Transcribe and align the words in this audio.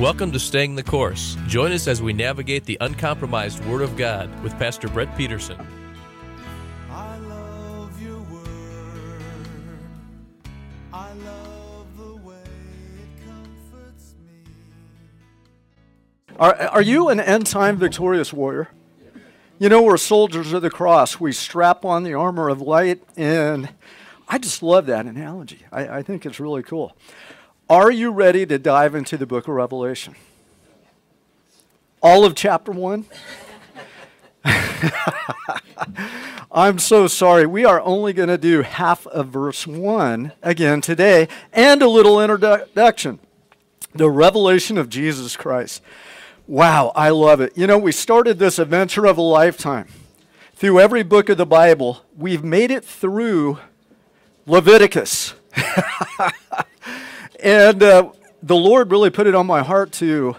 Welcome 0.00 0.32
to 0.32 0.40
Staying 0.40 0.74
the 0.74 0.82
Course. 0.82 1.36
Join 1.46 1.70
us 1.70 1.86
as 1.86 2.02
we 2.02 2.12
navigate 2.12 2.64
the 2.64 2.76
uncompromised 2.80 3.64
Word 3.64 3.80
of 3.80 3.96
God 3.96 4.28
with 4.42 4.52
Pastor 4.58 4.88
Brett 4.88 5.16
Peterson. 5.16 5.56
I 6.90 7.16
love 7.18 8.02
your 8.02 8.18
word. 8.22 9.22
I 10.92 11.12
love 11.12 11.96
the 11.96 12.16
way 12.16 12.34
it 12.34 13.24
comforts 13.24 14.16
me. 14.26 14.50
Are, 16.40 16.56
are 16.56 16.82
you 16.82 17.08
an 17.10 17.20
end 17.20 17.46
time 17.46 17.76
victorious 17.76 18.32
warrior? 18.32 18.70
You 19.60 19.68
know, 19.68 19.80
we're 19.80 19.96
soldiers 19.96 20.52
of 20.52 20.62
the 20.62 20.70
cross. 20.70 21.20
We 21.20 21.30
strap 21.30 21.84
on 21.84 22.02
the 22.02 22.14
armor 22.14 22.48
of 22.48 22.60
light, 22.60 23.00
and 23.16 23.68
I 24.28 24.38
just 24.38 24.60
love 24.60 24.86
that 24.86 25.06
analogy. 25.06 25.60
I, 25.70 25.98
I 25.98 26.02
think 26.02 26.26
it's 26.26 26.40
really 26.40 26.64
cool. 26.64 26.96
Are 27.68 27.90
you 27.90 28.10
ready 28.10 28.44
to 28.44 28.58
dive 28.58 28.94
into 28.94 29.16
the 29.16 29.24
book 29.24 29.48
of 29.48 29.54
Revelation? 29.54 30.14
All 32.02 32.26
of 32.26 32.34
chapter 32.34 32.70
one? 32.70 33.06
I'm 36.52 36.78
so 36.78 37.06
sorry. 37.06 37.46
We 37.46 37.64
are 37.64 37.80
only 37.80 38.12
going 38.12 38.28
to 38.28 38.36
do 38.36 38.60
half 38.60 39.06
of 39.06 39.28
verse 39.28 39.66
one 39.66 40.32
again 40.42 40.82
today 40.82 41.26
and 41.54 41.80
a 41.80 41.88
little 41.88 42.20
introduction. 42.20 43.18
The 43.94 44.10
revelation 44.10 44.76
of 44.76 44.90
Jesus 44.90 45.34
Christ. 45.34 45.80
Wow, 46.46 46.92
I 46.94 47.08
love 47.08 47.40
it. 47.40 47.56
You 47.56 47.66
know, 47.66 47.78
we 47.78 47.92
started 47.92 48.38
this 48.38 48.58
adventure 48.58 49.06
of 49.06 49.16
a 49.16 49.22
lifetime. 49.22 49.88
Through 50.54 50.80
every 50.80 51.02
book 51.02 51.30
of 51.30 51.38
the 51.38 51.46
Bible, 51.46 52.02
we've 52.14 52.44
made 52.44 52.70
it 52.70 52.84
through 52.84 53.58
Leviticus. 54.44 55.32
and 57.44 57.82
uh, 57.82 58.10
the 58.42 58.56
Lord 58.56 58.90
really 58.90 59.10
put 59.10 59.26
it 59.26 59.34
on 59.34 59.46
my 59.46 59.62
heart 59.62 59.92
to 59.92 60.34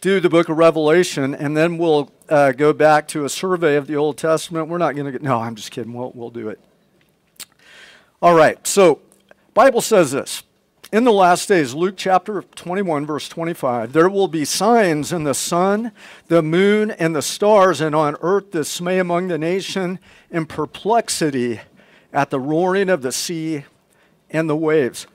do 0.00 0.20
the 0.20 0.30
book 0.30 0.48
of 0.48 0.56
Revelation, 0.56 1.34
and 1.34 1.54
then 1.54 1.76
we'll 1.76 2.10
uh, 2.30 2.52
go 2.52 2.72
back 2.72 3.06
to 3.08 3.26
a 3.26 3.28
survey 3.28 3.76
of 3.76 3.86
the 3.86 3.96
Old 3.96 4.16
Testament. 4.16 4.68
We're 4.68 4.78
not 4.78 4.94
going 4.94 5.04
to 5.04 5.12
get, 5.12 5.22
no, 5.22 5.38
I'm 5.38 5.54
just 5.54 5.70
kidding. 5.70 5.92
We'll, 5.92 6.12
we'll 6.14 6.30
do 6.30 6.48
it. 6.48 6.58
All 8.22 8.34
right, 8.34 8.66
so 8.66 9.00
Bible 9.52 9.82
says 9.82 10.12
this 10.12 10.42
in 10.90 11.04
the 11.04 11.12
last 11.12 11.46
days, 11.46 11.74
Luke 11.74 11.96
chapter 11.98 12.40
21, 12.40 13.04
verse 13.04 13.28
25, 13.28 13.92
there 13.92 14.08
will 14.08 14.26
be 14.26 14.46
signs 14.46 15.12
in 15.12 15.24
the 15.24 15.34
sun, 15.34 15.92
the 16.28 16.42
moon, 16.42 16.90
and 16.92 17.14
the 17.14 17.20
stars, 17.20 17.82
and 17.82 17.94
on 17.94 18.16
earth 18.22 18.50
dismay 18.50 18.98
among 18.98 19.28
the 19.28 19.36
nation 19.36 19.98
and 20.30 20.48
perplexity 20.48 21.60
at 22.14 22.30
the 22.30 22.40
roaring 22.40 22.88
of 22.88 23.02
the 23.02 23.12
sea 23.12 23.64
and 24.30 24.48
the 24.48 24.56
waves. 24.56 25.06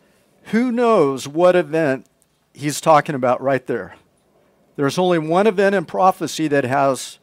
Who 0.45 0.71
knows 0.71 1.27
what 1.27 1.55
event 1.55 2.05
he's 2.53 2.79
talking 2.79 3.15
about 3.15 3.41
right 3.41 3.65
there? 3.65 3.95
There's 4.75 4.97
only 4.97 5.19
one 5.19 5.47
event 5.47 5.75
in 5.75 5.85
prophecy 5.85 6.47
that 6.49 6.63
has 6.63 7.19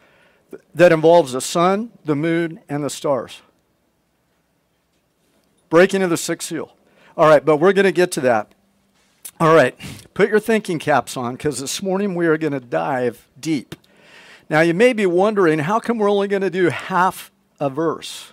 that 0.75 0.93
involves 0.93 1.33
the 1.33 1.41
sun, 1.41 1.93
the 2.05 2.17
moon, 2.17 2.61
and 2.69 2.85
the 2.85 2.91
stars. 2.91 3.41
Breaking 5.71 6.03
of 6.03 6.11
the 6.11 6.17
sixth 6.17 6.49
seal. 6.49 6.77
All 7.17 7.29
right, 7.29 7.45
but 7.45 7.57
we're 7.57 7.73
going 7.73 7.85
to 7.85 7.93
get 7.93 8.11
to 8.13 8.21
that. 8.23 8.55
All 9.41 9.55
right, 9.55 9.79
put 10.15 10.29
your 10.29 10.41
thinking 10.41 10.79
caps 10.79 11.17
on 11.17 11.35
because 11.35 11.59
this 11.59 11.83
morning 11.83 12.15
we 12.15 12.27
are 12.27 12.37
going 12.37 12.53
to 12.53 12.61
dive 12.61 13.29
deep. 13.41 13.75
Now, 14.51 14.61
you 14.61 14.75
may 14.75 14.93
be 14.93 15.07
wondering 15.07 15.61
how 15.61 15.81
come 15.81 15.99
we're 15.99 16.11
only 16.11 16.29
going 16.29 16.43
to 16.43 16.51
do 16.51 16.69
half 16.69 17.31
a 17.59 17.71
verse? 17.71 18.33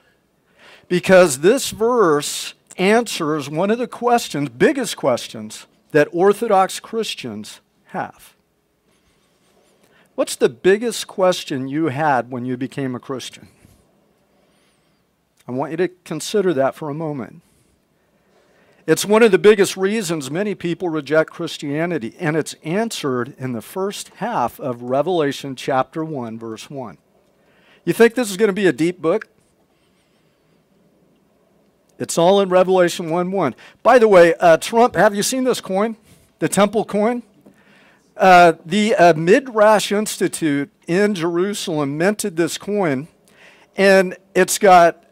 Because 0.88 1.40
this 1.40 1.70
verse 1.70 2.56
answers 2.80 3.50
one 3.50 3.70
of 3.70 3.78
the 3.78 3.88
questions, 3.88 4.50
biggest 4.50 4.98
questions, 4.98 5.68
that 5.92 6.08
Orthodox 6.12 6.80
Christians 6.80 7.62
have. 7.88 8.36
What's 10.16 10.36
the 10.36 10.50
biggest 10.50 11.08
question 11.08 11.68
you 11.68 11.88
had 11.88 12.32
when 12.32 12.46
you 12.46 12.58
became 12.58 12.96
a 12.96 13.00
Christian? 13.00 13.50
I 15.48 15.52
want 15.52 15.72
you 15.72 15.78
to 15.78 15.88
consider 16.04 16.54
that 16.54 16.76
for 16.76 16.90
a 16.90 16.94
moment. 16.94 17.42
It's 18.86 19.06
one 19.06 19.24
of 19.24 19.32
the 19.32 19.38
biggest 19.38 19.78
reasons 19.78 20.32
many 20.32 20.56
people 20.56 20.90
reject 20.90 21.32
Christianity, 21.32 22.16
and 22.20 22.36
it's 22.36 22.56
answered 22.64 23.36
in 23.38 23.54
the 23.54 23.62
first 23.62 24.10
half 24.16 24.60
of 24.60 24.82
Revelation 24.82 25.56
chapter 25.56 26.04
1, 26.04 26.40
verse 26.40 26.70
1. 26.70 26.98
You 27.86 27.94
think 27.94 28.16
this 28.16 28.30
is 28.30 28.38
going 28.38 28.48
to 28.50 28.54
be 28.54 28.68
a 28.68 28.74
deep 28.74 29.00
book? 29.00 29.28
It's 32.00 32.18
all 32.18 32.40
in 32.40 32.48
Revelation 32.48 33.10
1 33.10 33.30
1. 33.30 33.56
By 33.84 34.00
the 34.00 34.08
way, 34.08 34.34
uh, 34.36 34.56
Trump, 34.58 34.96
have 34.96 35.14
you 35.14 35.22
seen 35.22 35.44
this 35.44 35.60
coin? 35.60 35.98
The 36.40 36.48
temple 36.48 36.86
coin? 36.86 37.24
Uh, 38.16 38.54
the 38.66 38.96
uh, 38.96 39.14
Midrash 39.14 39.92
Institute 39.92 40.72
in 40.88 41.14
Jerusalem 41.14 41.98
minted 41.98 42.38
this 42.38 42.58
coin, 42.58 43.10
and 43.76 44.16
it's 44.34 44.58
got 44.58 45.04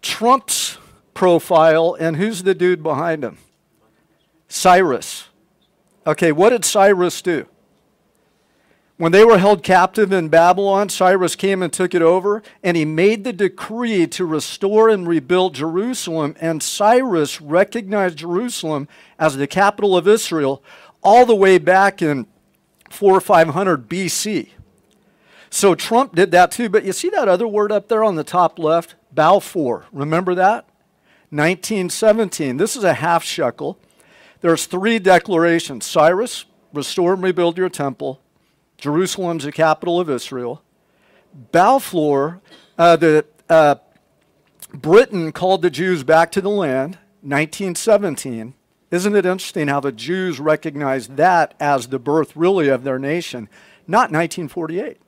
Trump's 0.00 0.78
profile, 1.12 1.96
and 1.98 2.16
who's 2.16 2.44
the 2.44 2.54
dude 2.54 2.82
behind 2.82 3.24
him? 3.24 3.38
Cyrus. 4.48 5.28
Okay, 6.06 6.30
what 6.30 6.50
did 6.50 6.64
Cyrus 6.64 7.20
do? 7.20 7.46
When 8.98 9.12
they 9.12 9.24
were 9.24 9.38
held 9.38 9.62
captive 9.62 10.12
in 10.12 10.28
Babylon, 10.28 10.88
Cyrus 10.88 11.34
came 11.34 11.62
and 11.62 11.72
took 11.72 11.94
it 11.94 12.02
over, 12.02 12.42
and 12.62 12.76
he 12.76 12.84
made 12.84 13.24
the 13.24 13.32
decree 13.32 14.06
to 14.08 14.24
restore 14.24 14.88
and 14.88 15.08
rebuild 15.08 15.54
Jerusalem. 15.54 16.36
And 16.40 16.62
Cyrus 16.62 17.40
recognized 17.40 18.18
Jerusalem 18.18 18.86
as 19.18 19.36
the 19.36 19.46
capital 19.46 19.96
of 19.96 20.06
Israel 20.06 20.62
all 21.02 21.26
the 21.26 21.34
way 21.34 21.58
back 21.58 22.00
in 22.00 22.26
4 22.90 23.16
or 23.16 23.20
500 23.20 23.88
BC. 23.88 24.50
So 25.50 25.74
Trump 25.74 26.14
did 26.14 26.30
that 26.30 26.50
too. 26.50 26.68
But 26.68 26.84
you 26.84 26.92
see 26.92 27.10
that 27.10 27.28
other 27.28 27.48
word 27.48 27.72
up 27.72 27.88
there 27.88 28.04
on 28.04 28.14
the 28.14 28.24
top 28.24 28.58
left? 28.58 28.94
Balfour. 29.12 29.86
Remember 29.92 30.34
that? 30.34 30.66
1917. 31.30 32.56
This 32.56 32.76
is 32.76 32.84
a 32.84 32.94
half 32.94 33.24
shekel. 33.24 33.78
There's 34.40 34.66
three 34.66 34.98
declarations 34.98 35.86
Cyrus, 35.86 36.46
restore 36.72 37.14
and 37.14 37.22
rebuild 37.22 37.58
your 37.58 37.68
temple. 37.68 38.20
Jerusalem's 38.82 39.44
the 39.44 39.52
capital 39.52 40.00
of 40.00 40.10
Israel. 40.10 40.60
Balfour, 41.52 42.40
uh, 42.76 42.96
the, 42.96 43.24
uh, 43.48 43.76
Britain 44.74 45.30
called 45.30 45.62
the 45.62 45.70
Jews 45.70 46.02
back 46.02 46.32
to 46.32 46.40
the 46.40 46.48
land, 46.48 46.98
1917. 47.20 48.54
Isn't 48.90 49.14
it 49.14 49.24
interesting 49.24 49.68
how 49.68 49.78
the 49.78 49.92
Jews 49.92 50.40
recognized 50.40 51.16
that 51.16 51.54
as 51.60 51.86
the 51.86 52.00
birth, 52.00 52.34
really, 52.34 52.68
of 52.68 52.82
their 52.82 52.98
nation? 52.98 53.48
Not 53.86 54.10
1948. 54.10 54.98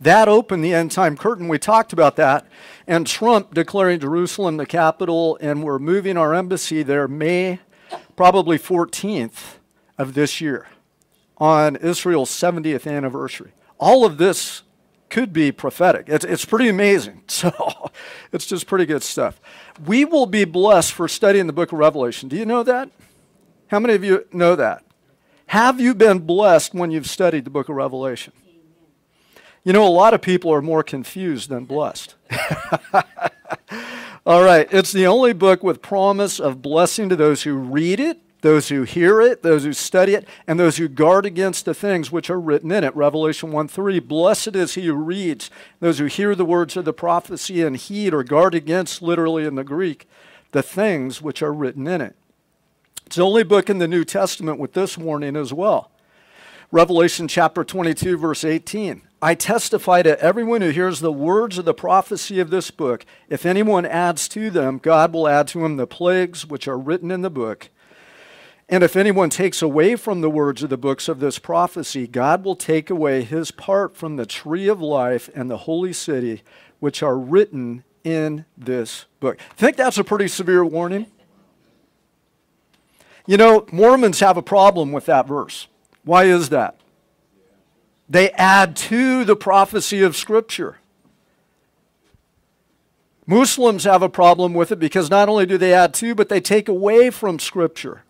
That 0.00 0.26
opened 0.26 0.64
the 0.64 0.74
end 0.74 0.90
time 0.90 1.16
curtain. 1.16 1.46
We 1.46 1.60
talked 1.60 1.92
about 1.92 2.16
that. 2.16 2.48
And 2.84 3.06
Trump 3.06 3.54
declaring 3.54 4.00
Jerusalem 4.00 4.56
the 4.56 4.66
capital, 4.66 5.38
and 5.40 5.62
we're 5.62 5.78
moving 5.78 6.16
our 6.16 6.34
embassy 6.34 6.82
there 6.82 7.06
May, 7.06 7.60
probably 8.16 8.58
14th 8.58 9.58
of 9.98 10.14
this 10.14 10.40
year, 10.40 10.66
on 11.38 11.76
Israel's 11.76 12.30
70th 12.30 12.90
anniversary. 12.90 13.52
All 13.78 14.04
of 14.04 14.18
this 14.18 14.62
could 15.10 15.32
be 15.32 15.52
prophetic. 15.52 16.08
It's, 16.08 16.24
it's 16.24 16.44
pretty 16.44 16.68
amazing. 16.68 17.22
So 17.28 17.90
it's 18.32 18.46
just 18.46 18.66
pretty 18.66 18.86
good 18.86 19.02
stuff. 19.02 19.40
We 19.84 20.04
will 20.04 20.26
be 20.26 20.44
blessed 20.44 20.92
for 20.92 21.08
studying 21.08 21.46
the 21.46 21.52
book 21.52 21.72
of 21.72 21.78
Revelation. 21.78 22.28
Do 22.28 22.36
you 22.36 22.44
know 22.44 22.62
that? 22.62 22.90
How 23.68 23.80
many 23.80 23.94
of 23.94 24.04
you 24.04 24.26
know 24.32 24.56
that? 24.56 24.84
Have 25.46 25.80
you 25.80 25.94
been 25.94 26.20
blessed 26.20 26.74
when 26.74 26.90
you've 26.90 27.08
studied 27.08 27.44
the 27.44 27.50
book 27.50 27.68
of 27.68 27.76
Revelation? 27.76 28.32
You 29.64 29.72
know, 29.72 29.86
a 29.86 29.88
lot 29.88 30.14
of 30.14 30.20
people 30.20 30.52
are 30.52 30.62
more 30.62 30.82
confused 30.82 31.48
than 31.48 31.64
blessed. 31.64 32.14
All 34.26 34.42
right, 34.42 34.68
it's 34.70 34.92
the 34.92 35.06
only 35.06 35.32
book 35.32 35.62
with 35.62 35.82
promise 35.82 36.40
of 36.40 36.62
blessing 36.62 37.08
to 37.08 37.16
those 37.16 37.42
who 37.42 37.54
read 37.54 38.00
it, 38.00 38.18
those 38.44 38.68
who 38.68 38.82
hear 38.82 39.22
it, 39.22 39.42
those 39.42 39.64
who 39.64 39.72
study 39.72 40.12
it, 40.12 40.28
and 40.46 40.60
those 40.60 40.76
who 40.76 40.86
guard 40.86 41.24
against 41.24 41.64
the 41.64 41.72
things 41.72 42.12
which 42.12 42.28
are 42.28 42.38
written 42.38 42.70
in 42.70 42.84
it. 42.84 42.94
Revelation 42.94 43.50
1 43.52 43.68
3 43.68 43.98
Blessed 44.00 44.54
is 44.54 44.74
he 44.74 44.84
who 44.84 44.92
reads, 44.92 45.50
those 45.80 45.98
who 45.98 46.04
hear 46.04 46.34
the 46.34 46.44
words 46.44 46.76
of 46.76 46.84
the 46.84 46.92
prophecy 46.92 47.62
and 47.62 47.74
heed 47.74 48.12
or 48.12 48.22
guard 48.22 48.54
against, 48.54 49.00
literally 49.00 49.46
in 49.46 49.54
the 49.54 49.64
Greek, 49.64 50.06
the 50.52 50.62
things 50.62 51.22
which 51.22 51.42
are 51.42 51.54
written 51.54 51.86
in 51.86 52.02
it. 52.02 52.16
It's 53.06 53.16
the 53.16 53.22
only 53.22 53.44
book 53.44 53.70
in 53.70 53.78
the 53.78 53.88
New 53.88 54.04
Testament 54.04 54.58
with 54.58 54.74
this 54.74 54.98
warning 54.98 55.36
as 55.36 55.54
well. 55.54 55.90
Revelation 56.70 57.28
chapter 57.28 57.64
22, 57.64 58.18
verse 58.18 58.44
18. 58.44 59.00
I 59.22 59.34
testify 59.34 60.02
to 60.02 60.20
everyone 60.20 60.60
who 60.60 60.68
hears 60.68 61.00
the 61.00 61.10
words 61.10 61.56
of 61.56 61.64
the 61.64 61.72
prophecy 61.72 62.40
of 62.40 62.50
this 62.50 62.70
book. 62.70 63.06
If 63.30 63.46
anyone 63.46 63.86
adds 63.86 64.28
to 64.28 64.50
them, 64.50 64.76
God 64.76 65.14
will 65.14 65.28
add 65.28 65.48
to 65.48 65.64
him 65.64 65.78
the 65.78 65.86
plagues 65.86 66.44
which 66.44 66.68
are 66.68 66.76
written 66.76 67.10
in 67.10 67.22
the 67.22 67.30
book. 67.30 67.70
And 68.68 68.82
if 68.82 68.96
anyone 68.96 69.28
takes 69.28 69.60
away 69.60 69.94
from 69.94 70.20
the 70.20 70.30
words 70.30 70.62
of 70.62 70.70
the 70.70 70.78
books 70.78 71.08
of 71.08 71.20
this 71.20 71.38
prophecy, 71.38 72.06
God 72.06 72.44
will 72.44 72.56
take 72.56 72.88
away 72.88 73.22
his 73.22 73.50
part 73.50 73.94
from 73.94 74.16
the 74.16 74.24
tree 74.24 74.68
of 74.68 74.80
life 74.80 75.28
and 75.34 75.50
the 75.50 75.58
holy 75.58 75.92
city, 75.92 76.42
which 76.80 77.02
are 77.02 77.18
written 77.18 77.84
in 78.04 78.46
this 78.56 79.04
book. 79.20 79.38
Think 79.56 79.76
that's 79.76 79.98
a 79.98 80.04
pretty 80.04 80.28
severe 80.28 80.64
warning? 80.64 81.06
You 83.26 83.36
know, 83.36 83.66
Mormons 83.70 84.20
have 84.20 84.36
a 84.36 84.42
problem 84.42 84.92
with 84.92 85.06
that 85.06 85.26
verse. 85.26 85.66
Why 86.02 86.24
is 86.24 86.48
that? 86.50 86.78
They 88.08 88.30
add 88.32 88.76
to 88.76 89.24
the 89.24 89.36
prophecy 89.36 90.02
of 90.02 90.16
Scripture. 90.16 90.78
Muslims 93.26 93.84
have 93.84 94.02
a 94.02 94.10
problem 94.10 94.52
with 94.52 94.70
it 94.72 94.78
because 94.78 95.08
not 95.08 95.30
only 95.30 95.46
do 95.46 95.56
they 95.56 95.72
add 95.72 95.94
to, 95.94 96.14
but 96.14 96.28
they 96.28 96.40
take 96.40 96.68
away 96.68 97.08
from 97.10 97.38
Scripture 97.38 98.03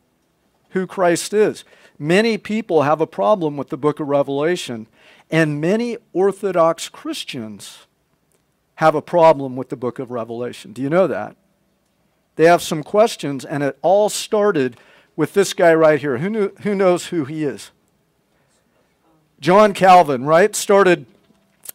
who 0.75 0.87
Christ 0.87 1.32
is. 1.32 1.65
Many 1.99 2.37
people 2.37 2.82
have 2.82 3.00
a 3.00 3.06
problem 3.06 3.56
with 3.56 3.71
the 3.71 3.76
book 3.76 4.00
of 4.00 4.09
Revelation, 4.09 4.87
and 5.31 5.61
many 5.61 5.97
Orthodox 6.12 6.88
Christians 6.88 7.87
have 8.76 8.94
a 8.94 9.03
problem 9.03 9.56
with 9.56 9.69
the 9.69 9.76
book 9.76 9.99
of 9.99 10.11
Revelation. 10.11 10.73
Do 10.73 10.82
you 10.82 10.91
know 10.91 11.06
that? 11.06 11.37
They 12.37 12.44
have 12.44 12.61
some 12.61 12.82
questions, 12.82 13.44
and 13.44 13.62
it 13.62 13.79
all 13.82 14.09
started 14.09 14.76
with 15.15 15.32
this 15.35 15.53
guy 15.53 15.73
right 15.73 16.00
here. 16.00 16.19
Who, 16.19 16.29
knew, 16.29 16.53
who 16.62 16.75
knows 16.75 17.06
who 17.06 17.25
he 17.25 17.44
is? 17.44 17.70
John 19.41 19.75
Calvin, 19.75 20.25
right? 20.25 20.56
Started 20.56 21.06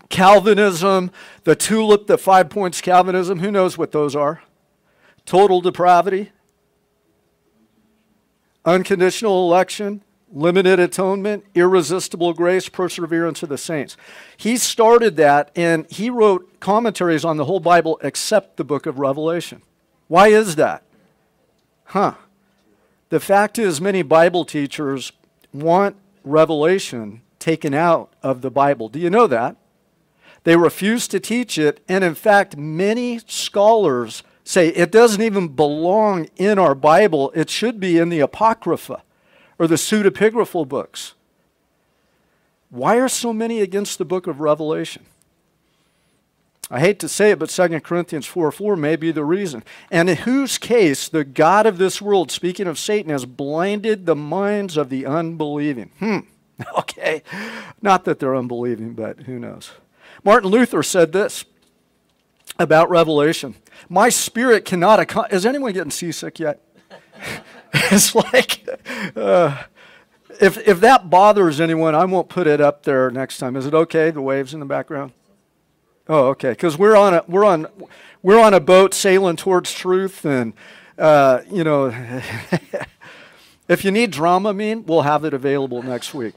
Calvinism, 0.10 1.12
the 1.46 1.56
tulip, 1.56 2.08
the 2.08 2.18
five 2.18 2.50
points 2.50 2.82
Calvinism. 2.82 3.40
Who 3.40 3.52
knows 3.52 3.78
what 3.78 3.94
those 3.94 4.16
are? 4.16 4.42
Total 5.26 5.62
depravity, 5.62 6.32
unconditional 8.66 9.46
election, 9.46 10.04
limited 10.32 10.80
atonement, 10.80 11.44
irresistible 11.56 12.34
grace, 12.34 12.70
perseverance 12.70 13.42
of 13.44 13.50
the 13.50 13.58
saints. 13.58 13.98
He 14.38 14.58
started 14.58 15.16
that 15.18 15.52
and 15.56 15.90
he 15.90 16.10
wrote 16.10 16.60
commentaries 16.60 17.26
on 17.26 17.38
the 17.38 17.46
whole 17.46 17.60
Bible 17.60 18.00
except 18.04 18.58
the 18.58 18.64
book 18.64 18.86
of 18.86 19.00
Revelation. 19.00 19.62
Why 20.08 20.28
is 20.28 20.56
that? 20.56 20.84
Huh. 21.86 22.16
The 23.10 23.20
fact 23.20 23.58
is, 23.58 23.82
many 23.82 24.04
Bible 24.04 24.46
teachers 24.46 25.12
want 25.52 25.96
Revelation 26.24 27.22
taken 27.40 27.74
out 27.74 28.14
of 28.22 28.42
the 28.42 28.52
Bible. 28.52 28.90
Do 28.90 29.00
you 29.00 29.10
know 29.10 29.26
that? 29.26 29.56
They 30.44 30.56
refuse 30.56 31.08
to 31.10 31.20
teach 31.20 31.58
it, 31.58 31.84
and 31.90 32.04
in 32.04 32.16
fact, 32.16 32.56
many 32.56 33.20
scholars 33.26 34.24
say 34.50 34.70
it 34.70 34.92
doesn't 34.92 35.22
even 35.22 35.50
belong 35.50 36.28
in 36.36 36.58
our 36.58 36.74
Bible. 36.74 37.32
It 37.36 37.52
should 37.52 37.80
be 37.80 38.00
in 38.00 38.10
the 38.10 38.20
Apocrypha 38.20 39.04
or 39.60 39.68
the 39.68 39.76
pseudepigraphal 39.76 40.68
books. 40.68 41.14
Why 42.72 42.98
are 42.98 43.08
so 43.08 43.32
many 43.32 43.62
against 43.62 44.00
the 44.00 44.06
book 44.06 44.26
of 44.26 44.40
Revelation? 44.40 45.06
I 46.72 46.80
hate 46.80 47.00
to 47.00 47.08
say 47.08 47.32
it, 47.32 47.40
but 47.40 47.50
2 47.50 47.80
Corinthians 47.82 48.26
4 48.26 48.52
4 48.52 48.76
may 48.76 48.96
be 48.96 49.12
the 49.12 49.24
reason. 49.24 49.64
And 49.92 50.10
in 50.10 50.18
whose 50.18 50.58
case 50.58 51.08
the 51.08 51.24
God 51.24 51.68
of 51.68 51.78
this 51.78 52.02
world, 52.02 52.32
speaking 52.32 52.68
of 52.68 52.80
Satan, 52.80 53.12
has 53.12 53.26
blinded 53.26 54.08
the 54.08 54.16
minds 54.16 54.78
of 54.78 54.90
the 54.90 55.06
unbelieving. 55.06 55.92
Hmm. 56.00 56.20
Okay. 56.78 57.24
Not 57.82 58.04
that 58.04 58.20
they're 58.20 58.36
unbelieving, 58.36 58.94
but 58.94 59.22
who 59.22 59.40
knows. 59.40 59.72
Martin 60.26 60.50
Luther 60.50 60.84
said 60.84 61.14
this 61.14 61.46
about 62.60 62.90
Revelation 62.90 63.56
My 63.90 64.10
spirit 64.10 64.66
cannot 64.66 65.00
accomplish. 65.00 65.34
Is 65.34 65.46
anyone 65.46 65.74
getting 65.74 65.92
seasick 65.92 66.40
yet? 66.40 66.62
it's 67.74 68.14
like, 68.14 68.64
uh, 69.16 69.64
if, 70.40 70.58
if 70.68 70.80
that 70.80 71.10
bothers 71.10 71.60
anyone, 71.60 71.96
I 71.96 72.06
won't 72.06 72.30
put 72.30 72.46
it 72.46 72.62
up 72.62 72.84
there 72.84 73.10
next 73.10 73.40
time. 73.40 73.56
Is 73.56 73.66
it 73.66 73.74
okay? 73.74 74.12
The 74.12 74.22
waves 74.22 74.54
in 74.54 74.60
the 74.60 74.66
background? 74.66 75.14
Oh, 76.08 76.28
okay. 76.30 76.52
Because 76.52 76.78
we're 76.78 76.96
on 76.96 77.14
a 77.14 77.24
we're 77.28 77.46
on 77.46 77.68
we're 78.24 78.40
on 78.40 78.54
a 78.54 78.60
boat 78.60 78.94
sailing 78.94 79.36
towards 79.36 79.72
truth, 79.72 80.26
and 80.26 80.54
uh, 80.98 81.42
you 81.52 81.64
know, 81.64 81.88
if 83.68 83.86
you 83.86 83.92
need 83.92 84.12
Dramamine, 84.12 84.86
we'll 84.86 85.04
have 85.04 85.24
it 85.24 85.34
available 85.34 85.84
next 85.84 86.14
week. 86.14 86.34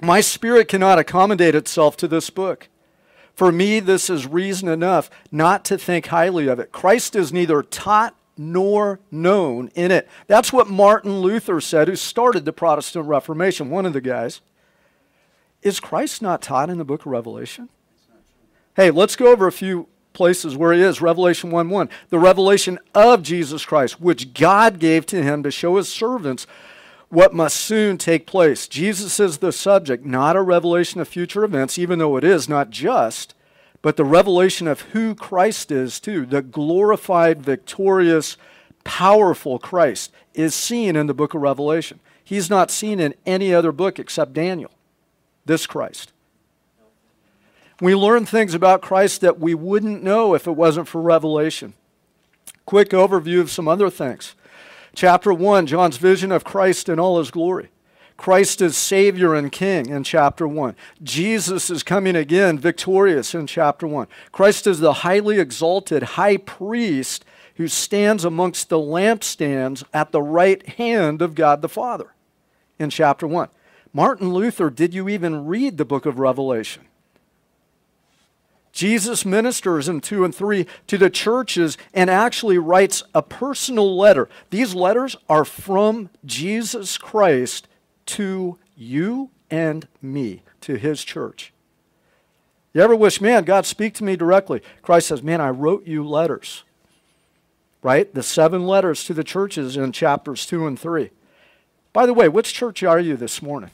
My 0.00 0.20
spirit 0.20 0.68
cannot 0.68 0.98
accommodate 0.98 1.56
itself 1.56 1.96
to 1.98 2.08
this 2.08 2.30
book. 2.30 2.68
For 3.38 3.52
me, 3.52 3.78
this 3.78 4.10
is 4.10 4.26
reason 4.26 4.68
enough 4.68 5.08
not 5.30 5.64
to 5.66 5.78
think 5.78 6.06
highly 6.06 6.48
of 6.48 6.58
it. 6.58 6.72
Christ 6.72 7.14
is 7.14 7.32
neither 7.32 7.62
taught 7.62 8.16
nor 8.36 8.98
known 9.12 9.70
in 9.76 9.92
it. 9.92 10.08
That's 10.26 10.52
what 10.52 10.66
Martin 10.66 11.20
Luther 11.20 11.60
said, 11.60 11.86
who 11.86 11.94
started 11.94 12.44
the 12.44 12.52
Protestant 12.52 13.06
Reformation, 13.06 13.70
one 13.70 13.86
of 13.86 13.92
the 13.92 14.00
guys. 14.00 14.40
Is 15.62 15.78
Christ 15.78 16.20
not 16.20 16.42
taught 16.42 16.68
in 16.68 16.78
the 16.78 16.84
book 16.84 17.02
of 17.02 17.12
Revelation? 17.12 17.68
Hey, 18.74 18.90
let's 18.90 19.14
go 19.14 19.30
over 19.30 19.46
a 19.46 19.52
few 19.52 19.86
places 20.14 20.56
where 20.56 20.72
he 20.72 20.80
is. 20.80 21.00
Revelation 21.00 21.52
1 21.52 21.70
1. 21.70 21.88
The 22.08 22.18
revelation 22.18 22.80
of 22.92 23.22
Jesus 23.22 23.64
Christ, 23.64 24.00
which 24.00 24.34
God 24.34 24.80
gave 24.80 25.06
to 25.06 25.22
him 25.22 25.44
to 25.44 25.52
show 25.52 25.76
his 25.76 25.88
servants 25.88 26.48
what 27.10 27.34
must 27.34 27.56
soon 27.56 27.96
take 27.96 28.26
place. 28.26 28.68
Jesus 28.68 29.18
is 29.18 29.38
the 29.38 29.52
subject, 29.52 30.04
not 30.04 30.36
a 30.36 30.42
revelation 30.42 31.00
of 31.00 31.08
future 31.08 31.44
events, 31.44 31.78
even 31.78 31.98
though 31.98 32.16
it 32.16 32.24
is 32.24 32.48
not 32.48 32.70
just, 32.70 33.34
but 33.80 33.96
the 33.96 34.04
revelation 34.04 34.66
of 34.68 34.82
who 34.82 35.14
Christ 35.14 35.70
is, 35.70 36.00
too. 36.00 36.26
The 36.26 36.42
glorified, 36.42 37.42
victorious, 37.42 38.36
powerful 38.84 39.58
Christ 39.58 40.12
is 40.34 40.54
seen 40.54 40.96
in 40.96 41.06
the 41.06 41.14
book 41.14 41.34
of 41.34 41.40
Revelation. 41.40 42.00
He's 42.22 42.50
not 42.50 42.70
seen 42.70 43.00
in 43.00 43.14
any 43.24 43.54
other 43.54 43.72
book 43.72 43.98
except 43.98 44.34
Daniel, 44.34 44.70
this 45.46 45.66
Christ. 45.66 46.12
We 47.80 47.94
learn 47.94 48.26
things 48.26 48.54
about 48.54 48.82
Christ 48.82 49.20
that 49.20 49.38
we 49.38 49.54
wouldn't 49.54 50.02
know 50.02 50.34
if 50.34 50.46
it 50.46 50.52
wasn't 50.52 50.88
for 50.88 51.00
Revelation. 51.00 51.74
Quick 52.66 52.90
overview 52.90 53.40
of 53.40 53.50
some 53.50 53.68
other 53.68 53.88
things. 53.88 54.34
Chapter 54.94 55.32
1, 55.32 55.66
John's 55.66 55.96
vision 55.96 56.32
of 56.32 56.44
Christ 56.44 56.88
in 56.88 56.98
all 56.98 57.18
his 57.18 57.30
glory. 57.30 57.70
Christ 58.18 58.60
is 58.60 58.76
Savior 58.76 59.32
and 59.32 59.52
King 59.52 59.88
in 59.88 60.02
chapter 60.02 60.46
1. 60.48 60.74
Jesus 61.02 61.70
is 61.70 61.84
coming 61.84 62.16
again 62.16 62.58
victorious 62.58 63.32
in 63.32 63.46
chapter 63.46 63.86
1. 63.86 64.08
Christ 64.32 64.66
is 64.66 64.80
the 64.80 64.92
highly 64.92 65.38
exalted 65.38 66.02
high 66.02 66.36
priest 66.36 67.24
who 67.54 67.68
stands 67.68 68.24
amongst 68.24 68.68
the 68.68 68.78
lampstands 68.78 69.84
at 69.94 70.10
the 70.10 70.20
right 70.20 70.68
hand 70.70 71.22
of 71.22 71.36
God 71.36 71.62
the 71.62 71.68
Father 71.68 72.12
in 72.76 72.90
chapter 72.90 73.26
1. 73.26 73.48
Martin 73.92 74.34
Luther, 74.34 74.68
did 74.68 74.94
you 74.94 75.08
even 75.08 75.46
read 75.46 75.78
the 75.78 75.84
book 75.84 76.04
of 76.04 76.18
Revelation? 76.18 76.87
Jesus 78.78 79.24
ministers 79.24 79.88
in 79.88 80.00
2 80.00 80.24
and 80.24 80.32
3 80.32 80.64
to 80.86 80.96
the 80.96 81.10
churches 81.10 81.76
and 81.92 82.08
actually 82.08 82.58
writes 82.58 83.02
a 83.12 83.22
personal 83.22 83.98
letter. 83.98 84.28
These 84.50 84.72
letters 84.72 85.16
are 85.28 85.44
from 85.44 86.10
Jesus 86.24 86.96
Christ 86.96 87.66
to 88.06 88.56
you 88.76 89.30
and 89.50 89.88
me, 90.00 90.44
to 90.60 90.76
his 90.76 91.02
church. 91.02 91.52
You 92.72 92.82
ever 92.82 92.94
wish, 92.94 93.20
man, 93.20 93.42
God, 93.42 93.66
speak 93.66 93.94
to 93.94 94.04
me 94.04 94.14
directly? 94.14 94.62
Christ 94.80 95.08
says, 95.08 95.24
man, 95.24 95.40
I 95.40 95.50
wrote 95.50 95.84
you 95.84 96.06
letters. 96.06 96.62
Right? 97.82 98.14
The 98.14 98.22
seven 98.22 98.64
letters 98.64 99.02
to 99.06 99.12
the 99.12 99.24
churches 99.24 99.76
in 99.76 99.90
chapters 99.90 100.46
2 100.46 100.68
and 100.68 100.78
3. 100.78 101.10
By 101.92 102.06
the 102.06 102.14
way, 102.14 102.28
which 102.28 102.54
church 102.54 102.84
are 102.84 103.00
you 103.00 103.16
this 103.16 103.42
morning? 103.42 103.72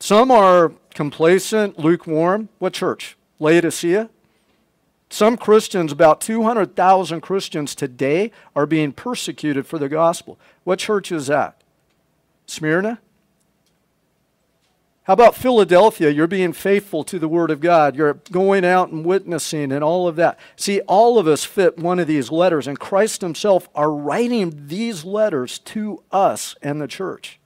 Some 0.00 0.30
are 0.30 0.72
complacent, 0.94 1.78
lukewarm. 1.78 2.48
What 2.58 2.72
church? 2.72 3.16
Laodicea? 3.38 4.08
Some 5.10 5.36
Christians, 5.36 5.92
about 5.92 6.20
200,000 6.20 7.20
Christians 7.20 7.74
today, 7.74 8.30
are 8.56 8.66
being 8.66 8.92
persecuted 8.92 9.66
for 9.66 9.78
the 9.78 9.88
gospel. 9.88 10.38
What 10.64 10.78
church 10.78 11.12
is 11.12 11.26
that? 11.26 11.62
Smyrna? 12.46 13.00
How 15.04 15.14
about 15.14 15.34
Philadelphia? 15.34 16.10
You're 16.10 16.28
being 16.28 16.52
faithful 16.52 17.02
to 17.04 17.18
the 17.18 17.28
Word 17.28 17.50
of 17.50 17.60
God. 17.60 17.96
You're 17.96 18.14
going 18.30 18.64
out 18.64 18.90
and 18.90 19.04
witnessing 19.04 19.72
and 19.72 19.82
all 19.82 20.06
of 20.06 20.16
that. 20.16 20.38
See, 20.56 20.80
all 20.82 21.18
of 21.18 21.26
us 21.26 21.44
fit 21.44 21.78
one 21.78 21.98
of 21.98 22.06
these 22.06 22.30
letters, 22.30 22.68
and 22.68 22.78
Christ 22.78 23.20
Himself 23.20 23.68
are 23.74 23.90
writing 23.90 24.66
these 24.68 25.04
letters 25.04 25.58
to 25.60 26.04
us 26.12 26.54
and 26.62 26.80
the 26.80 26.86
church. 26.86 27.39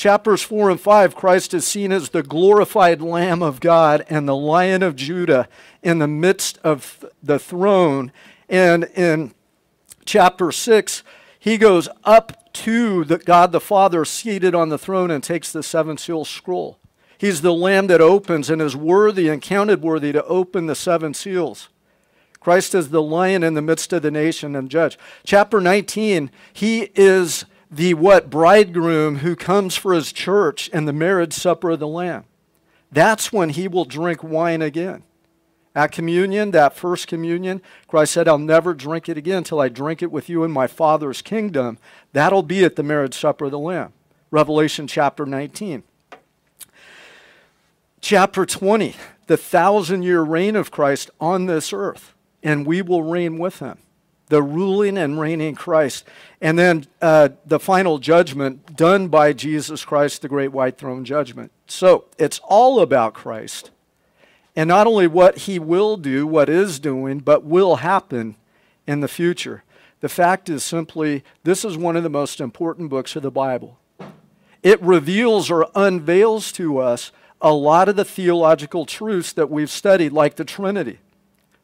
Chapters 0.00 0.40
4 0.40 0.70
and 0.70 0.80
5, 0.80 1.14
Christ 1.14 1.52
is 1.52 1.66
seen 1.66 1.92
as 1.92 2.08
the 2.08 2.22
glorified 2.22 3.02
Lamb 3.02 3.42
of 3.42 3.60
God 3.60 4.02
and 4.08 4.26
the 4.26 4.34
Lion 4.34 4.82
of 4.82 4.96
Judah 4.96 5.46
in 5.82 5.98
the 5.98 6.08
midst 6.08 6.56
of 6.64 7.04
the 7.22 7.38
throne. 7.38 8.10
And 8.48 8.84
in 8.96 9.34
chapter 10.06 10.52
6, 10.52 11.02
he 11.38 11.58
goes 11.58 11.86
up 12.02 12.50
to 12.54 13.04
the 13.04 13.18
God 13.18 13.52
the 13.52 13.60
Father 13.60 14.06
seated 14.06 14.54
on 14.54 14.70
the 14.70 14.78
throne 14.78 15.10
and 15.10 15.22
takes 15.22 15.52
the 15.52 15.62
seven 15.62 15.98
seal 15.98 16.24
scroll. 16.24 16.78
He's 17.18 17.42
the 17.42 17.52
lamb 17.52 17.88
that 17.88 18.00
opens 18.00 18.48
and 18.48 18.62
is 18.62 18.74
worthy 18.74 19.28
and 19.28 19.42
counted 19.42 19.82
worthy 19.82 20.12
to 20.12 20.24
open 20.24 20.64
the 20.64 20.74
seven 20.74 21.12
seals. 21.12 21.68
Christ 22.40 22.74
is 22.74 22.88
the 22.88 23.02
lion 23.02 23.42
in 23.42 23.52
the 23.52 23.60
midst 23.60 23.92
of 23.92 24.00
the 24.00 24.10
nation 24.10 24.56
and 24.56 24.70
judge. 24.70 24.98
Chapter 25.24 25.60
19, 25.60 26.30
he 26.54 26.90
is 26.94 27.44
the 27.70 27.94
what 27.94 28.30
bridegroom 28.30 29.16
who 29.18 29.36
comes 29.36 29.76
for 29.76 29.94
his 29.94 30.12
church 30.12 30.68
and 30.72 30.88
the 30.88 30.92
marriage 30.92 31.32
supper 31.32 31.70
of 31.70 31.78
the 31.78 31.86
lamb 31.86 32.24
that's 32.90 33.32
when 33.32 33.50
he 33.50 33.68
will 33.68 33.84
drink 33.84 34.22
wine 34.22 34.60
again 34.60 35.02
at 35.74 35.92
communion 35.92 36.50
that 36.50 36.74
first 36.76 37.06
communion 37.06 37.62
christ 37.86 38.12
said 38.12 38.26
i'll 38.26 38.38
never 38.38 38.74
drink 38.74 39.08
it 39.08 39.16
again 39.16 39.38
until 39.38 39.60
i 39.60 39.68
drink 39.68 40.02
it 40.02 40.10
with 40.10 40.28
you 40.28 40.42
in 40.42 40.50
my 40.50 40.66
father's 40.66 41.22
kingdom 41.22 41.78
That'll 42.12 42.42
be 42.42 42.64
at 42.64 42.76
the 42.76 42.82
marriage 42.82 43.14
supper 43.14 43.46
of 43.46 43.50
the 43.52 43.58
Lamb. 43.58 43.92
Revelation 44.30 44.86
chapter 44.86 45.26
19. 45.26 45.82
Chapter 48.00 48.46
20, 48.46 48.96
the 49.26 49.36
thousand 49.36 50.02
year 50.02 50.22
reign 50.22 50.56
of 50.56 50.70
Christ 50.70 51.10
on 51.20 51.46
this 51.46 51.72
earth, 51.72 52.14
and 52.42 52.66
we 52.66 52.80
will 52.82 53.02
reign 53.02 53.38
with 53.38 53.58
him. 53.58 53.78
The 54.30 54.42
ruling 54.42 54.96
and 54.96 55.20
reigning 55.20 55.54
Christ. 55.54 56.06
And 56.40 56.58
then 56.58 56.86
uh, 57.02 57.28
the 57.44 57.60
final 57.60 57.98
judgment 57.98 58.74
done 58.74 59.08
by 59.08 59.34
Jesus 59.34 59.84
Christ, 59.84 60.22
the 60.22 60.28
great 60.28 60.52
white 60.52 60.78
throne 60.78 61.04
judgment. 61.04 61.52
So 61.66 62.06
it's 62.18 62.40
all 62.44 62.80
about 62.80 63.12
Christ. 63.12 63.70
And 64.56 64.68
not 64.68 64.86
only 64.86 65.06
what 65.06 65.38
he 65.38 65.58
will 65.58 65.96
do, 65.96 66.26
what 66.26 66.48
is 66.48 66.80
doing, 66.80 67.18
but 67.18 67.44
will 67.44 67.76
happen 67.76 68.36
in 68.86 69.00
the 69.00 69.08
future. 69.08 69.62
The 70.00 70.08
fact 70.08 70.48
is 70.48 70.64
simply 70.64 71.22
this 71.44 71.64
is 71.64 71.76
one 71.76 71.96
of 71.96 72.02
the 72.02 72.08
most 72.08 72.40
important 72.40 72.88
books 72.88 73.14
of 73.16 73.22
the 73.22 73.30
Bible. 73.30 73.78
It 74.62 74.80
reveals 74.82 75.50
or 75.50 75.68
unveils 75.74 76.52
to 76.52 76.78
us 76.78 77.12
a 77.40 77.52
lot 77.52 77.88
of 77.88 77.96
the 77.96 78.04
theological 78.04 78.84
truths 78.84 79.32
that 79.32 79.50
we've 79.50 79.70
studied, 79.70 80.12
like 80.12 80.36
the 80.36 80.44
Trinity, 80.44 80.98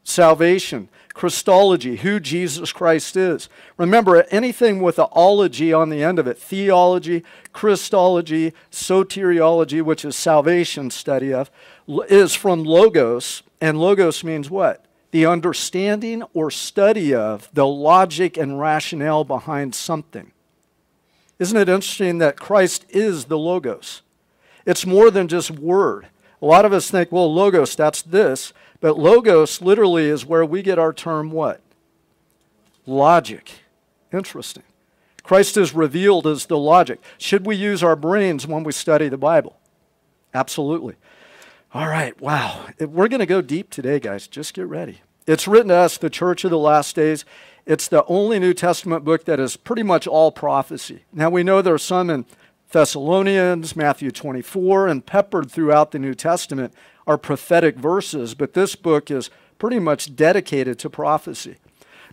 salvation, 0.03 0.89
Christology, 1.17 1.95
who 1.95 2.19
Jesus 2.19 2.71
Christ 2.71 3.17
is. 3.17 3.49
Remember, 3.75 4.21
anything 4.29 4.83
with 4.83 4.99
an 4.99 5.07
ology 5.13 5.73
on 5.73 5.89
the 5.89 6.03
end 6.03 6.19
of 6.19 6.27
it, 6.27 6.37
theology, 6.37 7.23
Christology, 7.53 8.53
soteriology, 8.71 9.81
which 9.81 10.05
is 10.05 10.15
salvation 10.15 10.91
study 10.91 11.33
of, 11.33 11.49
is 12.07 12.35
from 12.35 12.63
logos, 12.63 13.41
and 13.59 13.79
logos 13.79 14.23
means 14.23 14.51
what? 14.51 14.85
The 15.09 15.25
understanding 15.25 16.21
or 16.35 16.51
study 16.51 17.15
of 17.15 17.49
the 17.51 17.65
logic 17.65 18.37
and 18.37 18.59
rationale 18.59 19.23
behind 19.23 19.73
something. 19.73 20.31
Isn't 21.39 21.57
it 21.57 21.67
interesting 21.67 22.19
that 22.19 22.39
Christ 22.39 22.85
is 22.89 23.25
the 23.25 23.39
logos? 23.39 24.03
It's 24.67 24.85
more 24.85 25.09
than 25.09 25.27
just 25.27 25.49
word. 25.49 26.09
A 26.43 26.45
lot 26.45 26.65
of 26.65 26.73
us 26.73 26.91
think, 26.91 27.11
well, 27.11 27.33
logos, 27.33 27.75
that's 27.75 28.03
this. 28.03 28.53
But 28.79 28.99
logos 28.99 29.61
literally 29.61 30.05
is 30.05 30.25
where 30.25 30.45
we 30.45 30.61
get 30.61 30.79
our 30.79 30.93
term 30.93 31.31
what? 31.31 31.61
Logic. 32.85 33.51
Interesting. 34.13 34.63
Christ 35.23 35.57
is 35.57 35.73
revealed 35.73 36.25
as 36.25 36.45
the 36.45 36.57
logic. 36.57 37.01
Should 37.17 37.45
we 37.45 37.55
use 37.55 37.83
our 37.83 37.95
brains 37.95 38.47
when 38.47 38.63
we 38.63 38.71
study 38.71 39.09
the 39.09 39.17
Bible? 39.17 39.57
Absolutely. 40.33 40.95
All 41.73 41.87
right, 41.87 42.19
wow. 42.21 42.67
We're 42.79 43.09
going 43.09 43.19
to 43.19 43.25
go 43.25 43.41
deep 43.41 43.69
today, 43.69 43.99
guys. 43.99 44.27
Just 44.27 44.53
get 44.53 44.67
ready. 44.67 45.01
It's 45.25 45.47
written 45.47 45.67
to 45.67 45.75
us, 45.75 45.97
the 45.97 46.09
church 46.09 46.45
of 46.45 46.51
the 46.51 46.57
last 46.57 46.95
days. 46.95 47.25
It's 47.65 47.89
the 47.89 48.05
only 48.05 48.39
New 48.39 48.53
Testament 48.53 49.03
book 49.03 49.25
that 49.25 49.41
is 49.41 49.57
pretty 49.57 49.83
much 49.83 50.07
all 50.07 50.31
prophecy. 50.31 51.03
Now, 51.11 51.29
we 51.29 51.43
know 51.43 51.61
there 51.61 51.73
are 51.73 51.77
some 51.77 52.09
in 52.09 52.25
Thessalonians, 52.71 53.75
Matthew 53.75 54.11
24, 54.11 54.87
and 54.87 55.05
peppered 55.05 55.49
throughout 55.49 55.91
the 55.91 55.99
New 55.99 56.13
Testament 56.13 56.73
are 57.05 57.17
prophetic 57.17 57.77
verses, 57.77 58.35
but 58.35 58.53
this 58.53 58.75
book 58.75 59.09
is 59.09 59.29
pretty 59.57 59.79
much 59.79 60.15
dedicated 60.15 60.77
to 60.79 60.89
prophecy. 60.89 61.55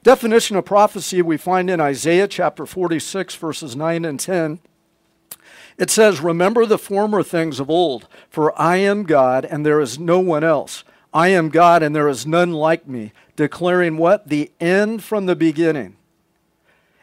Definition 0.04 0.56
of 0.56 0.64
prophecy 0.64 1.22
we 1.22 1.36
find 1.36 1.68
in 1.68 1.80
Isaiah 1.80 2.28
chapter 2.28 2.66
46, 2.66 3.34
verses 3.34 3.74
9 3.74 4.04
and 4.04 4.20
10. 4.20 4.60
It 5.76 5.90
says, 5.90 6.20
Remember 6.20 6.66
the 6.66 6.78
former 6.78 7.22
things 7.22 7.58
of 7.58 7.68
old, 7.68 8.06
for 8.30 8.58
I 8.60 8.76
am 8.76 9.04
God 9.04 9.44
and 9.44 9.66
there 9.66 9.80
is 9.80 9.98
no 9.98 10.20
one 10.20 10.44
else. 10.44 10.84
I 11.12 11.28
am 11.28 11.48
God 11.48 11.82
and 11.82 11.96
there 11.96 12.08
is 12.08 12.26
none 12.26 12.52
like 12.52 12.86
me, 12.86 13.12
declaring 13.34 13.96
what? 13.96 14.28
The 14.28 14.52
end 14.60 15.02
from 15.02 15.26
the 15.26 15.36
beginning 15.36 15.96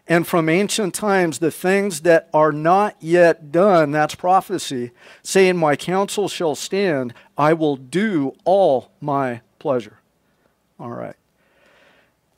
and 0.08 0.27
from 0.27 0.50
ancient 0.50 0.93
times 0.93 1.39
the 1.39 1.51
things 1.51 2.01
that 2.01 2.29
are 2.34 2.51
not 2.51 2.96
yet 3.00 3.51
done, 3.51 3.91
that's 3.91 4.15
prophecy, 4.15 4.91
saying, 5.24 5.58
My 5.58 5.75
counsel 5.75 6.27
shall 6.27 6.55
stand, 6.55 7.13
I 7.38 7.53
will 7.53 7.75
do 7.75 8.36
all 8.43 8.91
my 9.00 9.41
pleasure. 9.60 10.00
All 10.79 10.89
right. 10.89 11.15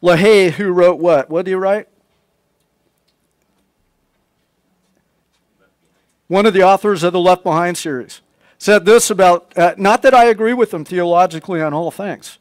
LaHaye, 0.02 0.52
who 0.52 0.72
wrote 0.72 1.00
what? 1.00 1.30
What 1.30 1.46
did 1.46 1.52
he 1.52 1.56
write? 1.56 1.88
One 6.28 6.46
of 6.46 6.54
the 6.54 6.64
authors 6.64 7.04
of 7.04 7.14
the 7.14 7.20
Left 7.20 7.44
Behind 7.44 7.78
series 7.78 8.22
said 8.58 8.86
this 8.86 9.10
about, 9.10 9.58
uh, 9.58 9.76
not 9.78 10.02
that 10.02 10.14
I 10.14 10.26
agree 10.26 10.54
with 10.54 10.74
him 10.74 10.84
theologically 10.84 11.62
on 11.62 11.74
all 11.74 11.92
things, 11.92 12.38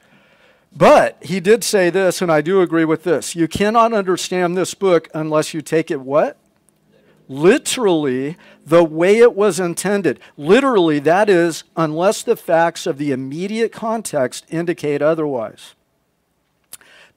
but 0.75 1.23
he 1.23 1.41
did 1.41 1.64
say 1.64 1.91
this, 1.91 2.23
and 2.23 2.33
I 2.33 2.41
do 2.41 2.61
agree 2.61 2.85
with 2.85 3.02
this. 3.02 3.37
You 3.37 3.47
cannot 3.49 3.93
understand 3.93 4.57
this 4.57 4.75
book 4.75 5.09
unless 5.14 5.52
you 5.52 5.61
take 5.61 5.91
it 5.91 6.00
what? 6.00 6.38
Literally, 7.29 8.37
the 8.67 8.85
way 8.85 9.19
it 9.19 9.35
was 9.35 9.61
intended. 9.61 10.19
Literally, 10.37 10.99
that 11.00 11.29
is, 11.31 11.64
unless 11.76 12.23
the 12.23 12.37
facts 12.37 12.87
of 12.87 12.99
the 12.99 13.12
immediate 13.12 13.73
context 13.73 14.45
indicate 14.50 15.02
otherwise. 15.02 15.75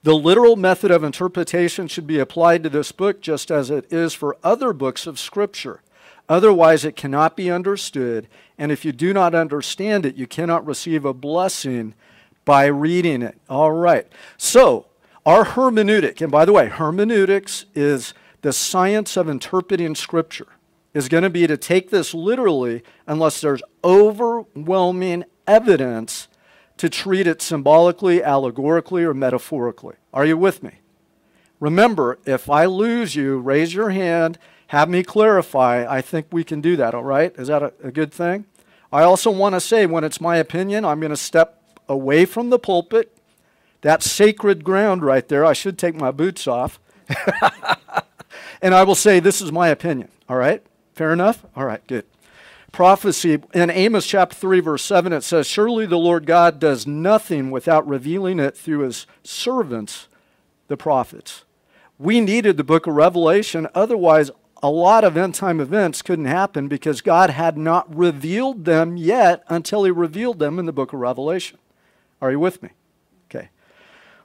The 0.02 0.14
literal 0.14 0.56
method 0.56 0.90
of 0.90 1.02
interpretation 1.02 1.88
should 1.88 2.06
be 2.06 2.18
applied 2.18 2.62
to 2.62 2.68
this 2.68 2.92
book 2.92 3.20
just 3.20 3.50
as 3.50 3.70
it 3.70 3.92
is 3.92 4.14
for 4.14 4.36
other 4.44 4.72
books 4.72 5.06
of 5.06 5.18
Scripture. 5.18 5.82
Otherwise, 6.28 6.84
it 6.84 6.96
cannot 6.96 7.36
be 7.36 7.50
understood, 7.50 8.28
and 8.56 8.70
if 8.70 8.84
you 8.84 8.92
do 8.92 9.12
not 9.12 9.34
understand 9.34 10.06
it, 10.06 10.16
you 10.16 10.26
cannot 10.26 10.66
receive 10.66 11.04
a 11.04 11.12
blessing 11.14 11.94
by 12.46 12.64
reading 12.66 13.20
it. 13.20 13.38
All 13.50 13.72
right. 13.72 14.06
So, 14.38 14.86
our 15.26 15.44
hermeneutic, 15.44 16.22
and 16.22 16.32
by 16.32 16.46
the 16.46 16.52
way, 16.54 16.68
hermeneutics 16.68 17.66
is 17.74 18.14
the 18.40 18.54
science 18.54 19.18
of 19.18 19.28
interpreting 19.28 19.94
Scripture, 19.94 20.46
is 20.94 21.10
going 21.10 21.24
to 21.24 21.30
be 21.30 21.46
to 21.46 21.58
take 21.58 21.90
this 21.90 22.14
literally 22.14 22.82
unless 23.06 23.40
there's 23.42 23.62
overwhelming 23.84 25.24
evidence 25.46 26.28
to 26.76 26.88
treat 26.88 27.26
it 27.26 27.42
symbolically, 27.42 28.22
allegorically, 28.22 29.02
or 29.02 29.12
metaphorically. 29.12 29.96
Are 30.14 30.24
you 30.24 30.38
with 30.38 30.62
me? 30.62 30.76
Remember, 31.58 32.18
if 32.24 32.48
I 32.48 32.66
lose 32.66 33.16
you, 33.16 33.38
raise 33.38 33.74
your 33.74 33.90
hand, 33.90 34.38
have 34.68 34.88
me 34.88 35.02
clarify. 35.02 35.86
I 35.88 36.00
think 36.02 36.26
we 36.30 36.44
can 36.44 36.60
do 36.60 36.76
that, 36.76 36.94
all 36.94 37.02
right? 37.02 37.34
Is 37.36 37.48
that 37.48 37.62
a, 37.62 37.72
a 37.82 37.90
good 37.90 38.12
thing? 38.12 38.44
I 38.92 39.02
also 39.02 39.30
want 39.30 39.54
to 39.54 39.60
say, 39.60 39.86
when 39.86 40.04
it's 40.04 40.20
my 40.20 40.36
opinion, 40.36 40.84
I'm 40.84 41.00
going 41.00 41.10
to 41.10 41.16
step 41.16 41.62
away 41.88 42.24
from 42.24 42.50
the 42.50 42.58
pulpit. 42.58 43.12
that 43.82 44.02
sacred 44.02 44.64
ground 44.64 45.04
right 45.04 45.28
there. 45.28 45.44
I 45.44 45.52
should 45.52 45.78
take 45.78 45.94
my 45.94 46.10
boots 46.10 46.46
off. 46.46 46.80
and 48.62 48.74
I 48.74 48.82
will 48.82 48.94
say, 48.94 49.20
This 49.20 49.40
is 49.40 49.52
my 49.52 49.68
opinion. 49.68 50.08
All 50.28 50.36
right? 50.36 50.62
Fair 50.94 51.12
enough? 51.12 51.44
All 51.54 51.64
right, 51.64 51.86
good. 51.86 52.04
Prophecy 52.72 53.38
in 53.54 53.70
Amos 53.70 54.06
chapter 54.06 54.34
3, 54.34 54.60
verse 54.60 54.84
7, 54.84 55.12
it 55.12 55.22
says, 55.22 55.46
Surely 55.46 55.86
the 55.86 55.98
Lord 55.98 56.26
God 56.26 56.58
does 56.58 56.86
nothing 56.86 57.50
without 57.50 57.86
revealing 57.86 58.38
it 58.38 58.56
through 58.56 58.80
his 58.80 59.06
servants, 59.22 60.08
the 60.68 60.76
prophets. 60.76 61.44
We 61.98 62.20
needed 62.20 62.56
the 62.56 62.64
book 62.64 62.86
of 62.86 62.94
Revelation, 62.94 63.66
otherwise, 63.74 64.30
a 64.62 64.70
lot 64.70 65.04
of 65.04 65.16
end 65.16 65.34
time 65.34 65.60
events 65.60 66.02
couldn't 66.02 66.24
happen 66.26 66.68
because 66.68 67.00
God 67.00 67.30
had 67.30 67.56
not 67.56 67.94
revealed 67.94 68.64
them 68.64 68.96
yet 68.96 69.42
until 69.48 69.84
he 69.84 69.90
revealed 69.90 70.38
them 70.38 70.58
in 70.58 70.66
the 70.66 70.72
book 70.72 70.92
of 70.92 71.00
Revelation. 71.00 71.58
Are 72.20 72.30
you 72.30 72.40
with 72.40 72.62
me? 72.62 72.70
Okay. 73.28 73.50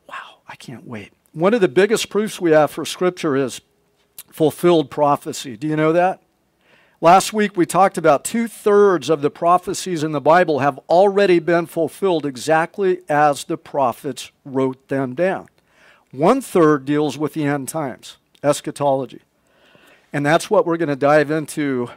Wow, 0.08 0.40
I 0.48 0.56
can't 0.56 0.88
wait. 0.88 1.12
One 1.34 1.54
of 1.54 1.62
the 1.62 1.68
biggest 1.68 2.10
proofs 2.10 2.40
we 2.40 2.52
have 2.52 2.72
for 2.72 2.86
Scripture 2.86 3.36
is 3.36 3.62
fulfilled 4.32 4.90
prophecy. 4.90 5.58
Do 5.58 5.68
you 5.68 5.76
know 5.76 5.94
that? 5.94 6.22
Last 7.04 7.34
week 7.34 7.58
we 7.58 7.66
talked 7.66 7.98
about 7.98 8.24
two 8.24 8.48
thirds 8.48 9.10
of 9.10 9.22
the 9.22 9.32
prophecies 9.32 10.04
in 10.04 10.12
the 10.12 10.22
Bible 10.22 10.60
have 10.60 10.80
already 10.88 11.40
been 11.40 11.66
fulfilled 11.66 12.28
exactly 12.28 13.00
as 13.10 13.44
the 13.44 13.58
prophets 13.58 14.32
wrote 14.46 14.88
them 14.88 15.16
down. 15.16 15.48
One 16.12 16.42
third 16.42 16.86
deals 16.86 17.18
with 17.18 17.34
the 17.34 17.46
end 17.46 17.70
times, 17.70 18.18
eschatology. 18.44 19.22
And 20.14 20.26
that's 20.26 20.50
what 20.50 20.66
we're 20.66 20.78
going 20.78 20.90
to 20.90 20.96
dive 20.96 21.32
into 21.32 21.90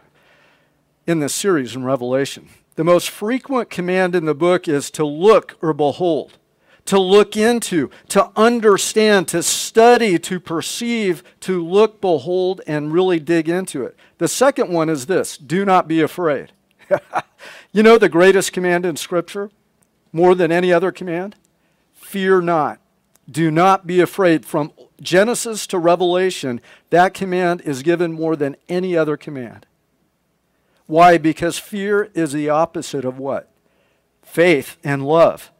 in 1.06 1.20
this 1.20 1.34
series 1.34 1.76
in 1.76 1.84
Revelation. 1.84 2.48
The 2.76 2.84
most 2.84 3.08
frequent 3.10 3.70
command 3.70 4.14
in 4.14 4.24
the 4.24 4.34
book 4.34 4.66
is 4.66 4.90
to 4.92 5.04
look 5.04 5.56
or 5.62 5.72
behold, 5.72 6.38
to 6.86 6.98
look 6.98 7.36
into, 7.36 7.90
to 8.08 8.30
understand, 8.36 9.28
to 9.28 9.42
study, 9.42 10.18
to 10.18 10.40
perceive, 10.40 11.22
to 11.40 11.64
look, 11.64 12.00
behold, 12.00 12.60
and 12.66 12.92
really 12.92 13.20
dig 13.20 13.48
into 13.48 13.84
it. 13.84 13.96
The 14.18 14.28
second 14.28 14.70
one 14.70 14.88
is 14.88 15.06
this 15.06 15.36
do 15.36 15.64
not 15.64 15.86
be 15.86 16.00
afraid. 16.00 16.52
you 17.72 17.82
know 17.82 17.96
the 17.96 18.08
greatest 18.08 18.52
command 18.52 18.84
in 18.84 18.96
Scripture, 18.96 19.50
more 20.12 20.34
than 20.34 20.50
any 20.50 20.72
other 20.72 20.90
command? 20.92 21.36
Fear 21.94 22.42
not. 22.42 22.80
Do 23.30 23.50
not 23.50 23.86
be 23.86 24.00
afraid. 24.00 24.44
From 24.44 24.72
Genesis 25.00 25.66
to 25.68 25.78
Revelation, 25.78 26.60
that 26.90 27.14
command 27.14 27.62
is 27.62 27.82
given 27.82 28.12
more 28.12 28.36
than 28.36 28.56
any 28.68 28.96
other 28.96 29.16
command. 29.16 29.66
Why? 30.86 31.18
Because 31.18 31.58
fear 31.58 32.10
is 32.14 32.32
the 32.32 32.48
opposite 32.48 33.04
of 33.04 33.18
what? 33.18 33.50
Faith 34.22 34.76
and 34.84 35.06
love. 35.06 35.50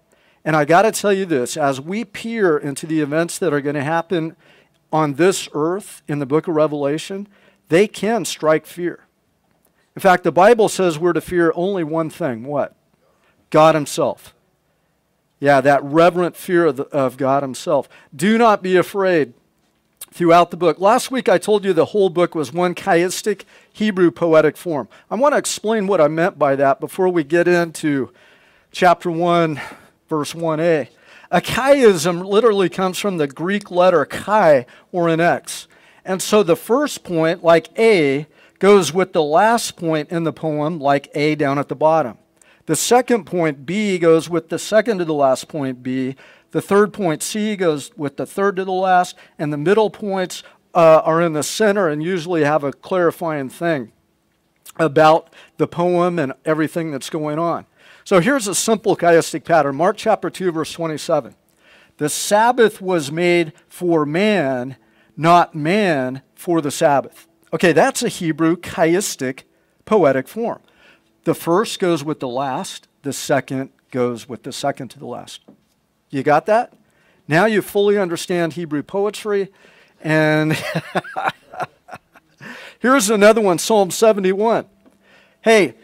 And 0.45 0.55
I 0.55 0.65
got 0.65 0.83
to 0.83 0.93
tell 0.93 1.13
you 1.13 1.25
this 1.25 1.57
as 1.57 1.81
we 1.81 2.05
peer 2.05 2.59
into 2.59 2.87
the 2.87 3.01
events 3.01 3.39
that 3.39 3.53
are 3.53 3.63
going 3.63 3.77
to 3.77 3.85
happen 3.85 4.37
on 4.93 5.15
this 5.15 5.49
earth 5.55 6.03
in 6.07 6.19
the 6.19 6.27
book 6.27 6.47
of 6.47 6.55
Revelation, 6.55 7.27
they 7.69 7.89
can 7.89 8.25
strike 8.25 8.67
fear. 8.67 9.07
In 9.97 10.01
fact, 10.01 10.25
the 10.25 10.33
Bible 10.33 10.69
says 10.69 10.99
we're 10.99 11.13
to 11.13 11.21
fear 11.21 11.53
only 11.55 11.85
one 11.85 12.11
thing 12.11 12.45
what? 12.45 12.77
God 13.51 13.75
Himself. 13.75 14.35
Yeah, 15.41 15.61
that 15.61 15.83
reverent 15.83 16.37
fear 16.37 16.67
of, 16.67 16.77
the, 16.77 16.85
of 16.85 17.17
God 17.17 17.43
Himself. 17.43 17.89
Do 18.15 18.37
not 18.37 18.63
be 18.63 18.77
afraid 18.77 19.35
throughout 20.15 20.53
the 20.53 20.57
book. 20.57 20.79
Last 20.79 21.11
week 21.11 21.29
I 21.29 21.39
told 21.39 21.65
you 21.65 21.73
the 21.73 21.87
whole 21.87 22.09
book 22.09 22.37
was 22.37 22.53
one 22.53 22.77
chiastic 22.77 23.43
Hebrew 23.73 24.13
poetic 24.13 24.57
form. 24.57 24.89
I 25.11 25.17
want 25.17 25.35
to 25.35 25.39
explain 25.39 25.89
what 25.89 26.01
I 26.01 26.07
meant 26.07 26.39
by 26.39 26.55
that 26.55 26.79
before 26.79 27.09
we 27.09 27.25
get 27.25 27.49
into 27.49 28.13
chapter 28.71 29.11
1, 29.11 29.61
verse 30.09 30.33
1a. 30.33 30.87
A 31.33 31.41
chiasm 31.41 32.25
literally 32.25 32.69
comes 32.69 32.97
from 32.97 33.17
the 33.17 33.27
Greek 33.27 33.73
letter 33.73 34.05
chi 34.05 34.67
or 34.93 35.09
an 35.09 35.19
X. 35.19 35.67
And 36.05 36.23
so 36.23 36.45
the 36.45 36.55
first 36.55 37.03
point, 37.03 37.43
like 37.43 37.77
A, 37.77 38.29
goes 38.61 38.95
with 38.95 39.15
the 39.15 39.23
last 39.23 39.75
point 39.75 40.11
in 40.11 40.23
the 40.23 40.33
poem, 40.33 40.79
like 40.79 41.09
A 41.17 41.35
down 41.35 41.59
at 41.59 41.67
the 41.67 41.75
bottom. 41.75 42.19
The 42.67 42.77
second 42.77 43.25
point, 43.25 43.67
B, 43.67 43.99
goes 43.99 44.31
with 44.31 44.49
the 44.49 44.61
second 44.61 44.99
to 44.99 45.05
the 45.05 45.13
last 45.13 45.49
point, 45.49 45.83
B. 45.83 46.15
The 46.55 46.63
third 46.63 46.93
point, 46.93 47.21
C, 47.21 47.57
goes 47.57 47.91
with 47.97 48.17
the 48.17 48.27
third 48.27 48.55
to 48.57 48.65
the 48.65 48.71
last. 48.71 49.17
And 49.41 49.53
the 49.53 49.59
middle 49.59 49.91
points 49.91 50.45
uh, 50.73 51.03
are 51.05 51.21
in 51.21 51.33
the 51.33 51.43
center 51.43 51.89
and 51.89 52.01
usually 52.01 52.45
have 52.45 52.63
a 52.63 52.71
clarifying 52.71 53.49
thing 53.49 53.91
about 54.77 55.31
the 55.57 55.67
poem 55.67 56.17
and 56.17 56.33
everything 56.45 56.93
that's 56.93 57.11
going 57.11 57.41
on. 57.41 57.67
So 58.05 58.21
here's 58.21 58.47
a 58.47 58.55
simple 58.55 58.97
chiastic 58.97 59.43
pattern 59.43 59.75
Mark 59.75 59.97
chapter 59.97 60.31
2, 60.31 60.53
verse 60.53 60.71
27. 60.71 61.35
The 61.97 62.09
Sabbath 62.09 62.81
was 62.81 63.11
made 63.11 63.53
for 63.67 64.07
man, 64.07 64.77
not 65.17 65.57
man 65.57 66.23
for 66.37 66.61
the 66.61 66.71
Sabbath. 66.71 67.27
Okay, 67.53 67.73
that's 67.73 68.05
a 68.05 68.09
Hebrew 68.09 68.55
chiastic 68.55 69.43
poetic 69.87 70.29
form. 70.29 70.61
The 71.25 71.35
first 71.35 71.81
goes 71.81 72.05
with 72.05 72.21
the 72.21 72.29
last, 72.29 72.87
the 73.03 73.13
second 73.13 73.71
goes 73.91 74.29
with 74.29 74.45
the 74.45 74.53
second 74.53 74.91
to 74.91 75.01
the 75.01 75.07
last. 75.07 75.41
You 76.15 76.23
got 76.23 76.47
that? 76.47 76.73
Now 77.27 77.47
you 77.47 77.61
fully 77.61 77.99
understand 77.99 78.53
Hebrew 78.53 78.85
poetry. 78.85 79.51
And 80.01 80.57
here's 82.79 83.11
another 83.11 83.41
one 83.41 83.59
Psalm 83.59 83.91
71. 83.91 84.67
Hey, 85.41 85.75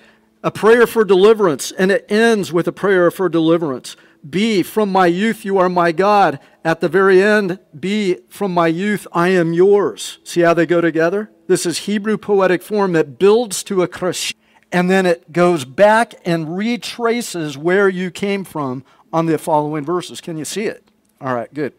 a 0.44 0.52
prayer 0.52 0.86
for 0.86 1.04
deliverance, 1.04 1.72
and 1.72 1.90
it 1.90 2.06
ends 2.08 2.52
with 2.52 2.68
a 2.68 2.72
prayer 2.72 3.10
for 3.10 3.28
deliverance. 3.28 3.96
B, 4.28 4.62
from 4.62 4.92
my 4.92 5.06
youth 5.06 5.44
you 5.44 5.58
are 5.58 5.68
my 5.68 5.90
God. 5.90 6.38
At 6.64 6.80
the 6.80 6.88
very 6.88 7.20
end, 7.20 7.58
B, 7.78 8.18
from 8.28 8.54
my 8.54 8.68
youth 8.68 9.08
I 9.12 9.28
am 9.28 9.52
yours. 9.52 10.18
See 10.22 10.42
how 10.42 10.54
they 10.54 10.64
go 10.64 10.80
together? 10.80 11.32
This 11.48 11.66
is 11.66 11.78
Hebrew 11.78 12.16
poetic 12.16 12.62
form 12.62 12.92
that 12.92 13.18
builds 13.18 13.64
to 13.64 13.82
a 13.82 13.88
crescendo 13.88 14.40
and 14.72 14.90
then 14.90 15.06
it 15.06 15.32
goes 15.32 15.64
back 15.64 16.14
and 16.24 16.56
retraces 16.56 17.58
where 17.58 17.88
you 17.88 18.10
came 18.10 18.44
from 18.44 18.84
on 19.12 19.26
the 19.26 19.38
following 19.38 19.84
verses. 19.84 20.20
Can 20.20 20.36
you 20.36 20.44
see 20.44 20.64
it? 20.64 20.84
All 21.20 21.34
right, 21.34 21.52
good. 21.52 21.72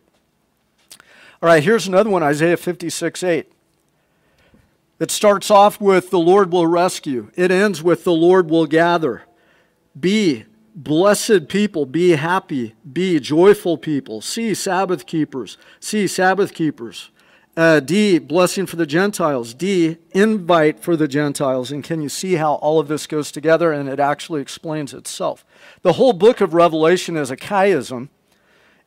All 1.42 1.48
right, 1.48 1.64
here's 1.64 1.88
another 1.88 2.10
one 2.10 2.24
Isaiah 2.24 2.58
56 2.58 3.24
8. 3.24 3.52
It 5.00 5.10
starts 5.10 5.50
off 5.50 5.82
with 5.82 6.12
the 6.12 6.20
Lord 6.20 6.52
will 6.52 6.68
rescue, 6.68 7.32
it 7.36 7.50
ends 7.50 7.82
with 7.82 8.04
the 8.04 8.14
Lord 8.14 8.50
will 8.50 8.68
gather. 8.68 9.24
Be 10.00 10.46
blessed 10.76 11.48
people, 11.48 11.86
be 11.86 12.12
happy, 12.12 12.76
be 12.92 13.20
joyful 13.20 13.78
people. 13.78 14.22
See 14.22 14.54
Sabbath 14.54 15.06
keepers, 15.06 15.58
see 15.80 16.08
Sabbath 16.08 16.54
keepers. 16.54 17.10
Uh, 17.58 17.82
D, 17.82 18.18
blessing 18.18 18.66
for 18.66 18.78
the 18.78 18.86
Gentiles. 18.86 19.54
D, 19.54 19.98
invite 20.12 20.80
for 20.80 20.96
the 20.96 21.08
Gentiles. 21.08 21.70
And 21.72 21.84
can 21.84 22.02
you 22.02 22.08
see 22.08 22.36
how 22.36 22.54
all 22.56 22.80
of 22.80 22.88
this 22.88 23.08
goes 23.08 23.30
together? 23.30 23.74
And 23.74 23.90
it 23.90 24.00
actually 24.00 24.42
explains 24.42 24.94
itself. 24.94 25.44
The 25.83 25.94
whole 25.94 26.13
book 26.13 26.41
of 26.41 26.53
Revelation 26.53 27.17
is 27.17 27.31
a 27.31 27.37
chiasm, 27.37 28.09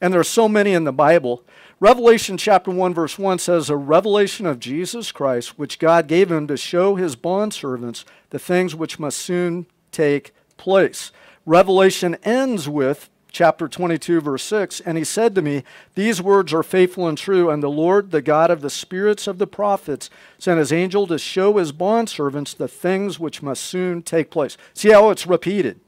and 0.00 0.12
there 0.12 0.20
are 0.20 0.24
so 0.24 0.48
many 0.48 0.72
in 0.72 0.84
the 0.84 0.92
Bible. 0.92 1.42
Revelation 1.80 2.36
chapter 2.36 2.70
1, 2.70 2.94
verse 2.94 3.18
1 3.18 3.40
says, 3.40 3.68
A 3.68 3.76
revelation 3.76 4.46
of 4.46 4.60
Jesus 4.60 5.10
Christ, 5.10 5.58
which 5.58 5.80
God 5.80 6.06
gave 6.06 6.30
him 6.30 6.46
to 6.46 6.56
show 6.56 6.94
his 6.94 7.16
bondservants 7.16 8.04
the 8.30 8.38
things 8.38 8.76
which 8.76 9.00
must 9.00 9.18
soon 9.18 9.66
take 9.90 10.32
place. 10.56 11.10
Revelation 11.44 12.14
ends 12.22 12.68
with 12.68 13.10
chapter 13.32 13.66
22, 13.66 14.20
verse 14.20 14.44
6. 14.44 14.78
And 14.80 14.96
he 14.96 15.02
said 15.02 15.34
to 15.34 15.42
me, 15.42 15.64
These 15.96 16.22
words 16.22 16.54
are 16.54 16.62
faithful 16.62 17.08
and 17.08 17.18
true, 17.18 17.50
and 17.50 17.60
the 17.60 17.68
Lord, 17.68 18.12
the 18.12 18.22
God 18.22 18.52
of 18.52 18.60
the 18.60 18.70
spirits 18.70 19.26
of 19.26 19.38
the 19.38 19.48
prophets, 19.48 20.10
sent 20.38 20.60
his 20.60 20.72
angel 20.72 21.08
to 21.08 21.18
show 21.18 21.56
his 21.56 21.72
bondservants 21.72 22.56
the 22.56 22.68
things 22.68 23.18
which 23.18 23.42
must 23.42 23.64
soon 23.64 24.00
take 24.00 24.30
place. 24.30 24.56
See 24.74 24.90
how 24.90 25.10
it's 25.10 25.26
repeated? 25.26 25.80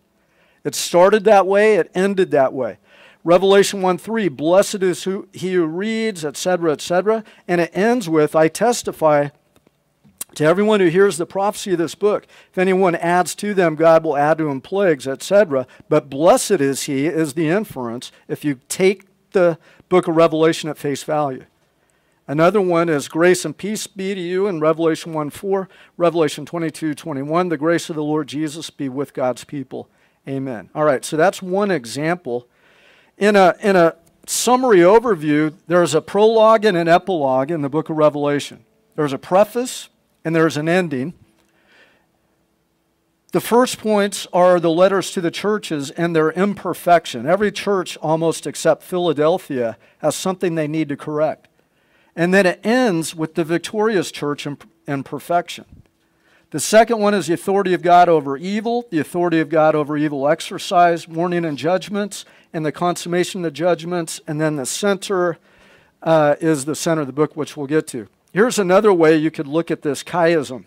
It 0.67 0.75
started 0.75 1.23
that 1.25 1.47
way, 1.47 1.77
it 1.77 1.93
ended 1.95 2.33
that 2.33 2.53
way. 2.53 2.79
Revelation 3.23 3.83
1 3.83 3.99
3, 3.99 4.27
blessed 4.27 4.83
is 4.83 5.05
who, 5.05 5.29
he 5.33 5.53
who 5.53 5.65
reads, 5.65 6.25
etc., 6.25 6.73
etc. 6.73 7.23
And 7.47 7.61
it 7.61 7.71
ends 7.73 8.09
with, 8.09 8.35
I 8.35 8.49
testify 8.49 9.29
to 10.35 10.45
everyone 10.45 10.81
who 10.81 10.89
hears 10.89 11.19
the 11.19 11.25
prophecy 11.25 11.75
of 11.75 11.79
this 11.79 11.95
book, 11.95 12.27
if 12.51 12.59
anyone 12.59 12.97
adds 12.97 13.37
to 13.37 13.55
them, 13.55 13.77
God 13.77 14.03
will 14.03 14.17
add 14.17 14.39
to 14.39 14.49
him 14.49 14.61
plagues, 14.61 15.07
etc. 15.07 15.69
But 15.89 16.11
blessed 16.11 16.61
is 16.61 16.83
he, 16.83 17.07
is 17.07 17.35
the 17.35 17.49
inference, 17.49 18.11
if 18.27 18.45
you 18.45 18.59
take 18.69 19.07
the 19.31 19.59
book 19.89 20.09
of 20.09 20.17
Revelation 20.17 20.69
at 20.69 20.79
face 20.79 21.05
value. 21.05 21.45
Another 22.27 22.61
one 22.61 22.89
is 22.89 23.07
grace 23.07 23.45
and 23.45 23.57
peace 23.57 23.87
be 23.87 24.17
to 24.17 24.21
you 24.21 24.49
in 24.49 24.59
Revelation 24.59 25.13
1 25.13 25.31
4, 25.31 25.69
Revelation 25.97 26.45
22 26.45 26.93
21. 26.93 27.51
The 27.51 27.57
grace 27.57 27.89
of 27.89 27.95
the 27.95 28.03
Lord 28.03 28.27
Jesus 28.27 28.69
be 28.71 28.89
with 28.89 29.15
God's 29.15 29.45
people. 29.45 29.89
Amen. 30.29 30.71
All 30.75 30.85
right, 30.85 31.05
so 31.05 31.17
that's 31.17 31.41
one 31.41 31.71
example. 31.71 32.49
In 33.17 33.37
a, 33.37 33.55
in 33.63 33.77
a 33.77 33.95
summary 34.27 34.79
overview, 34.79 35.55
there's 35.69 35.95
a 35.95 36.01
prologue 36.01 36.65
and 36.65 36.77
an 36.77 36.89
epilogue 36.89 37.51
in 37.51 37.63
the 37.63 37.69
book 37.69 37.89
of 37.89 37.97
Revelation. 37.97 38.65
There's 38.97 39.13
a 39.13 39.19
preface, 39.19 39.89
and 40.25 40.35
there's 40.35 40.57
an 40.57 40.69
ending. 40.69 41.15
The 43.33 43.41
first 43.41 43.79
points 43.79 44.27
are 44.33 44.59
the 44.59 44.71
letters 44.71 45.11
to 45.13 45.21
the 45.21 45.31
churches 45.31 45.91
and 45.91 46.17
their 46.17 46.31
imperfection. 46.33 47.27
Every 47.27 47.53
church, 47.53 47.97
almost 47.99 48.47
except 48.47 48.83
Philadelphia, 48.83 49.77
has 49.99 50.17
something 50.17 50.55
they 50.55 50.67
need 50.67 50.89
to 50.89 50.97
correct. 50.97 51.49
And 52.17 52.33
then 52.33 52.47
it 52.47 52.61
ends 52.65 53.15
with 53.15 53.35
the 53.35 53.45
victorious 53.45 54.11
church 54.11 54.47
and 54.47 55.05
perfection. 55.05 55.67
The 56.51 56.61
second 56.61 57.01
one 57.01 57.13
is 57.13 57.27
the 57.27 57.35
authority 57.35 57.75
of 57.75 57.83
God 57.83 58.09
over 58.09 58.37
evil, 58.37 58.87
the 58.91 59.01
authority 59.01 59.41
of 59.41 59.49
God 59.49 59.75
over 59.75 59.97
evil 59.97 60.29
exercise, 60.29 61.09
warning 61.09 61.45
and 61.45 61.59
judgments, 61.59 62.25
and 62.53 62.65
the 62.65 62.71
consummation 62.71 63.45
of 63.45 63.53
judgments. 63.53 64.21
And 64.29 64.41
then 64.41 64.55
the 64.55 64.67
center 64.67 65.39
uh, 66.03 66.37
is 66.41 66.65
the 66.65 66.77
center 66.77 67.01
of 67.01 67.09
the 67.09 67.13
book, 67.13 67.37
which 67.37 67.57
we'll 67.57 67.67
get 67.67 67.89
to. 67.89 68.09
Here's 68.33 68.59
another 68.59 68.93
way 68.93 69.17
you 69.17 69.31
could 69.31 69.49
look 69.49 69.71
at 69.71 69.83
this 69.83 70.05
chiasm 70.05 70.67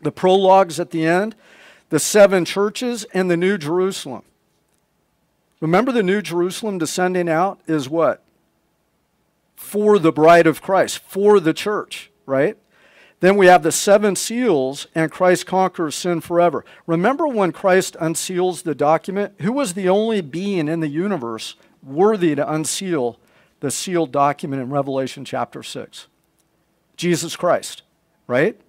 the 0.00 0.12
prologues 0.12 0.78
at 0.80 0.90
the 0.90 1.06
end, 1.06 1.34
the 1.88 1.98
seven 1.98 2.44
churches, 2.44 3.04
and 3.14 3.30
the 3.30 3.36
New 3.36 3.58
Jerusalem. 3.58 4.22
Remember, 5.60 5.92
the 5.92 6.02
New 6.02 6.20
Jerusalem 6.20 6.78
descending 6.78 7.28
out 7.28 7.58
is 7.66 7.88
what? 7.88 8.22
For 9.56 9.98
the 9.98 10.12
bride 10.12 10.46
of 10.46 10.60
Christ, 10.60 10.98
for 10.98 11.40
the 11.40 11.54
church, 11.54 12.10
right? 12.26 12.58
Then 13.20 13.36
we 13.36 13.46
have 13.46 13.62
the 13.62 13.72
seven 13.72 14.16
seals, 14.16 14.86
and 14.94 15.10
Christ 15.10 15.46
conquers 15.46 15.94
sin 15.94 16.20
forever. 16.20 16.64
Remember 16.86 17.26
when 17.26 17.52
Christ 17.52 17.96
unseals 18.00 18.62
the 18.62 18.74
document? 18.74 19.34
Who 19.40 19.52
was 19.52 19.74
the 19.74 19.88
only 19.88 20.20
being 20.20 20.68
in 20.68 20.80
the 20.80 20.88
universe 20.88 21.54
worthy 21.82 22.34
to 22.34 22.52
unseal 22.52 23.18
the 23.60 23.70
sealed 23.70 24.12
document 24.12 24.60
in 24.60 24.70
Revelation 24.70 25.24
chapter 25.24 25.62
6? 25.62 26.06
Jesus 26.96 27.34
Christ, 27.36 27.82
right? 28.26 28.60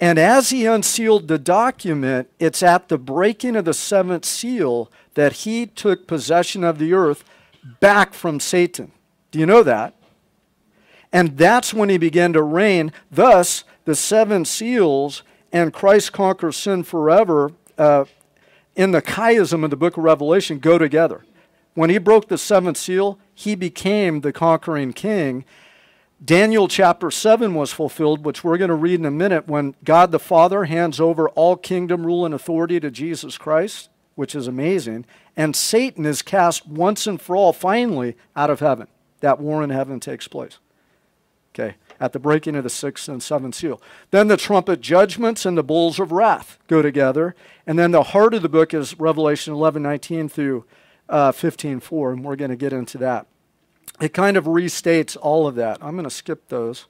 And 0.00 0.18
as 0.18 0.50
he 0.50 0.66
unsealed 0.66 1.28
the 1.28 1.38
document, 1.38 2.30
it's 2.38 2.62
at 2.62 2.88
the 2.88 2.98
breaking 2.98 3.56
of 3.56 3.64
the 3.64 3.74
seventh 3.74 4.24
seal 4.24 4.90
that 5.14 5.32
he 5.32 5.66
took 5.66 6.06
possession 6.06 6.62
of 6.62 6.78
the 6.78 6.92
earth 6.92 7.24
back 7.80 8.14
from 8.14 8.38
Satan. 8.38 8.92
Do 9.30 9.38
you 9.38 9.46
know 9.46 9.62
that? 9.62 9.94
And 11.12 11.36
that's 11.36 11.72
when 11.72 11.88
he 11.88 11.98
began 11.98 12.32
to 12.34 12.42
reign. 12.42 12.92
Thus, 13.10 13.64
the 13.84 13.94
seven 13.94 14.44
seals 14.44 15.22
and 15.52 15.72
Christ 15.72 16.12
conquers 16.12 16.56
sin 16.56 16.82
forever 16.82 17.52
uh, 17.78 18.04
in 18.76 18.92
the 18.92 19.02
chiasm 19.02 19.64
of 19.64 19.70
the 19.70 19.76
book 19.76 19.96
of 19.96 20.04
Revelation 20.04 20.58
go 20.58 20.78
together. 20.78 21.24
When 21.74 21.90
he 21.90 21.98
broke 21.98 22.28
the 22.28 22.38
seventh 22.38 22.76
seal, 22.76 23.18
he 23.34 23.54
became 23.54 24.20
the 24.20 24.32
conquering 24.32 24.92
king. 24.92 25.44
Daniel 26.24 26.66
chapter 26.66 27.10
7 27.10 27.54
was 27.54 27.72
fulfilled, 27.72 28.24
which 28.24 28.42
we're 28.42 28.58
going 28.58 28.68
to 28.68 28.74
read 28.74 28.98
in 28.98 29.06
a 29.06 29.10
minute, 29.10 29.46
when 29.46 29.76
God 29.84 30.10
the 30.10 30.18
Father 30.18 30.64
hands 30.64 30.98
over 30.98 31.28
all 31.30 31.56
kingdom, 31.56 32.04
rule, 32.04 32.26
and 32.26 32.34
authority 32.34 32.80
to 32.80 32.90
Jesus 32.90 33.38
Christ, 33.38 33.88
which 34.16 34.34
is 34.34 34.48
amazing, 34.48 35.06
and 35.36 35.54
Satan 35.54 36.04
is 36.04 36.22
cast 36.22 36.66
once 36.66 37.06
and 37.06 37.20
for 37.20 37.36
all, 37.36 37.52
finally, 37.52 38.16
out 38.34 38.50
of 38.50 38.58
heaven. 38.58 38.88
That 39.20 39.38
war 39.38 39.62
in 39.62 39.70
heaven 39.70 40.00
takes 40.00 40.26
place. 40.26 40.58
Okay, 41.58 41.74
at 41.98 42.12
the 42.12 42.20
breaking 42.20 42.54
of 42.54 42.62
the 42.62 42.70
sixth 42.70 43.08
and 43.08 43.20
seventh 43.20 43.56
seal. 43.56 43.82
Then 44.12 44.28
the 44.28 44.36
trumpet 44.36 44.80
judgments 44.80 45.44
and 45.44 45.58
the 45.58 45.64
bowls 45.64 45.98
of 45.98 46.12
wrath 46.12 46.58
go 46.68 46.82
together. 46.82 47.34
And 47.66 47.78
then 47.78 47.90
the 47.90 48.04
heart 48.04 48.34
of 48.34 48.42
the 48.42 48.48
book 48.48 48.72
is 48.72 48.98
Revelation 49.00 49.54
11 49.54 49.82
19 49.82 50.28
through 50.28 50.64
uh, 51.08 51.32
15 51.32 51.80
4, 51.80 52.12
and 52.12 52.24
we're 52.24 52.36
going 52.36 52.50
to 52.50 52.56
get 52.56 52.72
into 52.72 52.98
that. 52.98 53.26
It 54.00 54.14
kind 54.14 54.36
of 54.36 54.44
restates 54.44 55.16
all 55.20 55.48
of 55.48 55.56
that. 55.56 55.78
I'm 55.82 55.94
going 55.94 56.04
to 56.04 56.10
skip 56.10 56.48
those. 56.48 56.86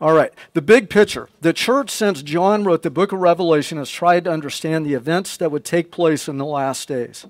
All 0.00 0.12
right, 0.12 0.32
the 0.52 0.60
big 0.60 0.90
picture. 0.90 1.28
The 1.40 1.52
church, 1.52 1.88
since 1.88 2.22
John 2.22 2.64
wrote 2.64 2.82
the 2.82 2.90
book 2.90 3.12
of 3.12 3.20
Revelation, 3.20 3.78
has 3.78 3.88
tried 3.88 4.24
to 4.24 4.32
understand 4.32 4.84
the 4.84 4.94
events 4.94 5.36
that 5.36 5.52
would 5.52 5.64
take 5.64 5.92
place 5.92 6.28
in 6.28 6.38
the 6.38 6.44
last 6.44 6.88
days. 6.88 7.24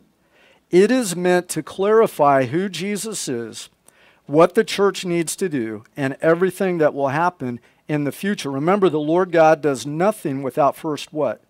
It 0.71 0.91
is 0.91 1.15
meant 1.15 1.51
to 1.51 1.63
clarify 1.63 2.47
who 2.47 2.71
Jesus 2.71 3.29
is, 3.29 3.69
what 4.27 4.55
the 4.55 4.65
church 4.65 5.05
needs 5.05 5.37
to 5.37 5.49
do, 5.49 5.85
and 5.97 6.17
everything 6.21 6.79
that 6.79 6.95
will 6.95 7.09
happen 7.09 7.61
in 7.89 8.05
the 8.05 8.13
future. 8.13 8.51
Remember, 8.51 8.89
the 8.89 9.01
Lord 9.01 9.33
God 9.33 9.61
does 9.61 9.85
nothing 9.85 10.43
without 10.43 10.77
first 10.77 11.13
what? 11.13 11.43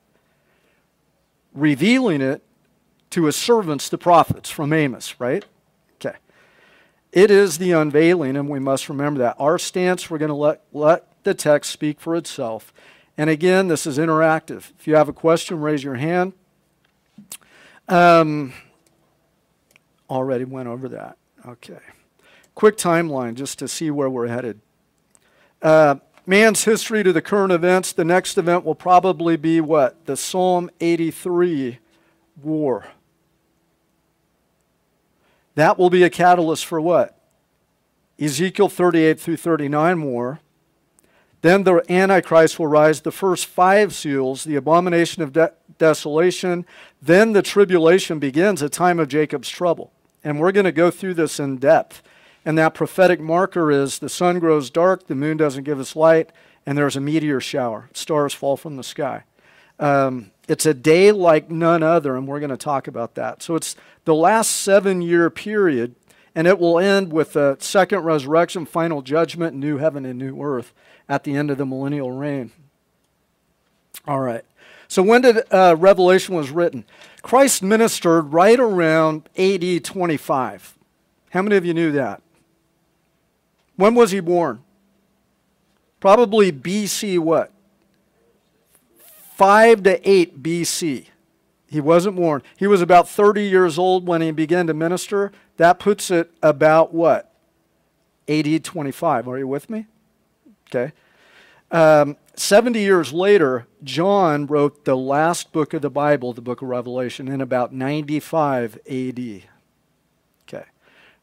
Revealing 1.54 2.20
it 2.20 2.42
to 3.10 3.26
his 3.26 3.36
servants, 3.36 3.88
the 3.88 3.98
prophets, 3.98 4.50
from 4.50 4.72
Amos, 4.72 5.20
right? 5.20 5.44
Okay. 5.96 6.16
It 7.12 7.30
is 7.30 7.58
the 7.58 7.72
unveiling, 7.72 8.36
and 8.36 8.48
we 8.48 8.58
must 8.58 8.88
remember 8.88 9.18
that. 9.20 9.36
Our 9.38 9.58
stance, 9.58 10.10
we're 10.10 10.18
going 10.18 10.30
to 10.30 10.34
let, 10.34 10.62
let 10.72 11.06
the 11.24 11.34
text 11.34 11.70
speak 11.70 12.00
for 12.00 12.16
itself. 12.16 12.72
And 13.18 13.28
again, 13.28 13.68
this 13.68 13.86
is 13.86 13.98
interactive. 13.98 14.70
If 14.78 14.86
you 14.86 14.96
have 14.96 15.10
a 15.10 15.12
question, 15.12 15.60
raise 15.60 15.84
your 15.84 15.96
hand. 15.96 16.32
Um, 17.86 18.54
already 20.08 20.44
went 20.44 20.68
over 20.68 20.88
that. 20.88 21.18
Okay. 21.46 21.78
Quick 22.54 22.76
timeline 22.76 23.34
just 23.34 23.58
to 23.58 23.68
see 23.68 23.90
where 23.90 24.10
we're 24.10 24.28
headed. 24.28 24.60
Uh, 25.60 25.96
man's 26.26 26.64
history 26.64 27.02
to 27.02 27.12
the 27.12 27.22
current 27.22 27.52
events. 27.52 27.92
The 27.92 28.04
next 28.04 28.36
event 28.36 28.64
will 28.64 28.74
probably 28.74 29.36
be 29.36 29.60
what? 29.60 30.06
The 30.06 30.16
Psalm 30.16 30.70
83 30.80 31.78
war. 32.42 32.86
That 35.54 35.78
will 35.78 35.90
be 35.90 36.02
a 36.02 36.10
catalyst 36.10 36.66
for 36.66 36.80
what? 36.80 37.18
Ezekiel 38.18 38.68
38 38.68 39.18
through 39.20 39.36
39 39.36 40.02
war. 40.02 40.40
Then 41.42 41.64
the 41.64 41.82
Antichrist 41.90 42.58
will 42.58 42.68
rise, 42.68 43.00
the 43.00 43.10
first 43.10 43.46
five 43.46 43.92
seals, 43.94 44.44
the 44.44 44.54
abomination 44.54 45.22
of 45.22 45.32
de- 45.32 45.52
desolation. 45.76 46.64
Then 47.00 47.32
the 47.32 47.42
tribulation 47.42 48.20
begins, 48.20 48.62
a 48.62 48.68
time 48.68 49.00
of 49.00 49.08
Jacob's 49.08 49.48
trouble. 49.48 49.92
And 50.22 50.38
we're 50.38 50.52
going 50.52 50.64
to 50.64 50.72
go 50.72 50.90
through 50.90 51.14
this 51.14 51.40
in 51.40 51.56
depth. 51.56 52.00
And 52.44 52.58
that 52.58 52.74
prophetic 52.74 53.20
marker 53.20 53.70
is 53.70 53.98
the 53.98 54.08
sun 54.08 54.38
grows 54.38 54.68
dark, 54.70 55.06
the 55.06 55.14
moon 55.14 55.36
doesn't 55.36 55.64
give 55.64 55.78
us 55.78 55.94
light, 55.94 56.30
and 56.66 56.76
there's 56.76 56.96
a 56.96 57.00
meteor 57.00 57.40
shower. 57.40 57.88
Stars 57.92 58.34
fall 58.34 58.56
from 58.56 58.76
the 58.76 58.82
sky. 58.82 59.24
Um, 59.78 60.30
it's 60.48 60.66
a 60.66 60.74
day 60.74 61.12
like 61.12 61.50
none 61.50 61.82
other, 61.82 62.16
and 62.16 62.26
we're 62.26 62.40
going 62.40 62.50
to 62.50 62.56
talk 62.56 62.88
about 62.88 63.14
that. 63.14 63.42
So 63.42 63.54
it's 63.54 63.76
the 64.04 64.14
last 64.14 64.50
seven 64.50 65.02
year 65.02 65.30
period, 65.30 65.94
and 66.34 66.46
it 66.46 66.58
will 66.58 66.78
end 66.78 67.12
with 67.12 67.34
the 67.34 67.56
second 67.60 68.00
resurrection, 68.00 68.66
final 68.66 69.02
judgment, 69.02 69.56
new 69.56 69.78
heaven 69.78 70.04
and 70.04 70.18
new 70.18 70.40
earth 70.42 70.72
at 71.08 71.24
the 71.24 71.36
end 71.36 71.50
of 71.50 71.58
the 71.58 71.66
millennial 71.66 72.10
reign. 72.10 72.50
All 74.06 74.20
right. 74.20 74.44
So 74.88 75.02
when 75.02 75.22
did 75.22 75.38
uh, 75.50 75.76
Revelation 75.78 76.34
was 76.34 76.50
written? 76.50 76.84
Christ 77.22 77.62
ministered 77.62 78.32
right 78.32 78.58
around 78.58 79.28
AD 79.38 79.84
25. 79.84 80.78
How 81.30 81.42
many 81.42 81.56
of 81.56 81.64
you 81.64 81.72
knew 81.72 81.92
that? 81.92 82.20
When 83.76 83.94
was 83.94 84.10
he 84.10 84.20
born? 84.20 84.62
Probably 86.00 86.52
BC 86.52 87.18
what? 87.18 87.52
5 89.36 89.82
to 89.84 90.08
8 90.08 90.42
BC. 90.42 91.06
He 91.66 91.80
wasn't 91.80 92.16
born. 92.16 92.42
He 92.56 92.66
was 92.66 92.82
about 92.82 93.08
30 93.08 93.44
years 93.44 93.78
old 93.78 94.06
when 94.06 94.20
he 94.20 94.30
began 94.30 94.66
to 94.66 94.74
minister. 94.74 95.32
That 95.56 95.78
puts 95.78 96.10
it 96.10 96.30
about 96.42 96.92
what? 96.92 97.32
AD 98.28 98.62
25. 98.62 99.28
Are 99.28 99.38
you 99.38 99.48
with 99.48 99.70
me? 99.70 99.86
Okay. 100.68 100.92
Um, 101.70 102.16
70 102.36 102.78
years 102.78 103.12
later, 103.12 103.66
John 103.82 104.46
wrote 104.46 104.84
the 104.84 104.96
last 104.96 105.52
book 105.52 105.72
of 105.72 105.82
the 105.82 105.90
Bible, 105.90 106.32
the 106.32 106.42
book 106.42 106.62
of 106.62 106.68
Revelation, 106.68 107.28
in 107.28 107.40
about 107.40 107.72
95 107.72 108.76
AD. 108.86 109.42
Okay. 110.46 110.66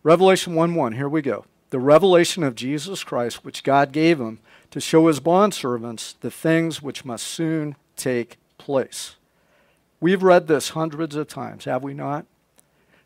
Revelation 0.04 0.56
1 0.56 0.74
1, 0.74 0.94
here 0.94 1.10
we 1.10 1.22
go. 1.22 1.46
The 1.70 1.80
revelation 1.80 2.44
of 2.44 2.56
Jesus 2.56 3.04
Christ, 3.04 3.46
which 3.46 3.64
God 3.64 3.92
gave 3.92 4.20
him 4.20 4.40
to 4.72 4.80
show 4.80 5.08
his 5.08 5.20
bondservants 5.20 6.16
the 6.20 6.32
things 6.32 6.82
which 6.82 7.06
must 7.06 7.28
soon 7.28 7.76
take 7.96 8.38
place. 8.58 9.16
We've 10.00 10.24
read 10.24 10.48
this 10.48 10.70
hundreds 10.70 11.16
of 11.16 11.28
times, 11.28 11.66
have 11.66 11.84
we 11.84 11.94
not? 11.94 12.26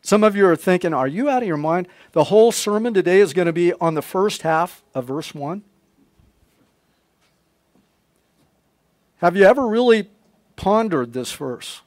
Some 0.00 0.22
of 0.22 0.36
you 0.36 0.46
are 0.46 0.56
thinking, 0.56 0.92
are 0.92 1.08
you 1.08 1.30
out 1.30 1.42
of 1.42 1.48
your 1.48 1.56
mind? 1.56 1.88
The 2.12 2.24
whole 2.24 2.52
sermon 2.52 2.92
today 2.92 3.20
is 3.20 3.32
going 3.32 3.46
to 3.46 3.52
be 3.52 3.72
on 3.74 3.94
the 3.94 4.02
first 4.02 4.42
half 4.42 4.82
of 4.94 5.06
verse 5.06 5.34
1. 5.34 5.62
Have 9.18 9.36
you 9.36 9.44
ever 9.44 9.66
really 9.66 10.10
pondered 10.56 11.14
this 11.14 11.32
verse? 11.32 11.80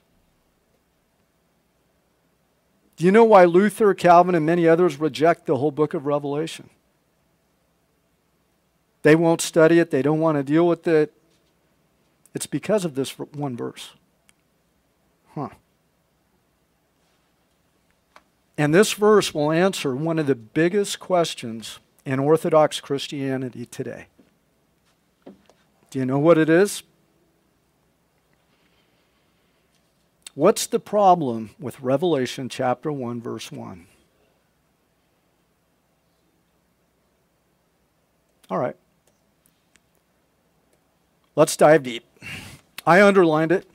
Do 2.97 3.05
you 3.05 3.11
know 3.11 3.23
why 3.23 3.45
Luther, 3.45 3.93
Calvin, 3.93 4.33
and 4.33 4.45
many 4.45 4.67
others 4.67 4.99
reject 4.99 5.45
the 5.45 5.57
whole 5.57 5.71
book 5.71 5.93
of 5.93 6.07
Revelation? 6.07 6.69
They 9.03 9.15
won't 9.15 9.39
study 9.39 9.79
it, 9.79 9.91
they 9.91 10.01
don't 10.01 10.19
want 10.19 10.37
to 10.37 10.43
deal 10.43 10.67
with 10.67 10.87
it. 10.87 11.13
It's 12.33 12.47
because 12.47 12.85
of 12.85 12.95
this 12.95 13.17
one 13.17 13.55
verse. 13.55 13.91
Huh. 15.33 15.49
And 18.57 18.73
this 18.73 18.93
verse 18.93 19.33
will 19.33 19.51
answer 19.51 19.95
one 19.95 20.17
of 20.17 20.25
the 20.25 20.35
biggest 20.35 20.99
questions 20.99 21.79
in 22.05 22.19
Orthodox 22.19 22.79
Christianity 22.79 23.65
today. 23.65 24.07
Do 25.89 25.99
you 25.99 26.05
know 26.05 26.19
what 26.19 26.37
it 26.39 26.49
is? 26.49 26.81
What's 30.37 30.67
the 30.67 30.79
problem 30.79 31.49
with 31.59 31.81
Revelation 31.81 32.47
chapter 32.47 32.91
1, 32.91 33.19
verse 33.23 33.51
1? 33.51 33.87
All 38.47 38.59
right. 38.59 38.75
Let's 41.35 41.57
dive 41.57 41.81
deep. 41.81 42.05
I 42.85 43.01
underlined 43.01 43.51
it. 43.51 43.67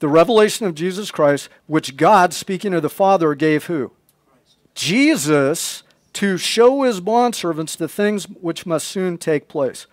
The 0.00 0.08
revelation 0.08 0.66
of 0.66 0.74
Jesus 0.74 1.10
Christ, 1.10 1.48
which 1.66 1.96
God, 1.96 2.34
speaking 2.34 2.74
of 2.74 2.82
the 2.82 2.90
Father, 2.90 3.34
gave 3.34 3.64
who? 3.64 3.92
Jesus 4.74 5.84
to 6.12 6.36
show 6.36 6.82
his 6.82 7.00
bondservants 7.00 7.78
the 7.78 7.88
things 7.88 8.24
which 8.24 8.66
must 8.66 8.86
soon 8.86 9.16
take 9.16 9.48
place. 9.48 9.86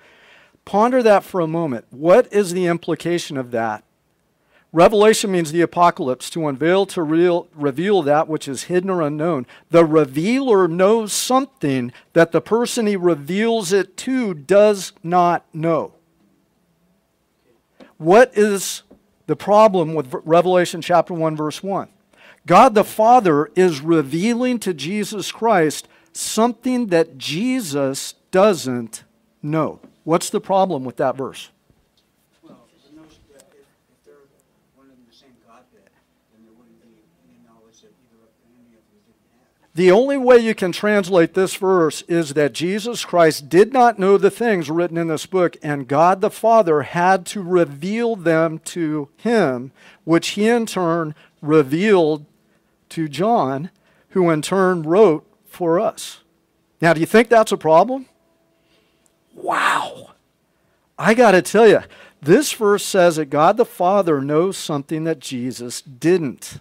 Ponder 0.66 1.04
that 1.04 1.24
for 1.24 1.42
a 1.42 1.48
moment. 1.48 1.86
What 1.92 2.32
is 2.32 2.54
the 2.54 2.66
implication 2.66 3.38
of 3.38 3.52
that? 3.52 3.84
Revelation 4.72 5.32
means 5.32 5.52
the 5.52 5.62
apocalypse, 5.62 6.32
to 6.32 6.48
unveil, 6.48 6.88
to 6.88 7.04
real, 7.04 7.48
reveal 7.54 8.02
that 8.02 8.28
which 8.28 8.48
is 8.48 8.64
hidden 8.64 8.90
or 8.90 9.04
unknown. 9.04 9.46
The 9.70 9.86
revealer 9.86 10.68
knows 10.68 11.14
something 11.14 11.94
that 12.14 12.32
the 12.32 12.42
person 12.42 12.88
he 12.88 12.96
reveals 12.96 13.72
it 13.72 13.96
to 13.98 14.34
does 14.34 14.94
not 15.04 15.46
know. 15.54 15.94
What 17.98 18.36
is 18.36 18.82
the 19.28 19.36
problem 19.36 19.94
with 19.94 20.12
Revelation 20.26 20.82
chapter 20.82 21.14
1, 21.14 21.36
verse 21.38 21.62
1? 21.62 21.90
God 22.48 22.74
the 22.74 22.84
Father 22.84 23.52
is 23.56 23.80
revealing 23.80 24.58
to 24.60 24.74
Jesus 24.74 25.32
Christ 25.32 25.88
something 26.14 26.88
that 26.88 27.18
Jesus 27.20 28.16
doesn't 28.32 29.04
know. 29.42 29.80
What's 30.04 30.30
the 30.30 30.42
problem 30.42 30.84
with 30.84 30.98
that 30.98 31.16
verse? 31.16 31.50
Well, 32.42 32.68
the 32.90 32.96
notion 33.02 33.22
that 33.34 33.46
if, 33.54 33.66
if 33.90 34.06
they're 34.06 34.16
one 34.76 34.88
and 34.90 34.98
the 35.10 35.16
same 35.16 35.32
Godhead, 35.48 35.90
then 36.34 36.44
there 36.44 36.54
wouldn't 36.58 36.82
be 36.82 37.04
any 37.28 37.40
knowledge 37.48 37.82
that 37.82 37.92
either 37.92 38.28
any 38.46 38.76
of 38.76 38.84
them 38.92 39.00
didn't 39.06 39.40
have. 39.40 39.76
The 39.76 39.92
only 39.92 40.18
way 40.18 40.40
you 40.40 40.54
can 40.54 40.74
translate 40.74 41.34
this 41.34 41.56
verse 41.56 42.02
is 42.10 42.34
that 42.34 42.54
Jesus 42.54 43.06
Christ 43.06 43.48
did 43.48 43.72
not 43.72 43.98
know 43.98 44.18
the 44.18 44.30
things 44.30 44.70
written 44.70 44.98
in 44.98 45.08
this 45.08 45.26
book, 45.26 45.56
and 45.64 45.88
God 45.88 46.20
the 46.20 46.30
Father 46.30 46.82
had 46.82 47.26
to 47.28 47.42
reveal 47.42 48.18
them 48.18 48.60
to 48.66 49.08
him, 49.16 49.72
which 50.04 50.30
he 50.30 50.50
in 50.50 50.66
turn 50.66 51.16
revealed 51.42 52.26
to 52.90 53.08
John, 53.08 53.70
who 54.10 54.30
in 54.30 54.42
turn 54.42 54.84
wrote 54.84 55.26
for 55.48 55.80
us. 55.80 56.20
Now, 56.82 56.94
do 56.94 57.00
you 57.00 57.06
think 57.06 57.30
that's 57.30 57.54
a 57.54 57.58
problem? 57.58 58.08
Wow. 59.34 60.12
I 60.98 61.14
got 61.14 61.32
to 61.32 61.42
tell 61.42 61.68
you, 61.68 61.82
this 62.22 62.54
verse 62.54 62.86
says 62.86 63.18
that 63.18 63.26
God 63.26 63.58
the 63.58 63.66
Father 63.66 64.22
knows 64.22 64.58
something 64.58 65.04
that 65.04 65.20
Jesus 65.20 65.82
didn't. 65.82 66.60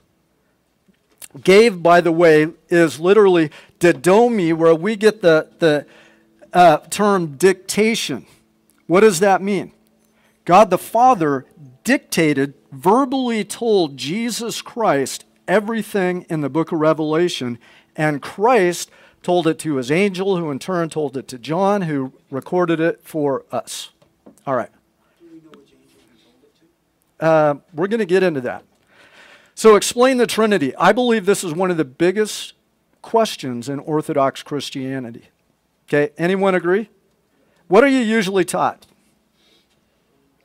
Gave, 1.42 1.82
by 1.82 2.00
the 2.00 2.12
way, 2.12 2.48
is 2.68 2.98
literally 2.98 3.50
didomi, 3.78 4.54
where 4.54 4.74
we 4.74 4.96
get 4.96 5.22
the, 5.22 5.48
the 5.60 5.86
uh, 6.52 6.78
term 6.90 7.36
dictation. 7.36 8.26
What 8.86 9.00
does 9.00 9.20
that 9.20 9.40
mean? 9.40 9.72
God 10.44 10.70
the 10.70 10.78
Father 10.78 11.46
dictated, 11.84 12.54
verbally 12.70 13.44
told 13.44 13.96
Jesus 13.96 14.60
Christ 14.60 15.24
everything 15.46 16.26
in 16.28 16.40
the 16.40 16.50
book 16.50 16.72
of 16.72 16.80
Revelation, 16.80 17.58
and 17.96 18.20
Christ 18.20 18.90
told 19.22 19.46
it 19.46 19.58
to 19.60 19.76
his 19.76 19.90
angel, 19.90 20.36
who 20.36 20.50
in 20.50 20.58
turn 20.58 20.90
told 20.90 21.16
it 21.16 21.28
to 21.28 21.38
John, 21.38 21.82
who 21.82 22.12
recorded 22.30 22.80
it 22.80 23.00
for 23.02 23.44
us. 23.52 23.90
All 24.46 24.56
right. 24.56 24.70
Uh, 27.20 27.54
we're 27.72 27.86
going 27.86 28.00
to 28.00 28.04
get 28.04 28.22
into 28.22 28.40
that. 28.40 28.64
So, 29.54 29.76
explain 29.76 30.16
the 30.16 30.26
Trinity. 30.26 30.74
I 30.76 30.92
believe 30.92 31.24
this 31.24 31.44
is 31.44 31.52
one 31.52 31.70
of 31.70 31.76
the 31.76 31.84
biggest 31.84 32.54
questions 33.00 33.68
in 33.68 33.78
Orthodox 33.78 34.42
Christianity. 34.42 35.28
Okay, 35.86 36.12
anyone 36.16 36.54
agree? 36.54 36.88
What 37.68 37.84
are 37.84 37.88
you 37.88 38.00
usually 38.00 38.44
taught? 38.44 38.86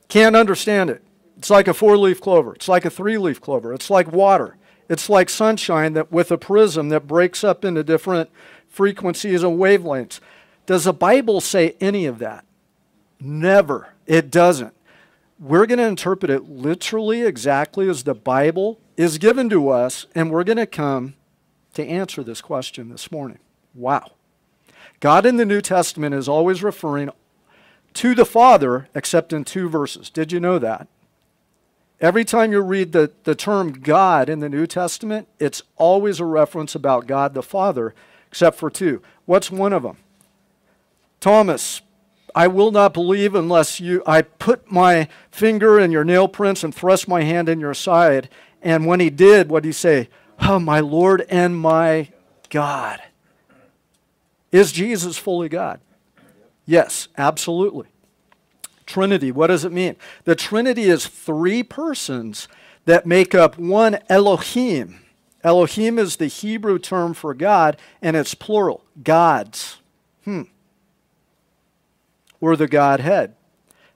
Can't 0.08 0.36
understand 0.36 0.90
it. 0.90 1.02
It's 1.36 1.50
like 1.50 1.68
a 1.68 1.74
four 1.74 1.96
leaf 1.96 2.20
clover, 2.20 2.54
it's 2.54 2.68
like 2.68 2.84
a 2.84 2.90
three 2.90 3.16
leaf 3.16 3.40
clover, 3.40 3.72
it's 3.72 3.90
like 3.90 4.12
water, 4.12 4.56
it's 4.88 5.08
like 5.08 5.30
sunshine 5.30 5.92
that 5.92 6.10
with 6.10 6.32
a 6.32 6.38
prism 6.38 6.88
that 6.88 7.06
breaks 7.06 7.44
up 7.44 7.64
into 7.64 7.84
different 7.84 8.28
frequencies 8.78 9.42
and 9.42 9.58
wavelengths. 9.58 10.20
Does 10.64 10.84
the 10.84 10.92
Bible 10.92 11.40
say 11.40 11.74
any 11.80 12.06
of 12.06 12.20
that? 12.20 12.44
Never. 13.18 13.88
It 14.06 14.30
doesn't. 14.30 14.72
We're 15.40 15.66
going 15.66 15.80
to 15.80 15.88
interpret 15.88 16.30
it 16.30 16.48
literally 16.48 17.22
exactly 17.22 17.88
as 17.90 18.04
the 18.04 18.14
Bible 18.14 18.78
is 18.96 19.18
given 19.18 19.50
to 19.50 19.68
us, 19.68 20.06
and 20.14 20.30
we're 20.30 20.44
going 20.44 20.58
to 20.58 20.66
come 20.66 21.14
to 21.74 21.84
answer 21.84 22.22
this 22.22 22.40
question 22.40 22.88
this 22.88 23.10
morning. 23.10 23.40
Wow. 23.74 24.12
God 25.00 25.26
in 25.26 25.38
the 25.38 25.44
New 25.44 25.60
Testament 25.60 26.14
is 26.14 26.28
always 26.28 26.62
referring 26.62 27.10
to 27.94 28.14
the 28.14 28.24
Father, 28.24 28.88
except 28.94 29.32
in 29.32 29.42
two 29.44 29.68
verses. 29.68 30.08
Did 30.08 30.30
you 30.30 30.38
know 30.38 30.60
that? 30.60 30.86
Every 32.00 32.24
time 32.24 32.52
you 32.52 32.60
read 32.60 32.92
the, 32.92 33.10
the 33.24 33.34
term 33.34 33.72
God 33.72 34.28
in 34.28 34.38
the 34.38 34.48
New 34.48 34.68
Testament, 34.68 35.26
it's 35.40 35.64
always 35.74 36.20
a 36.20 36.24
reference 36.24 36.76
about 36.76 37.08
God 37.08 37.34
the 37.34 37.42
Father, 37.42 37.92
except 38.28 38.58
for 38.58 38.70
two. 38.70 39.02
What's 39.24 39.50
one 39.50 39.72
of 39.72 39.82
them? 39.82 39.96
Thomas, 41.20 41.82
I 42.34 42.46
will 42.46 42.70
not 42.70 42.94
believe 42.94 43.34
unless 43.34 43.80
you 43.80 44.02
I 44.06 44.22
put 44.22 44.70
my 44.70 45.08
finger 45.30 45.78
in 45.78 45.90
your 45.90 46.04
nail 46.04 46.28
prints 46.28 46.62
and 46.62 46.74
thrust 46.74 47.08
my 47.08 47.22
hand 47.22 47.48
in 47.48 47.58
your 47.58 47.74
side. 47.74 48.28
And 48.62 48.86
when 48.86 49.00
he 49.00 49.10
did, 49.10 49.48
what 49.48 49.62
did 49.62 49.68
he 49.70 49.72
say? 49.72 50.08
Oh, 50.40 50.58
my 50.58 50.80
Lord 50.80 51.26
and 51.28 51.58
my 51.58 52.10
God. 52.50 53.00
Is 54.52 54.72
Jesus 54.72 55.18
fully 55.18 55.48
God? 55.48 55.80
Yes, 56.64 57.08
absolutely. 57.16 57.88
Trinity, 58.86 59.32
what 59.32 59.48
does 59.48 59.64
it 59.64 59.72
mean? 59.72 59.96
The 60.24 60.34
Trinity 60.34 60.84
is 60.84 61.06
three 61.06 61.62
persons 61.62 62.48
that 62.84 63.06
make 63.06 63.34
up 63.34 63.58
one 63.58 63.98
Elohim. 64.08 65.00
Elohim 65.44 65.98
is 65.98 66.16
the 66.16 66.26
Hebrew 66.26 66.78
term 66.78 67.14
for 67.14 67.34
God, 67.34 67.76
and 68.02 68.16
it's 68.16 68.34
plural 68.34 68.84
gods. 69.02 69.78
Hmm. 70.24 70.42
Or 72.40 72.56
the 72.56 72.68
Godhead. 72.68 73.34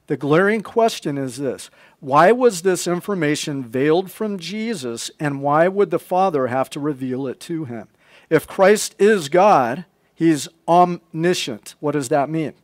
The 0.07 0.17
glaring 0.17 0.63
question 0.63 1.17
is 1.19 1.37
this 1.37 1.71
Why 2.01 2.33
was 2.33 2.63
this 2.63 2.87
information 2.87 3.65
veiled 3.65 4.11
from 4.11 4.39
Jesus, 4.39 5.11
and 5.19 5.43
why 5.43 5.69
would 5.69 5.91
the 5.91 5.99
Father 5.99 6.49
have 6.49 6.71
to 6.71 6.81
reveal 6.81 7.27
it 7.27 7.41
to 7.41 7.65
him? 7.65 7.89
If 8.31 8.47
Christ 8.47 8.95
is 8.99 9.29
God, 9.29 9.85
he's 10.15 10.49
omniscient. 10.67 11.75
What 11.81 11.93
does 11.93 12.09
that 12.09 12.31
mean? 12.31 12.55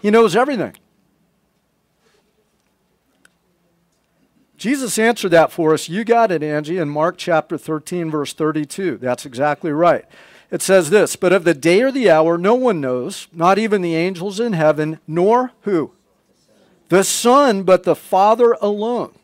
He 0.00 0.10
knows 0.10 0.34
everything. 0.34 0.74
Jesus 4.60 4.98
answered 4.98 5.30
that 5.30 5.50
for 5.50 5.72
us. 5.72 5.88
You 5.88 6.04
got 6.04 6.30
it, 6.30 6.42
Angie, 6.42 6.76
in 6.76 6.90
Mark 6.90 7.16
chapter 7.16 7.56
13, 7.56 8.10
verse 8.10 8.34
32. 8.34 8.98
That's 8.98 9.24
exactly 9.24 9.72
right. 9.72 10.04
It 10.50 10.60
says 10.60 10.90
this 10.90 11.16
But 11.16 11.32
of 11.32 11.44
the 11.44 11.54
day 11.54 11.80
or 11.80 11.90
the 11.90 12.10
hour, 12.10 12.36
no 12.36 12.54
one 12.54 12.78
knows, 12.78 13.26
not 13.32 13.58
even 13.58 13.80
the 13.80 13.96
angels 13.96 14.38
in 14.38 14.52
heaven, 14.52 15.00
nor 15.08 15.52
who? 15.62 15.92
The 16.90 17.04
Son, 17.04 17.62
but 17.62 17.84
the 17.84 17.96
Father 17.96 18.54
alone. 18.60 19.14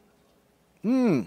Hmm. 0.80 1.24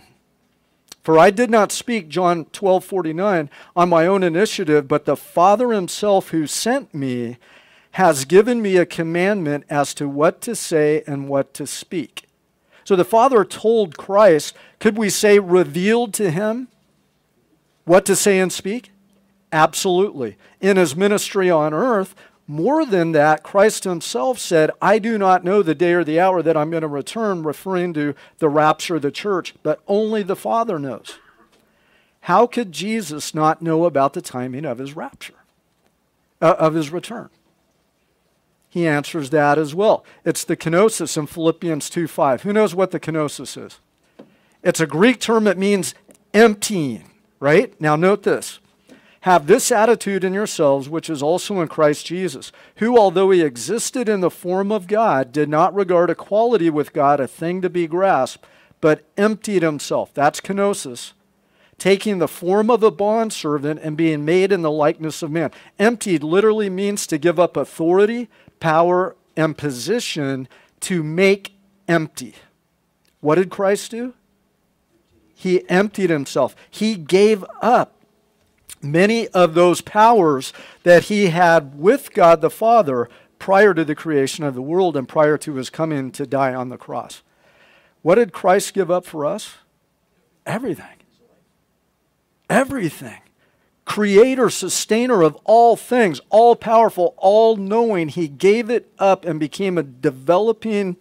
For 1.04 1.20
I 1.20 1.30
did 1.30 1.52
not 1.52 1.72
speak, 1.72 2.10
John 2.10 2.46
12 2.46 2.84
49, 2.84 3.48
on 3.76 3.90
my 3.90 4.08
own 4.08 4.24
initiative, 4.24 4.88
but 4.88 5.06
the 5.06 5.18
Father 5.18 5.72
himself 5.72 6.30
who 6.30 6.48
sent 6.48 6.96
me 6.96 7.38
has 7.92 8.26
given 8.26 8.60
me 8.60 8.76
a 8.78 8.88
commandment 8.88 9.66
as 9.70 9.94
to 9.94 10.10
what 10.10 10.42
to 10.42 10.56
say 10.56 11.04
and 11.06 11.30
what 11.30 11.54
to 11.54 11.68
speak. 11.68 12.29
So 12.90 12.96
the 12.96 13.06
Father 13.06 13.46
told 13.46 14.00
Christ, 14.00 14.56
could 14.80 14.98
we 14.98 15.12
say 15.12 15.38
revealed 15.38 16.12
to 16.16 16.32
him 16.32 16.70
what 17.86 18.04
to 18.08 18.16
say 18.16 18.40
and 18.40 18.52
speak? 18.52 18.90
Absolutely. 19.52 20.38
In 20.60 20.76
his 20.76 20.96
ministry 20.96 21.52
on 21.52 21.72
earth, 21.72 22.16
more 22.48 22.88
than 22.88 23.12
that, 23.12 23.44
Christ 23.44 23.84
himself 23.84 24.40
said, 24.40 24.72
I 24.82 24.98
do 24.98 25.20
not 25.20 25.44
know 25.44 25.62
the 25.62 25.76
day 25.76 25.94
or 25.94 26.04
the 26.04 26.20
hour 26.20 26.42
that 26.42 26.58
I'm 26.58 26.72
going 26.72 26.82
to 26.82 26.88
return, 26.88 27.44
referring 27.44 27.94
to 27.94 28.16
the 28.40 28.50
rapture 28.50 28.96
of 28.96 29.04
the 29.04 29.12
church, 29.12 29.54
but 29.62 29.82
only 29.88 30.24
the 30.24 30.36
Father 30.36 30.80
knows. 30.80 31.20
How 32.22 32.48
could 32.48 32.72
Jesus 32.72 33.36
not 33.36 33.62
know 33.62 33.86
about 33.86 34.14
the 34.14 34.22
timing 34.22 34.66
of 34.66 34.80
his 34.80 34.96
rapture, 34.96 35.36
uh, 36.42 36.56
of 36.58 36.74
his 36.74 36.90
return? 36.90 37.30
He 38.70 38.88
answers 38.88 39.32
that 39.32 39.58
as 39.58 39.74
well. 39.74 40.06
It's 40.24 40.44
the 40.44 40.56
kenosis 40.56 41.18
in 41.18 41.26
Philippians 41.26 41.90
2 41.90 42.08
5. 42.08 42.44
Who 42.44 42.54
knows 42.54 42.76
what 42.76 42.92
the 42.92 43.00
kenosis 43.00 43.64
is? 43.64 43.80
It's 44.64 44.80
a 44.80 44.88
Greek 44.88 45.20
term 45.20 45.46
that 45.46 45.58
means 45.58 45.96
emptying, 46.34 47.10
right? 47.40 47.80
Now, 47.82 47.96
note 47.96 48.24
this. 48.24 48.60
Have 49.22 49.48
this 49.48 49.72
attitude 49.72 50.24
in 50.24 50.34
yourselves, 50.34 50.88
which 50.88 51.10
is 51.10 51.22
also 51.22 51.60
in 51.60 51.68
Christ 51.68 52.06
Jesus, 52.06 52.54
who, 52.76 52.98
although 52.98 53.32
he 53.32 53.42
existed 53.42 54.08
in 54.08 54.22
the 54.22 54.30
form 54.30 54.72
of 54.72 54.88
God, 54.88 55.34
did 55.34 55.50
not 55.50 55.76
regard 55.76 56.10
equality 56.10 56.70
with 56.70 56.94
God 56.94 57.20
a 57.20 57.28
thing 57.28 57.62
to 57.62 57.70
be 57.70 57.86
grasped, 57.86 58.46
but 58.80 59.04
emptied 59.18 59.62
himself. 59.62 60.14
That's 60.14 60.40
kenosis. 60.40 61.12
Taking 61.78 62.20
the 62.20 62.28
form 62.28 62.70
of 62.70 62.82
a 62.82 62.92
bondservant 62.92 63.82
and 63.82 63.98
being 63.98 64.24
made 64.24 64.52
in 64.52 64.62
the 64.62 64.72
likeness 64.72 65.22
of 65.22 65.32
man. 65.32 65.52
Emptied 65.78 66.24
literally 66.24 66.70
means 66.70 67.06
to 67.08 67.18
give 67.18 67.40
up 67.40 67.58
authority, 67.58 68.30
power, 68.60 69.16
and 69.36 69.58
position 69.58 70.48
to 70.82 71.04
make 71.04 71.54
empty. 71.88 72.36
What 73.22 73.36
did 73.36 73.50
Christ 73.50 73.92
do? 73.92 74.14
He 75.34 75.68
emptied 75.70 76.10
himself. 76.10 76.56
He 76.70 76.96
gave 76.96 77.46
up 77.62 77.96
many 78.82 79.28
of 79.30 79.54
those 79.54 79.82
powers 79.82 80.54
that 80.84 81.06
he 81.06 81.28
had 81.28 81.80
with 81.80 82.14
God 82.14 82.42
the 82.42 82.50
Father 82.50 83.10
prior 83.38 83.74
to 83.74 83.86
the 83.86 83.96
creation 83.96 84.44
of 84.44 84.54
the 84.54 84.62
world 84.62 84.98
and 84.98 85.08
prior 85.08 85.38
to 85.38 85.56
his 85.56 85.70
coming 85.70 86.12
to 86.12 86.26
die 86.26 86.54
on 86.54 86.70
the 86.70 86.78
cross. 86.78 87.22
What 88.02 88.16
did 88.16 88.34
Christ 88.34 88.74
give 88.74 88.92
up 88.92 89.06
for 89.06 89.26
us? 89.26 89.56
Everything. 90.46 90.86
Everything. 92.50 93.22
Creator, 93.90 94.52
sustainer 94.52 95.24
of 95.24 95.36
all 95.46 95.76
things, 95.76 96.22
all 96.30 96.56
powerful, 96.56 97.16
all 97.18 97.56
knowing. 97.56 98.08
He 98.08 98.28
gave 98.28 98.70
it 98.70 98.94
up 99.00 99.26
and 99.26 99.40
became 99.40 99.80
a 99.80 99.84
developing 99.84 100.96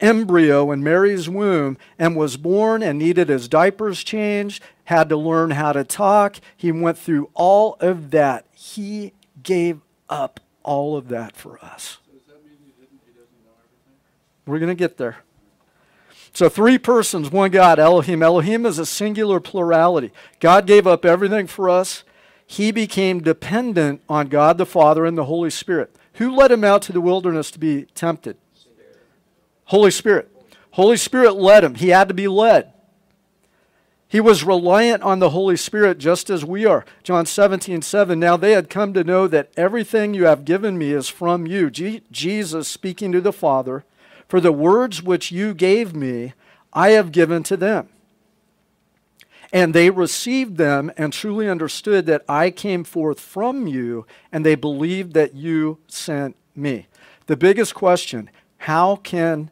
embryo 0.00 0.72
in 0.72 0.82
Mary's 0.82 1.28
womb 1.28 1.76
and 1.98 2.16
was 2.16 2.38
born 2.38 2.82
and 2.82 2.98
needed 2.98 3.28
his 3.28 3.48
diapers 3.48 4.02
changed, 4.02 4.62
had 4.84 5.10
to 5.10 5.16
learn 5.18 5.50
how 5.50 5.72
to 5.72 5.84
talk. 5.84 6.36
He 6.56 6.72
went 6.72 6.96
through 6.96 7.28
all 7.34 7.76
of 7.80 8.10
that. 8.12 8.46
He 8.50 9.12
gave 9.42 9.82
up 10.08 10.40
all 10.62 10.96
of 10.96 11.08
that 11.08 11.36
for 11.36 11.62
us. 11.62 11.98
We're 14.46 14.58
going 14.58 14.70
to 14.70 14.74
get 14.74 14.96
there. 14.96 15.18
So, 16.32 16.48
three 16.48 16.78
persons, 16.78 17.30
one 17.30 17.50
God, 17.50 17.78
Elohim. 17.78 18.22
Elohim 18.22 18.64
is 18.64 18.78
a 18.78 18.86
singular 18.86 19.38
plurality. 19.38 20.12
God 20.40 20.66
gave 20.66 20.86
up 20.86 21.04
everything 21.04 21.46
for 21.46 21.68
us. 21.68 22.04
He 22.46 22.70
became 22.70 23.22
dependent 23.22 24.02
on 24.08 24.28
God 24.28 24.56
the 24.56 24.66
Father 24.66 25.04
and 25.04 25.18
the 25.18 25.24
Holy 25.24 25.50
Spirit. 25.50 25.94
Who 26.14 26.34
led 26.34 26.52
him 26.52 26.64
out 26.64 26.82
to 26.82 26.92
the 26.92 27.00
wilderness 27.00 27.50
to 27.50 27.58
be 27.58 27.84
tempted? 27.94 28.36
Holy 29.64 29.90
Spirit. 29.90 30.30
Holy 30.72 30.96
Spirit 30.96 31.32
led 31.32 31.64
him. 31.64 31.74
He 31.74 31.88
had 31.88 32.08
to 32.08 32.14
be 32.14 32.28
led. 32.28 32.72
He 34.08 34.20
was 34.20 34.44
reliant 34.44 35.02
on 35.02 35.18
the 35.18 35.30
Holy 35.30 35.56
Spirit 35.56 35.98
just 35.98 36.30
as 36.30 36.44
we 36.44 36.64
are. 36.64 36.84
John 37.02 37.26
17, 37.26 37.82
7. 37.82 38.20
Now 38.20 38.36
they 38.36 38.52
had 38.52 38.70
come 38.70 38.92
to 38.94 39.02
know 39.02 39.26
that 39.26 39.50
everything 39.56 40.14
you 40.14 40.26
have 40.26 40.44
given 40.44 40.78
me 40.78 40.92
is 40.92 41.08
from 41.08 41.46
you. 41.46 41.70
Je- 41.70 42.02
Jesus 42.12 42.68
speaking 42.68 43.10
to 43.12 43.20
the 43.20 43.32
Father, 43.32 43.84
for 44.28 44.40
the 44.40 44.52
words 44.52 45.02
which 45.02 45.32
you 45.32 45.54
gave 45.54 45.94
me, 45.94 46.34
I 46.72 46.90
have 46.90 47.10
given 47.10 47.42
to 47.44 47.56
them. 47.56 47.88
And 49.52 49.74
they 49.74 49.90
received 49.90 50.56
them 50.56 50.90
and 50.96 51.12
truly 51.12 51.48
understood 51.48 52.06
that 52.06 52.24
I 52.28 52.50
came 52.50 52.84
forth 52.84 53.20
from 53.20 53.66
you, 53.66 54.06
and 54.32 54.44
they 54.44 54.54
believed 54.54 55.14
that 55.14 55.34
you 55.34 55.78
sent 55.86 56.36
me. 56.54 56.88
The 57.26 57.36
biggest 57.36 57.74
question 57.74 58.30
how 58.58 58.96
can 58.96 59.50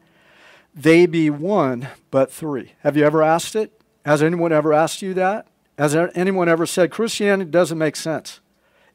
they 0.73 1.05
be 1.05 1.29
one 1.29 1.87
but 2.11 2.31
three? 2.31 2.73
Have 2.79 2.97
you 2.97 3.05
ever 3.05 3.23
asked 3.23 3.55
it? 3.55 3.81
Has 4.05 4.21
anyone 4.21 4.51
ever 4.51 4.73
asked 4.73 5.01
you 5.01 5.13
that? 5.13 5.47
Has 5.77 5.95
anyone 5.95 6.49
ever 6.49 6.65
said 6.65 6.91
Christianity 6.91 7.49
doesn't 7.49 7.77
make 7.77 7.95
sense? 7.95 8.39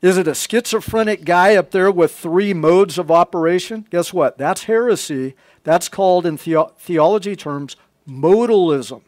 Is 0.02 0.16
it 0.16 0.28
a 0.28 0.34
schizophrenic 0.34 1.24
guy 1.24 1.56
up 1.56 1.72
there 1.72 1.90
with 1.90 2.14
three 2.14 2.54
modes 2.54 2.96
of 2.96 3.10
operation? 3.10 3.86
Guess 3.90 4.14
what? 4.14 4.38
That's 4.38 4.64
heresy. 4.64 5.34
That's 5.62 5.90
called, 5.90 6.24
in 6.24 6.38
theo- 6.38 6.72
theology 6.78 7.36
terms, 7.36 7.76
modalism. 8.08 9.02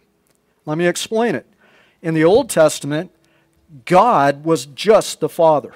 Let 0.66 0.76
me 0.76 0.86
explain 0.86 1.34
it. 1.34 1.46
In 2.02 2.14
the 2.14 2.24
Old 2.24 2.50
Testament, 2.50 3.10
God 3.84 4.44
was 4.44 4.66
just 4.66 5.20
the 5.20 5.28
Father. 5.28 5.74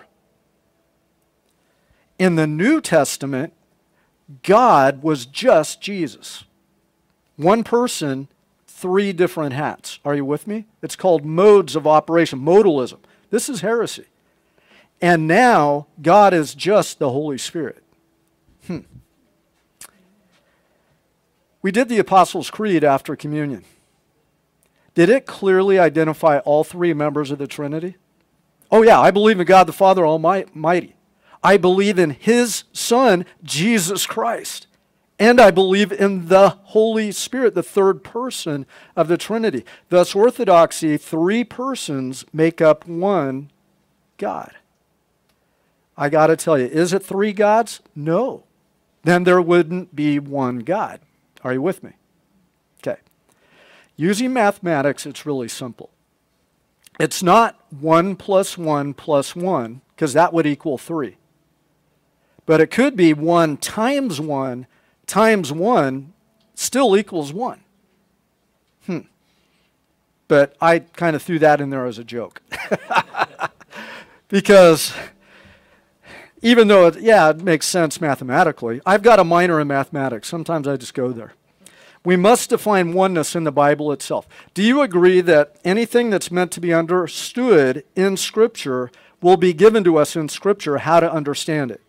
In 2.18 2.34
the 2.34 2.46
New 2.46 2.80
Testament, 2.80 3.52
God 4.42 5.02
was 5.02 5.24
just 5.24 5.80
Jesus. 5.80 6.44
One 7.36 7.62
person, 7.62 8.28
three 8.66 9.12
different 9.12 9.52
hats. 9.52 10.00
Are 10.04 10.14
you 10.14 10.24
with 10.24 10.46
me? 10.46 10.66
It's 10.82 10.96
called 10.96 11.24
modes 11.24 11.76
of 11.76 11.86
operation, 11.86 12.40
modalism. 12.40 12.98
This 13.30 13.48
is 13.48 13.60
heresy. 13.60 14.06
And 15.00 15.28
now 15.28 15.86
God 16.00 16.32
is 16.32 16.54
just 16.54 16.98
the 16.98 17.10
Holy 17.10 17.38
Spirit. 17.38 17.82
Hmm. 18.66 18.80
We 21.60 21.70
did 21.70 21.88
the 21.88 21.98
Apostles' 21.98 22.50
Creed 22.50 22.82
after 22.82 23.14
communion. 23.14 23.64
Did 24.96 25.10
it 25.10 25.26
clearly 25.26 25.78
identify 25.78 26.38
all 26.38 26.64
three 26.64 26.94
members 26.94 27.30
of 27.30 27.36
the 27.38 27.46
Trinity? 27.46 27.96
Oh, 28.70 28.82
yeah, 28.82 28.98
I 28.98 29.10
believe 29.10 29.38
in 29.38 29.46
God 29.46 29.64
the 29.64 29.72
Father 29.72 30.06
Almighty. 30.06 30.96
I 31.42 31.58
believe 31.58 31.98
in 31.98 32.10
His 32.10 32.64
Son, 32.72 33.26
Jesus 33.44 34.06
Christ. 34.06 34.66
And 35.18 35.38
I 35.38 35.50
believe 35.50 35.92
in 35.92 36.28
the 36.28 36.48
Holy 36.48 37.12
Spirit, 37.12 37.54
the 37.54 37.62
third 37.62 38.02
person 38.02 38.64
of 38.96 39.08
the 39.08 39.18
Trinity. 39.18 39.66
Thus, 39.90 40.14
Orthodoxy, 40.14 40.96
three 40.96 41.44
persons 41.44 42.24
make 42.32 42.62
up 42.62 42.86
one 42.86 43.50
God. 44.16 44.56
I 45.94 46.08
got 46.08 46.28
to 46.28 46.36
tell 46.36 46.58
you, 46.58 46.66
is 46.66 46.94
it 46.94 47.02
three 47.02 47.34
gods? 47.34 47.80
No. 47.94 48.44
Then 49.04 49.24
there 49.24 49.42
wouldn't 49.42 49.94
be 49.94 50.18
one 50.18 50.60
God. 50.60 51.00
Are 51.44 51.52
you 51.52 51.60
with 51.60 51.82
me? 51.82 51.92
Using 53.96 54.32
mathematics, 54.32 55.06
it's 55.06 55.24
really 55.24 55.48
simple. 55.48 55.90
It's 57.00 57.22
not 57.22 57.58
1 57.70 58.16
plus 58.16 58.56
1 58.56 58.94
plus 58.94 59.34
1, 59.34 59.80
because 59.94 60.12
that 60.12 60.32
would 60.32 60.46
equal 60.46 60.78
3. 60.78 61.16
But 62.44 62.60
it 62.60 62.70
could 62.70 62.96
be 62.96 63.12
1 63.12 63.56
times 63.58 64.20
1 64.20 64.66
times 65.06 65.52
1 65.52 66.12
still 66.54 66.96
equals 66.96 67.32
1. 67.32 67.60
Hmm. 68.86 68.98
But 70.28 70.56
I 70.60 70.80
kind 70.80 71.14
of 71.16 71.22
threw 71.22 71.38
that 71.38 71.60
in 71.60 71.70
there 71.70 71.86
as 71.86 71.98
a 71.98 72.04
joke. 72.04 72.42
because 74.28 74.92
even 76.42 76.68
though, 76.68 76.86
it, 76.86 77.00
yeah, 77.00 77.30
it 77.30 77.40
makes 77.40 77.66
sense 77.66 78.00
mathematically, 78.00 78.80
I've 78.84 79.02
got 79.02 79.18
a 79.18 79.24
minor 79.24 79.60
in 79.60 79.68
mathematics. 79.68 80.28
Sometimes 80.28 80.66
I 80.68 80.76
just 80.76 80.94
go 80.94 81.12
there. 81.12 81.32
We 82.06 82.14
must 82.16 82.50
define 82.50 82.92
oneness 82.92 83.34
in 83.34 83.42
the 83.42 83.50
Bible 83.50 83.90
itself. 83.90 84.28
Do 84.54 84.62
you 84.62 84.80
agree 84.80 85.20
that 85.22 85.56
anything 85.64 86.08
that's 86.08 86.30
meant 86.30 86.52
to 86.52 86.60
be 86.60 86.72
understood 86.72 87.84
in 87.96 88.16
Scripture 88.16 88.92
will 89.20 89.36
be 89.36 89.52
given 89.52 89.82
to 89.82 89.96
us 89.96 90.14
in 90.14 90.28
Scripture 90.28 90.78
how 90.78 91.00
to 91.00 91.12
understand 91.12 91.72
it? 91.72 91.80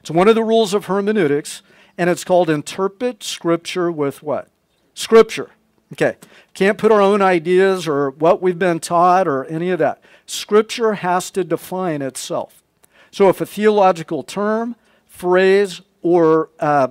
It's 0.00 0.10
one 0.10 0.28
of 0.28 0.34
the 0.34 0.44
rules 0.44 0.74
of 0.74 0.84
hermeneutics, 0.84 1.62
and 1.96 2.10
it's 2.10 2.24
called 2.24 2.50
interpret 2.50 3.22
Scripture 3.22 3.90
with 3.90 4.22
what? 4.22 4.50
Scripture. 4.92 5.52
Okay. 5.94 6.18
Can't 6.52 6.76
put 6.76 6.92
our 6.92 7.00
own 7.00 7.22
ideas 7.22 7.88
or 7.88 8.10
what 8.10 8.42
we've 8.42 8.58
been 8.58 8.80
taught 8.80 9.26
or 9.26 9.46
any 9.46 9.70
of 9.70 9.78
that. 9.78 10.04
Scripture 10.26 10.92
has 10.92 11.30
to 11.30 11.42
define 11.42 12.02
itself. 12.02 12.62
So 13.10 13.30
if 13.30 13.40
a 13.40 13.46
theological 13.46 14.24
term, 14.24 14.76
phrase, 15.06 15.80
or 16.02 16.50
uh, 16.60 16.88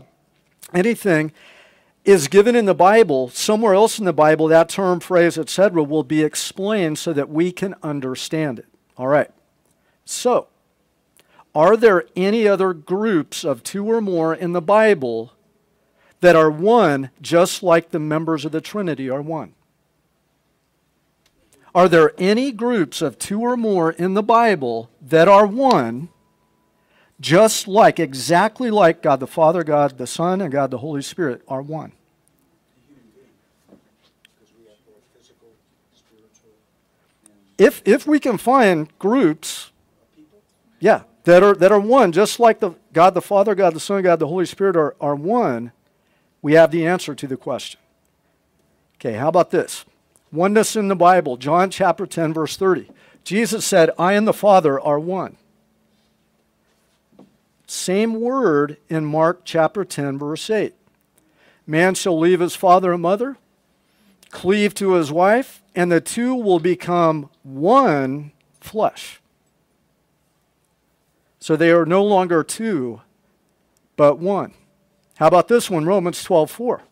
anything 0.74 1.34
is 2.06 2.28
given 2.28 2.56
in 2.56 2.66
the 2.66 2.76
Bible, 2.76 3.30
somewhere 3.30 3.74
else 3.74 3.98
in 3.98 4.06
the 4.06 4.14
Bible, 4.14 4.48
that 4.48 4.70
term, 4.70 5.00
phrase, 5.00 5.38
etc., 5.38 5.84
will 5.84 6.04
be 6.04 6.24
explained 6.24 6.98
so 6.98 7.14
that 7.14 7.30
we 7.30 7.52
can 7.52 7.76
understand 7.82 8.60
it. 8.60 8.68
All 8.98 9.08
right. 9.08 9.32
So, 10.06 10.48
are 11.56 11.78
there 11.78 12.06
any 12.16 12.48
other 12.48 12.74
groups 12.74 13.44
of 13.44 13.64
two 13.64 13.90
or 13.90 14.02
more 14.02 14.34
in 14.34 14.52
the 14.54 14.62
Bible 14.62 15.34
that 16.20 16.36
are 16.36 16.50
one 16.50 17.10
just 17.22 17.64
like 17.64 17.92
the 17.92 18.00
members 18.00 18.44
of 18.44 18.52
the 18.52 18.62
Trinity 18.62 19.10
are 19.10 19.22
one? 19.22 19.54
Are 21.76 21.88
there 21.88 22.14
any 22.18 22.52
groups 22.52 23.02
of 23.02 23.18
two 23.18 23.42
or 23.42 23.58
more 23.58 23.92
in 23.92 24.14
the 24.14 24.24
Bible 24.24 24.90
that 25.02 25.28
are 25.28 25.48
one 25.48 26.10
just 27.20 27.68
like, 27.68 28.00
exactly 28.00 28.72
like 28.72 29.02
God 29.02 29.20
the 29.20 29.28
Father, 29.28 29.64
God 29.64 29.98
the 29.98 30.08
Son, 30.08 30.42
and 30.42 30.52
God 30.52 30.72
the 30.72 30.80
Holy 30.80 31.02
Spirit 31.02 31.42
are 31.48 31.62
one. 31.62 31.94
If, 37.58 37.82
if 37.86 38.08
we 38.08 38.20
can 38.20 38.38
find 38.38 38.88
groups, 38.98 39.72
yeah, 40.80 41.04
that 41.24 41.44
are, 41.44 41.54
that 41.54 41.72
are 41.72 41.80
one, 41.80 42.12
just 42.12 42.40
like 42.40 42.60
the 42.60 42.72
God 42.92 43.14
the 43.14 43.22
Father, 43.22 43.56
God 43.56 43.74
the 43.74 43.80
Son, 43.80 44.02
God 44.04 44.20
the 44.20 44.28
Holy 44.28 44.46
Spirit 44.46 44.76
are, 44.76 44.96
are 45.00 45.16
one, 45.16 45.72
we 46.42 46.54
have 46.54 46.72
the 46.72 46.86
answer 46.86 47.16
to 47.16 47.28
the 47.28 47.38
question. 47.38 47.80
Okay, 48.96 49.14
how 49.14 49.30
about 49.30 49.52
this? 49.52 49.86
Oneness 50.32 50.76
in 50.76 50.88
the 50.88 50.96
Bible, 50.96 51.38
John 51.38 51.70
chapter 51.70 52.06
10, 52.06 52.34
verse 52.34 52.58
30. 52.58 52.90
Jesus 53.24 53.66
said, 53.66 53.92
I 53.98 54.14
and 54.14 54.28
the 54.28 54.34
Father 54.34 54.80
are 54.80 55.00
one. 55.00 55.38
Same 57.74 58.22
word 58.22 58.78
in 58.88 59.04
Mark 59.04 59.42
chapter 59.46 59.84
10, 59.84 60.20
verse 60.20 60.48
8. 60.48 60.76
Man 61.66 61.96
shall 61.96 62.20
leave 62.20 62.40
his 62.40 62.56
father 62.56 62.94
and 62.94 63.02
mother, 63.02 63.38
cleave 64.30 64.76
to 64.76 64.94
his 64.94 65.12
wife, 65.12 65.64
and 65.74 65.92
the 65.92 66.00
two 66.00 66.36
will 66.36 66.60
become 66.60 67.32
one 67.42 68.32
flesh. 68.62 69.20
So 71.40 71.56
they 71.56 71.72
are 71.72 71.86
no 71.86 72.04
longer 72.04 72.44
two, 72.44 73.02
but 73.96 74.20
one. 74.20 74.54
How 75.18 75.26
about 75.26 75.48
this 75.48 75.68
one, 75.68 75.86
Romans 75.86 76.24
12, 76.24 76.52
4? 76.52 76.84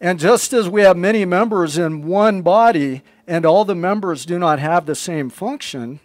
And 0.00 0.18
just 0.18 0.52
as 0.52 0.68
we 0.68 0.82
have 0.82 0.96
many 0.96 1.24
members 1.24 1.78
in 1.78 2.04
one 2.04 2.42
body, 2.42 3.02
and 3.28 3.46
all 3.46 3.64
the 3.64 3.76
members 3.76 4.26
do 4.26 4.40
not 4.40 4.58
have 4.58 4.86
the 4.86 4.96
same 4.96 5.30
function, 5.30 6.00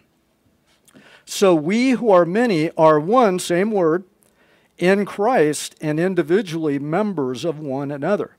so 1.24 1.54
we 1.54 1.90
who 1.92 2.10
are 2.10 2.24
many 2.24 2.70
are 2.72 3.00
one, 3.00 3.38
same 3.38 3.70
word, 3.70 4.04
in 4.78 5.04
Christ 5.04 5.76
and 5.80 6.00
individually 6.00 6.78
members 6.78 7.44
of 7.44 7.58
one 7.58 7.90
another. 7.90 8.36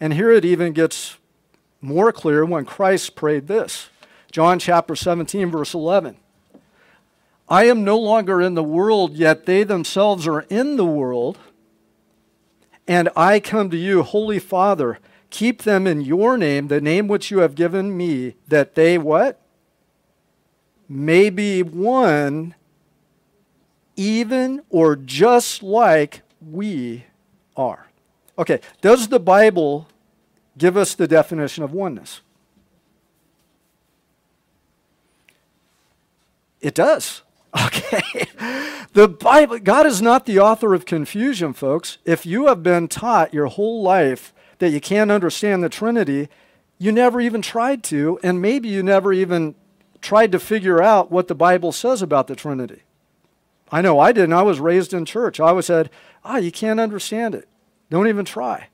And 0.00 0.14
here 0.14 0.30
it 0.30 0.44
even 0.44 0.72
gets 0.72 1.16
more 1.80 2.12
clear 2.12 2.44
when 2.44 2.64
Christ 2.64 3.14
prayed 3.14 3.46
this 3.46 3.88
John 4.30 4.58
chapter 4.58 4.96
17, 4.96 5.50
verse 5.50 5.72
11. 5.72 6.16
I 7.48 7.64
am 7.64 7.84
no 7.84 7.96
longer 7.96 8.42
in 8.42 8.54
the 8.54 8.62
world, 8.62 9.14
yet 9.14 9.46
they 9.46 9.62
themselves 9.62 10.26
are 10.26 10.40
in 10.50 10.76
the 10.76 10.84
world. 10.84 11.38
And 12.88 13.08
I 13.16 13.40
come 13.40 13.70
to 13.70 13.76
you, 13.76 14.02
Holy 14.02 14.38
Father, 14.38 14.98
keep 15.30 15.62
them 15.62 15.86
in 15.86 16.00
your 16.00 16.36
name, 16.36 16.68
the 16.68 16.80
name 16.80 17.08
which 17.08 17.30
you 17.30 17.38
have 17.38 17.54
given 17.54 17.96
me, 17.96 18.34
that 18.48 18.74
they 18.74 18.98
what? 18.98 19.40
May 20.88 21.30
be 21.30 21.62
one 21.62 22.54
even 23.96 24.62
or 24.68 24.94
just 24.96 25.62
like 25.62 26.22
we 26.40 27.04
are. 27.56 27.86
Okay, 28.38 28.60
does 28.80 29.08
the 29.08 29.18
Bible 29.18 29.88
give 30.58 30.76
us 30.76 30.94
the 30.94 31.08
definition 31.08 31.64
of 31.64 31.72
oneness? 31.72 32.20
It 36.60 36.74
does. 36.74 37.22
Okay. 37.64 38.26
The 38.92 39.08
Bible, 39.08 39.58
God 39.58 39.86
is 39.86 40.02
not 40.02 40.26
the 40.26 40.38
author 40.38 40.74
of 40.74 40.84
confusion, 40.84 41.52
folks. 41.52 41.98
If 42.04 42.26
you 42.26 42.46
have 42.46 42.62
been 42.62 42.86
taught 42.88 43.32
your 43.34 43.46
whole 43.46 43.82
life 43.82 44.34
that 44.58 44.70
you 44.70 44.80
can't 44.80 45.10
understand 45.10 45.62
the 45.62 45.68
Trinity, 45.68 46.28
you 46.78 46.92
never 46.92 47.20
even 47.20 47.42
tried 47.42 47.82
to, 47.84 48.18
and 48.22 48.42
maybe 48.42 48.68
you 48.68 48.82
never 48.82 49.12
even 49.12 49.54
tried 50.06 50.30
to 50.30 50.38
figure 50.38 50.80
out 50.80 51.10
what 51.10 51.26
the 51.26 51.34
Bible 51.34 51.72
says 51.72 52.00
about 52.00 52.28
the 52.28 52.36
Trinity. 52.36 52.82
I 53.72 53.82
know 53.82 53.98
I 53.98 54.12
didn't. 54.12 54.34
I 54.34 54.42
was 54.42 54.60
raised 54.60 54.94
in 54.94 55.04
church. 55.04 55.40
I 55.40 55.48
always 55.48 55.66
said, 55.66 55.90
ah, 56.24 56.34
oh, 56.34 56.36
you 56.36 56.52
can't 56.52 56.78
understand 56.78 57.34
it. 57.34 57.48
Don't 57.90 58.06
even 58.06 58.24
try. 58.24 58.68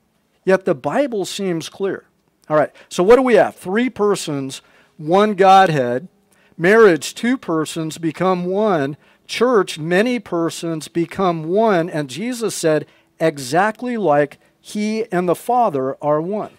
Yet 0.45 0.65
the 0.65 0.75
Bible 0.75 1.25
seems 1.25 1.69
clear. 1.69 2.05
All 2.49 2.55
right, 2.55 2.71
so 2.87 3.01
what 3.01 3.15
do 3.15 3.23
we 3.23 3.33
have? 3.33 3.55
Three 3.55 3.89
persons, 3.89 4.61
one 4.97 5.33
Godhead. 5.33 6.07
Marriage, 6.55 7.15
two 7.15 7.35
persons 7.35 7.97
become 7.97 8.45
one. 8.45 8.95
Church, 9.25 9.79
many 9.79 10.19
persons 10.19 10.87
become 10.87 11.45
one. 11.45 11.89
And 11.89 12.11
Jesus 12.11 12.53
said, 12.53 12.85
exactly 13.19 13.97
like 13.97 14.37
he 14.61 15.11
and 15.11 15.27
the 15.27 15.33
Father 15.33 15.97
are 15.99 16.21
one. 16.21 16.51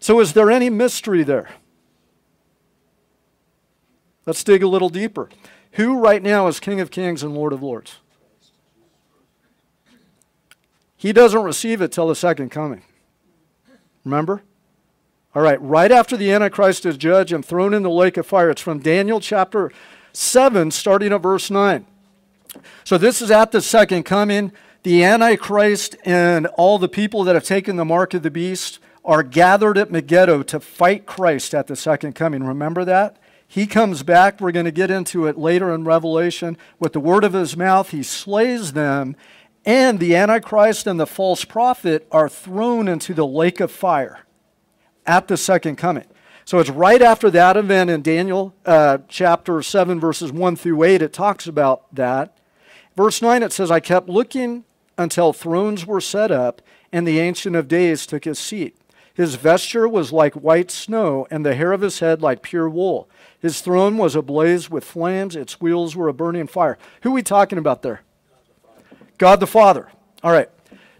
So, 0.00 0.18
is 0.18 0.32
there 0.32 0.50
any 0.50 0.68
mystery 0.68 1.22
there? 1.22 1.50
Let's 4.26 4.42
dig 4.42 4.62
a 4.62 4.68
little 4.68 4.88
deeper. 4.88 5.28
Who 5.72 5.98
right 5.98 6.22
now 6.22 6.48
is 6.48 6.58
King 6.58 6.80
of 6.80 6.90
Kings 6.90 7.22
and 7.22 7.34
Lord 7.34 7.52
of 7.52 7.62
Lords? 7.62 7.98
He 10.96 11.12
doesn't 11.12 11.42
receive 11.42 11.80
it 11.80 11.92
till 11.92 12.08
the 12.08 12.14
second 12.14 12.50
coming. 12.50 12.82
Remember? 14.04 14.42
All 15.34 15.42
right, 15.42 15.60
right 15.60 15.92
after 15.92 16.16
the 16.16 16.32
Antichrist 16.32 16.86
is 16.86 16.96
judged 16.96 17.32
and 17.32 17.44
thrown 17.44 17.74
in 17.74 17.82
the 17.82 17.90
lake 17.90 18.16
of 18.16 18.26
fire. 18.26 18.50
It's 18.50 18.62
from 18.62 18.78
Daniel 18.78 19.20
chapter 19.20 19.70
7, 20.12 20.70
starting 20.70 21.12
at 21.12 21.20
verse 21.20 21.50
9. 21.50 21.86
So 22.84 22.96
this 22.96 23.20
is 23.20 23.30
at 23.30 23.52
the 23.52 23.60
second 23.60 24.04
coming. 24.04 24.50
The 24.82 25.04
Antichrist 25.04 25.96
and 26.04 26.46
all 26.56 26.78
the 26.78 26.88
people 26.88 27.22
that 27.24 27.34
have 27.34 27.44
taken 27.44 27.76
the 27.76 27.84
mark 27.84 28.14
of 28.14 28.22
the 28.22 28.30
beast 28.30 28.78
are 29.04 29.22
gathered 29.22 29.76
at 29.76 29.90
Megiddo 29.90 30.42
to 30.44 30.58
fight 30.58 31.04
Christ 31.04 31.54
at 31.54 31.66
the 31.66 31.76
second 31.76 32.14
coming. 32.14 32.42
Remember 32.42 32.84
that? 32.86 33.18
He 33.48 33.66
comes 33.66 34.02
back. 34.02 34.40
We're 34.40 34.52
going 34.52 34.66
to 34.66 34.72
get 34.72 34.90
into 34.90 35.26
it 35.26 35.38
later 35.38 35.72
in 35.74 35.84
Revelation. 35.84 36.56
With 36.78 36.92
the 36.92 37.00
word 37.00 37.24
of 37.24 37.32
his 37.32 37.56
mouth, 37.56 37.90
he 37.90 38.02
slays 38.02 38.72
them, 38.72 39.16
and 39.64 39.98
the 39.98 40.14
Antichrist 40.14 40.86
and 40.86 40.98
the 40.98 41.06
false 41.06 41.44
prophet 41.44 42.06
are 42.10 42.28
thrown 42.28 42.88
into 42.88 43.14
the 43.14 43.26
lake 43.26 43.60
of 43.60 43.70
fire 43.70 44.26
at 45.06 45.28
the 45.28 45.36
second 45.36 45.76
coming. 45.76 46.06
So 46.44 46.60
it's 46.60 46.70
right 46.70 47.02
after 47.02 47.28
that 47.30 47.56
event 47.56 47.90
in 47.90 48.02
Daniel 48.02 48.54
uh, 48.64 48.98
chapter 49.08 49.62
7, 49.62 49.98
verses 49.98 50.30
1 50.30 50.54
through 50.54 50.84
8, 50.84 51.02
it 51.02 51.12
talks 51.12 51.48
about 51.48 51.92
that. 51.94 52.38
Verse 52.96 53.20
9, 53.20 53.42
it 53.42 53.52
says, 53.52 53.70
I 53.70 53.80
kept 53.80 54.08
looking 54.08 54.64
until 54.96 55.32
thrones 55.32 55.84
were 55.84 56.00
set 56.00 56.30
up, 56.30 56.62
and 56.92 57.06
the 57.06 57.18
Ancient 57.18 57.56
of 57.56 57.66
Days 57.66 58.06
took 58.06 58.24
his 58.24 58.38
seat. 58.38 58.78
His 59.12 59.34
vesture 59.34 59.88
was 59.88 60.12
like 60.12 60.34
white 60.34 60.70
snow, 60.70 61.26
and 61.30 61.44
the 61.44 61.54
hair 61.56 61.72
of 61.72 61.80
his 61.80 61.98
head 61.98 62.22
like 62.22 62.42
pure 62.42 62.68
wool. 62.68 63.08
His 63.40 63.60
throne 63.60 63.96
was 63.96 64.16
ablaze 64.16 64.70
with 64.70 64.84
flames, 64.84 65.36
its 65.36 65.60
wheels 65.60 65.94
were 65.94 66.08
a 66.08 66.14
burning 66.14 66.46
fire. 66.46 66.78
Who 67.02 67.10
are 67.10 67.14
we 67.14 67.22
talking 67.22 67.58
about 67.58 67.82
there? 67.82 68.02
God 69.18 69.40
the 69.40 69.46
Father. 69.46 69.88
All 70.22 70.32
right. 70.32 70.50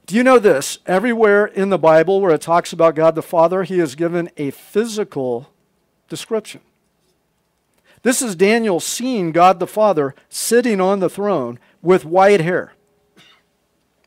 Do 0.07 0.15
you 0.15 0.23
know 0.23 0.39
this? 0.39 0.79
Everywhere 0.87 1.47
in 1.47 1.71
the 1.71 1.79
Bible 1.79 2.21
where 2.21 2.35
it 2.35 2.41
talks 2.41 2.73
about 2.73 2.95
God 2.95 3.15
the 3.15 3.23
Father, 3.23 3.65
he 3.65 3.81
is 3.81 3.95
given 3.95 4.31
a 4.37 4.51
physical 4.51 5.51
description. 6.09 6.61
This 8.03 8.23
is 8.23 8.37
Daniel 8.37 8.79
seeing 8.79 9.33
God 9.33 9.59
the 9.59 9.67
Father 9.67 10.15
sitting 10.29 10.81
on 10.81 11.01
the 11.01 11.11
throne 11.11 11.59
with 11.83 12.05
white 12.05 12.41
hair. 12.41 12.75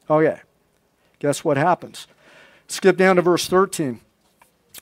Oh, 0.09 0.19
okay. 0.19 0.39
Guess 1.19 1.43
what 1.43 1.57
happens? 1.57 2.07
Skip 2.67 2.95
down 2.95 3.17
to 3.17 3.21
verse 3.21 3.47
13. 3.47 3.99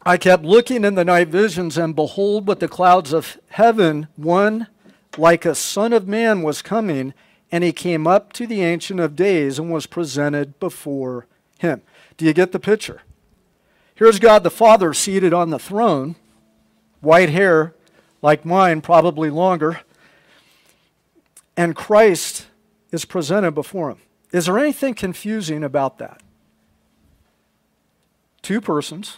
I 0.06 0.18
kept 0.18 0.44
looking 0.44 0.84
in 0.86 0.96
the 0.96 1.06
night 1.06 1.28
visions, 1.30 1.78
and 1.78 1.96
behold, 1.96 2.48
with 2.48 2.60
the 2.60 2.68
clouds 2.68 3.14
of 3.14 3.38
heaven, 3.50 4.08
one 4.16 4.68
like 5.18 5.46
a 5.46 5.56
son 5.56 5.94
of 5.94 6.08
man 6.08 6.44
was 6.44 6.62
coming, 6.62 7.14
and 7.52 7.64
he 7.64 7.74
came 7.74 8.06
up 8.06 8.34
to 8.34 8.46
the 8.46 8.62
Ancient 8.64 9.00
of 9.00 9.16
Days 9.16 9.60
and 9.60 9.72
was 9.72 9.86
presented 9.86 10.60
before 10.60 11.26
him. 11.60 11.82
Do 12.16 12.26
you 12.26 12.34
get 12.34 12.52
the 12.52 12.60
picture? 12.60 13.02
Here's 13.96 14.20
God 14.20 14.44
the 14.44 14.52
Father 14.52 14.94
seated 14.94 15.34
on 15.34 15.50
the 15.50 15.60
throne, 15.60 16.16
white 17.02 17.30
hair 17.30 17.74
like 18.22 18.46
mine, 18.46 18.82
probably 18.82 19.30
longer, 19.30 19.82
and 21.56 21.76
Christ 21.76 22.48
is 22.92 23.06
presented 23.06 23.52
before 23.52 23.92
him. 23.92 24.00
Is 24.32 24.46
there 24.46 24.60
anything 24.60 24.94
confusing 24.94 25.64
about 25.64 25.98
that? 25.98 26.22
Two 28.42 28.62
persons 28.62 29.18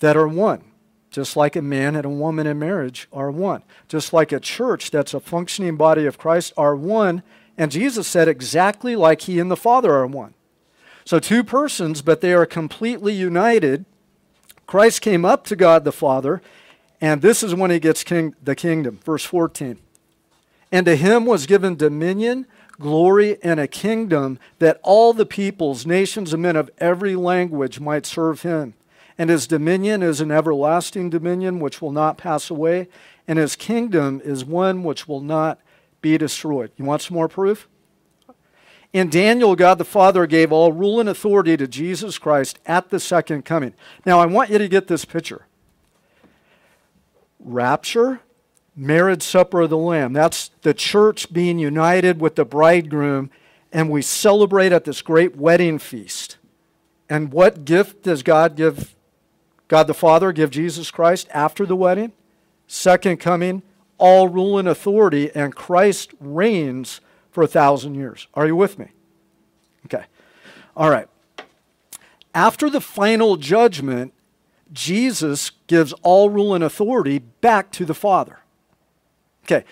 that 0.00 0.16
are 0.16 0.28
one. 0.28 0.64
Just 1.10 1.36
like 1.36 1.56
a 1.56 1.62
man 1.62 1.96
and 1.96 2.04
a 2.04 2.10
woman 2.10 2.46
in 2.46 2.58
marriage 2.58 3.08
are 3.12 3.30
one. 3.30 3.62
Just 3.88 4.12
like 4.12 4.32
a 4.32 4.40
church 4.40 4.90
that's 4.90 5.14
a 5.14 5.20
functioning 5.20 5.76
body 5.76 6.06
of 6.06 6.18
Christ 6.18 6.52
are 6.56 6.76
one. 6.76 7.22
And 7.58 7.72
Jesus 7.72 8.06
said 8.06 8.28
exactly 8.28 8.94
like 8.94 9.22
he 9.22 9.38
and 9.38 9.50
the 9.50 9.56
Father 9.56 9.92
are 9.92 10.06
one. 10.06 10.34
So, 11.04 11.18
two 11.18 11.42
persons, 11.42 12.02
but 12.02 12.20
they 12.20 12.32
are 12.32 12.46
completely 12.46 13.12
united. 13.12 13.84
Christ 14.66 15.00
came 15.00 15.24
up 15.24 15.44
to 15.46 15.56
God 15.56 15.84
the 15.84 15.90
Father, 15.90 16.40
and 17.00 17.22
this 17.22 17.42
is 17.42 17.54
when 17.54 17.72
he 17.72 17.80
gets 17.80 18.04
king, 18.04 18.36
the 18.42 18.54
kingdom. 18.54 19.00
Verse 19.04 19.24
14. 19.24 19.78
And 20.70 20.86
to 20.86 20.94
him 20.94 21.26
was 21.26 21.46
given 21.46 21.74
dominion, 21.74 22.46
glory, 22.78 23.42
and 23.42 23.58
a 23.58 23.66
kingdom 23.66 24.38
that 24.60 24.78
all 24.84 25.12
the 25.12 25.26
peoples, 25.26 25.84
nations, 25.84 26.32
and 26.32 26.42
men 26.42 26.54
of 26.54 26.70
every 26.78 27.16
language 27.16 27.80
might 27.80 28.06
serve 28.06 28.42
him. 28.42 28.74
And 29.20 29.28
his 29.28 29.46
dominion 29.46 30.02
is 30.02 30.22
an 30.22 30.30
everlasting 30.30 31.10
dominion 31.10 31.60
which 31.60 31.82
will 31.82 31.92
not 31.92 32.16
pass 32.16 32.48
away, 32.48 32.88
and 33.28 33.38
his 33.38 33.54
kingdom 33.54 34.22
is 34.24 34.46
one 34.46 34.82
which 34.82 35.06
will 35.06 35.20
not 35.20 35.60
be 36.00 36.16
destroyed. 36.16 36.70
You 36.78 36.86
want 36.86 37.02
some 37.02 37.16
more 37.16 37.28
proof? 37.28 37.68
In 38.94 39.10
Daniel, 39.10 39.54
God 39.56 39.76
the 39.76 39.84
Father 39.84 40.26
gave 40.26 40.52
all 40.52 40.72
rule 40.72 41.00
and 41.00 41.06
authority 41.06 41.54
to 41.58 41.68
Jesus 41.68 42.16
Christ 42.16 42.60
at 42.64 42.88
the 42.88 42.98
second 42.98 43.44
coming. 43.44 43.74
Now, 44.06 44.20
I 44.20 44.24
want 44.24 44.48
you 44.48 44.56
to 44.56 44.68
get 44.68 44.86
this 44.86 45.04
picture 45.04 45.44
rapture, 47.38 48.20
marriage 48.74 49.22
supper 49.22 49.60
of 49.60 49.68
the 49.68 49.76
Lamb. 49.76 50.14
That's 50.14 50.50
the 50.62 50.72
church 50.72 51.30
being 51.30 51.58
united 51.58 52.22
with 52.22 52.36
the 52.36 52.46
bridegroom, 52.46 53.28
and 53.70 53.90
we 53.90 54.00
celebrate 54.00 54.72
at 54.72 54.86
this 54.86 55.02
great 55.02 55.36
wedding 55.36 55.78
feast. 55.78 56.38
And 57.10 57.34
what 57.34 57.66
gift 57.66 58.04
does 58.04 58.22
God 58.22 58.56
give 58.56 58.96
God 59.70 59.86
the 59.86 59.94
Father 59.94 60.32
give 60.32 60.50
Jesus 60.50 60.90
Christ 60.90 61.28
after 61.32 61.64
the 61.64 61.76
wedding. 61.76 62.10
Second 62.66 63.18
coming, 63.18 63.62
all 63.98 64.26
rule 64.26 64.58
and 64.58 64.66
authority, 64.66 65.30
and 65.32 65.54
Christ 65.54 66.12
reigns 66.18 67.00
for 67.30 67.44
a 67.44 67.46
thousand 67.46 67.94
years. 67.94 68.26
Are 68.34 68.48
you 68.48 68.56
with 68.56 68.80
me? 68.80 68.88
Okay. 69.86 70.02
All 70.76 70.90
right. 70.90 71.06
After 72.34 72.68
the 72.68 72.80
final 72.80 73.36
judgment, 73.36 74.12
Jesus 74.72 75.52
gives 75.68 75.92
all 76.02 76.30
rule 76.30 76.52
and 76.52 76.64
authority 76.64 77.20
back 77.20 77.70
to 77.70 77.84
the 77.84 77.94
Father. 77.94 78.40
Okay. 79.44 79.64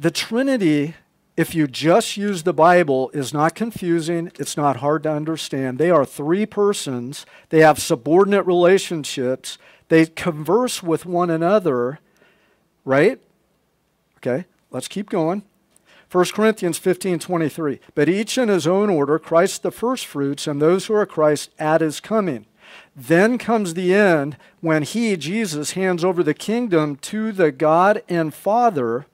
The 0.00 0.10
Trinity 0.10 0.96
if 1.40 1.54
you 1.54 1.66
just 1.66 2.18
use 2.18 2.42
the 2.42 2.52
Bible, 2.52 3.10
is 3.14 3.32
not 3.32 3.54
confusing. 3.54 4.30
It's 4.38 4.58
not 4.58 4.76
hard 4.76 5.04
to 5.04 5.10
understand. 5.10 5.78
They 5.78 5.90
are 5.90 6.04
three 6.04 6.44
persons. 6.44 7.24
They 7.48 7.60
have 7.60 7.78
subordinate 7.78 8.44
relationships. 8.44 9.56
They 9.88 10.04
converse 10.04 10.82
with 10.82 11.06
one 11.06 11.30
another, 11.30 11.98
right? 12.84 13.18
Okay, 14.18 14.44
let's 14.70 14.86
keep 14.86 15.08
going. 15.08 15.42
1 16.12 16.26
Corinthians 16.34 16.76
15 16.76 17.18
23. 17.18 17.80
But 17.94 18.10
each 18.10 18.36
in 18.36 18.50
his 18.50 18.66
own 18.66 18.90
order, 18.90 19.18
Christ 19.18 19.62
the 19.62 19.70
firstfruits, 19.70 20.46
and 20.46 20.60
those 20.60 20.86
who 20.86 20.94
are 20.94 21.06
Christ 21.06 21.52
at 21.58 21.80
his 21.80 22.00
coming. 22.00 22.44
Then 22.94 23.38
comes 23.38 23.72
the 23.72 23.94
end 23.94 24.36
when 24.60 24.82
he, 24.82 25.16
Jesus, 25.16 25.70
hands 25.70 26.04
over 26.04 26.22
the 26.22 26.34
kingdom 26.34 26.96
to 26.96 27.32
the 27.32 27.50
God 27.50 28.02
and 28.10 28.34
Father 28.34 29.06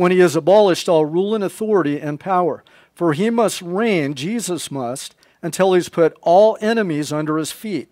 when 0.00 0.10
he 0.10 0.20
has 0.20 0.34
abolished 0.34 0.88
all 0.88 1.04
rule 1.04 1.34
and 1.34 1.44
authority 1.44 2.00
and 2.00 2.18
power. 2.18 2.64
For 2.94 3.12
he 3.12 3.28
must 3.28 3.60
reign, 3.60 4.14
Jesus 4.14 4.70
must, 4.70 5.14
until 5.42 5.74
he's 5.74 5.90
put 5.90 6.16
all 6.22 6.56
enemies 6.62 7.12
under 7.12 7.36
his 7.36 7.52
feet. 7.52 7.90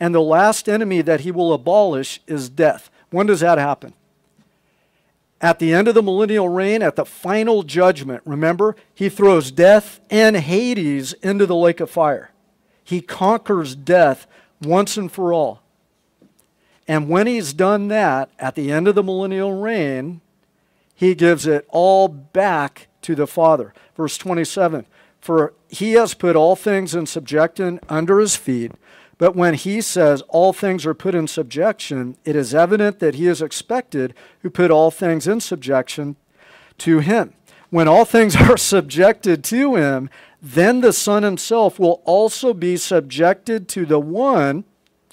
And 0.00 0.14
the 0.14 0.22
last 0.22 0.66
enemy 0.66 1.02
that 1.02 1.20
he 1.20 1.30
will 1.30 1.52
abolish 1.52 2.20
is 2.26 2.48
death. 2.48 2.90
When 3.10 3.26
does 3.26 3.40
that 3.40 3.58
happen? 3.58 3.92
At 5.42 5.58
the 5.58 5.74
end 5.74 5.88
of 5.88 5.94
the 5.94 6.02
millennial 6.02 6.48
reign, 6.48 6.80
at 6.80 6.96
the 6.96 7.04
final 7.04 7.64
judgment, 7.64 8.22
remember, 8.24 8.74
he 8.94 9.10
throws 9.10 9.50
death 9.50 10.00
and 10.08 10.38
Hades 10.38 11.12
into 11.12 11.44
the 11.44 11.54
lake 11.54 11.80
of 11.80 11.90
fire. 11.90 12.30
He 12.82 13.02
conquers 13.02 13.76
death 13.76 14.26
once 14.62 14.96
and 14.96 15.12
for 15.12 15.34
all. 15.34 15.60
And 16.88 17.10
when 17.10 17.26
he's 17.26 17.52
done 17.52 17.88
that, 17.88 18.30
at 18.38 18.54
the 18.54 18.72
end 18.72 18.88
of 18.88 18.94
the 18.94 19.02
millennial 19.02 19.52
reign, 19.52 20.22
he 21.02 21.16
gives 21.16 21.48
it 21.48 21.66
all 21.68 22.06
back 22.06 22.86
to 23.00 23.16
the 23.16 23.26
Father. 23.26 23.74
Verse 23.96 24.16
27 24.16 24.86
For 25.20 25.52
he 25.68 25.94
has 25.94 26.14
put 26.14 26.36
all 26.36 26.54
things 26.54 26.94
in 26.94 27.06
subjection 27.06 27.80
under 27.88 28.20
his 28.20 28.36
feet. 28.36 28.70
But 29.18 29.34
when 29.34 29.54
he 29.54 29.80
says 29.80 30.22
all 30.28 30.52
things 30.52 30.86
are 30.86 30.94
put 30.94 31.16
in 31.16 31.26
subjection, 31.26 32.16
it 32.24 32.36
is 32.36 32.54
evident 32.54 33.00
that 33.00 33.16
he 33.16 33.26
is 33.26 33.42
expected 33.42 34.14
who 34.42 34.50
put 34.50 34.70
all 34.70 34.92
things 34.92 35.26
in 35.26 35.40
subjection 35.40 36.14
to 36.78 37.00
him. 37.00 37.34
When 37.70 37.88
all 37.88 38.04
things 38.04 38.36
are 38.48 38.56
subjected 38.56 39.42
to 39.42 39.74
him, 39.74 40.08
then 40.40 40.82
the 40.82 40.92
Son 40.92 41.24
himself 41.24 41.80
will 41.80 42.00
also 42.04 42.54
be 42.54 42.76
subjected 42.76 43.68
to 43.70 43.84
the 43.84 43.98
one 43.98 44.62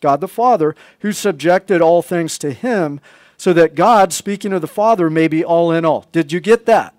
God 0.01 0.21
the 0.21 0.27
Father, 0.27 0.75
who 0.99 1.11
subjected 1.11 1.81
all 1.81 2.03
things 2.03 2.37
to 2.37 2.51
him, 2.51 3.01
so 3.39 3.53
that 3.53 3.73
God, 3.73 4.11
speaking 4.11 4.51
of 4.51 4.59
the 4.59 4.67
Father, 4.67 5.09
may 5.09 5.29
be 5.29 5.45
all 5.45 5.71
in 5.71 5.85
all. 5.85 6.05
Did 6.11 6.33
you 6.33 6.41
get 6.41 6.65
that? 6.65 6.93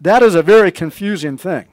That 0.00 0.22
is 0.22 0.34
a 0.34 0.42
very 0.42 0.72
confusing 0.72 1.36
thing. 1.36 1.66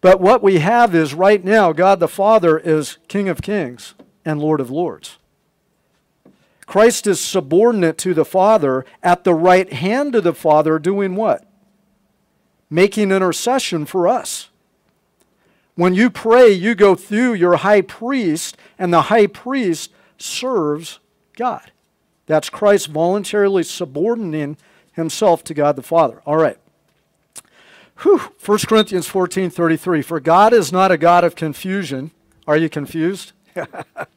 But 0.00 0.20
what 0.20 0.40
we 0.40 0.60
have 0.60 0.94
is 0.94 1.12
right 1.12 1.44
now, 1.44 1.72
God 1.72 1.98
the 1.98 2.06
Father 2.06 2.58
is 2.58 2.98
King 3.08 3.28
of 3.28 3.42
kings 3.42 3.94
and 4.24 4.40
Lord 4.40 4.60
of 4.60 4.70
lords. 4.70 5.18
Christ 6.64 7.08
is 7.08 7.20
subordinate 7.20 7.98
to 7.98 8.14
the 8.14 8.24
Father 8.24 8.86
at 9.02 9.24
the 9.24 9.34
right 9.34 9.72
hand 9.72 10.14
of 10.14 10.22
the 10.22 10.32
Father, 10.32 10.78
doing 10.78 11.16
what? 11.16 11.44
Making 12.70 13.10
intercession 13.10 13.84
for 13.84 14.06
us. 14.06 14.48
When 15.74 15.92
you 15.92 16.08
pray, 16.08 16.50
you 16.50 16.76
go 16.76 16.94
through 16.94 17.34
your 17.34 17.56
high 17.56 17.80
priest, 17.80 18.56
and 18.78 18.92
the 18.92 19.02
high 19.02 19.26
priest 19.26 19.90
serves 20.18 21.00
God. 21.36 21.71
That's 22.32 22.48
Christ 22.48 22.86
voluntarily 22.86 23.62
subordinating 23.62 24.56
himself 24.92 25.44
to 25.44 25.52
God 25.52 25.76
the 25.76 25.82
Father. 25.82 26.22
All 26.24 26.38
right. 26.38 26.56
Whew. 27.98 28.32
1 28.42 28.58
Corinthians 28.60 29.06
14 29.06 29.50
33. 29.50 30.00
For 30.00 30.18
God 30.18 30.54
is 30.54 30.72
not 30.72 30.90
a 30.90 30.96
God 30.96 31.24
of 31.24 31.36
confusion. 31.36 32.10
Are 32.46 32.56
you 32.56 32.70
confused? 32.70 33.32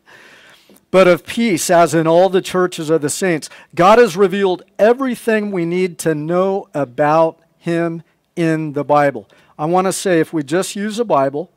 but 0.91 1.09
of 1.09 1.26
peace, 1.26 1.70
as 1.70 1.93
in 1.93 2.07
all 2.07 2.30
the 2.30 2.41
churches 2.41 2.89
of 2.89 3.01
the 3.01 3.09
saints. 3.09 3.49
God 3.76 3.99
has 3.99 4.16
revealed 4.16 4.63
everything 4.80 5.51
we 5.51 5.66
need 5.66 5.97
to 5.99 6.16
know 6.16 6.70
about 6.74 7.38
Him 7.57 8.01
in 8.38 8.72
the 8.72 8.86
Bible. 8.86 9.28
I 9.59 9.66
want 9.66 9.88
to 9.88 9.91
say 9.91 10.22
if 10.22 10.32
we 10.32 10.41
just 10.41 10.74
use 10.74 10.95
the 10.95 11.03
Bible, 11.03 11.51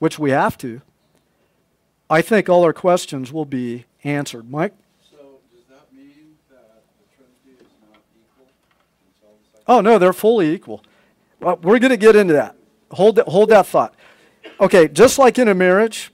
which 0.00 0.18
we 0.18 0.32
have 0.32 0.58
to, 0.58 0.82
I 2.10 2.20
think 2.20 2.50
all 2.50 2.62
our 2.62 2.74
questions 2.74 3.32
will 3.32 3.46
be 3.46 3.86
answered. 4.04 4.50
Mike? 4.50 4.74
So 5.10 5.16
does 5.54 5.64
that 5.70 5.92
mean 5.96 6.36
that 6.50 6.82
the 6.98 7.16
Trinity 7.16 7.64
is 7.64 7.72
not 7.80 8.00
equal? 8.14 8.48
It's 9.08 9.22
all 9.24 9.38
the 9.40 9.53
same? 9.53 9.53
Oh, 9.66 9.80
no, 9.80 9.98
they're 9.98 10.12
fully 10.12 10.52
equal. 10.52 10.82
We're 11.40 11.78
going 11.78 11.90
to 11.90 11.96
get 11.96 12.16
into 12.16 12.34
that. 12.34 12.56
Hold 12.92 13.16
that, 13.16 13.28
hold 13.28 13.50
that 13.50 13.66
thought. 13.66 13.94
Okay, 14.60 14.88
just 14.88 15.18
like 15.18 15.38
in 15.38 15.48
a 15.48 15.54
marriage, 15.54 16.12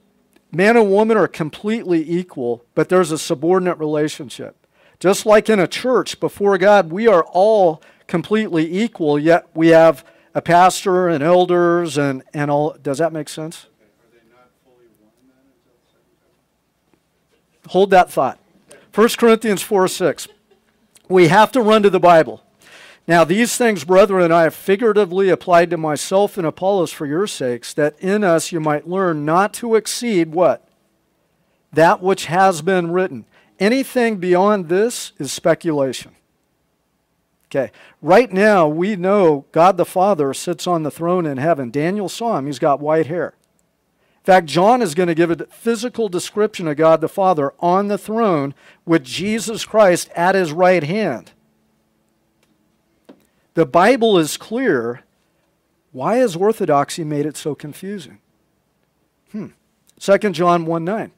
man 0.52 0.76
and 0.76 0.90
woman 0.90 1.16
are 1.16 1.28
completely 1.28 2.08
equal, 2.08 2.64
but 2.74 2.88
there's 2.88 3.10
a 3.10 3.18
subordinate 3.18 3.78
relationship. 3.78 4.56
Just 4.98 5.26
like 5.26 5.48
in 5.48 5.58
a 5.58 5.66
church, 5.66 6.20
before 6.20 6.58
God, 6.58 6.90
we 6.90 7.06
are 7.06 7.24
all 7.24 7.82
completely 8.06 8.80
equal, 8.82 9.18
yet 9.18 9.48
we 9.54 9.68
have 9.68 10.04
a 10.34 10.42
pastor 10.42 11.08
and 11.08 11.22
elders 11.22 11.98
and, 11.98 12.22
and 12.34 12.50
all. 12.50 12.76
Does 12.82 12.98
that 12.98 13.12
make 13.12 13.28
sense? 13.28 13.66
Hold 17.68 17.90
that 17.90 18.10
thought. 18.10 18.38
1 18.94 19.08
Corinthians 19.10 19.62
4 19.62 19.86
6. 19.88 20.28
We 21.08 21.28
have 21.28 21.52
to 21.52 21.62
run 21.62 21.82
to 21.82 21.90
the 21.90 22.00
Bible. 22.00 22.42
Now, 23.10 23.24
these 23.24 23.56
things, 23.56 23.82
brethren, 23.82 24.30
I 24.30 24.44
have 24.44 24.54
figuratively 24.54 25.30
applied 25.30 25.70
to 25.70 25.76
myself 25.76 26.38
and 26.38 26.46
Apollos 26.46 26.92
for 26.92 27.06
your 27.06 27.26
sakes, 27.26 27.74
that 27.74 27.98
in 27.98 28.22
us 28.22 28.52
you 28.52 28.60
might 28.60 28.86
learn 28.86 29.24
not 29.24 29.52
to 29.54 29.74
exceed 29.74 30.32
what? 30.32 30.68
That 31.72 32.00
which 32.00 32.26
has 32.26 32.62
been 32.62 32.92
written. 32.92 33.24
Anything 33.58 34.18
beyond 34.18 34.68
this 34.68 35.10
is 35.18 35.32
speculation. 35.32 36.12
Okay. 37.46 37.72
Right 38.00 38.32
now, 38.32 38.68
we 38.68 38.94
know 38.94 39.44
God 39.50 39.76
the 39.76 39.84
Father 39.84 40.32
sits 40.32 40.68
on 40.68 40.84
the 40.84 40.90
throne 40.92 41.26
in 41.26 41.38
heaven. 41.38 41.72
Daniel 41.72 42.08
saw 42.08 42.38
him, 42.38 42.46
he's 42.46 42.60
got 42.60 42.78
white 42.78 43.08
hair. 43.08 43.34
In 44.20 44.24
fact, 44.24 44.46
John 44.46 44.80
is 44.82 44.94
going 44.94 45.08
to 45.08 45.16
give 45.16 45.32
a 45.32 45.46
physical 45.46 46.08
description 46.08 46.68
of 46.68 46.76
God 46.76 47.00
the 47.00 47.08
Father 47.08 47.54
on 47.58 47.88
the 47.88 47.98
throne 47.98 48.54
with 48.86 49.02
Jesus 49.02 49.64
Christ 49.64 50.10
at 50.14 50.36
his 50.36 50.52
right 50.52 50.84
hand. 50.84 51.32
The 53.60 53.66
Bible 53.66 54.16
is 54.16 54.38
clear. 54.38 55.02
Why 55.92 56.16
has 56.16 56.34
orthodoxy 56.34 57.04
made 57.04 57.26
it 57.26 57.36
so 57.36 57.54
confusing? 57.54 58.18
Hmm. 59.32 59.48
2 59.98 60.30
John 60.30 60.64
1 60.64 60.82
9. 60.82 61.12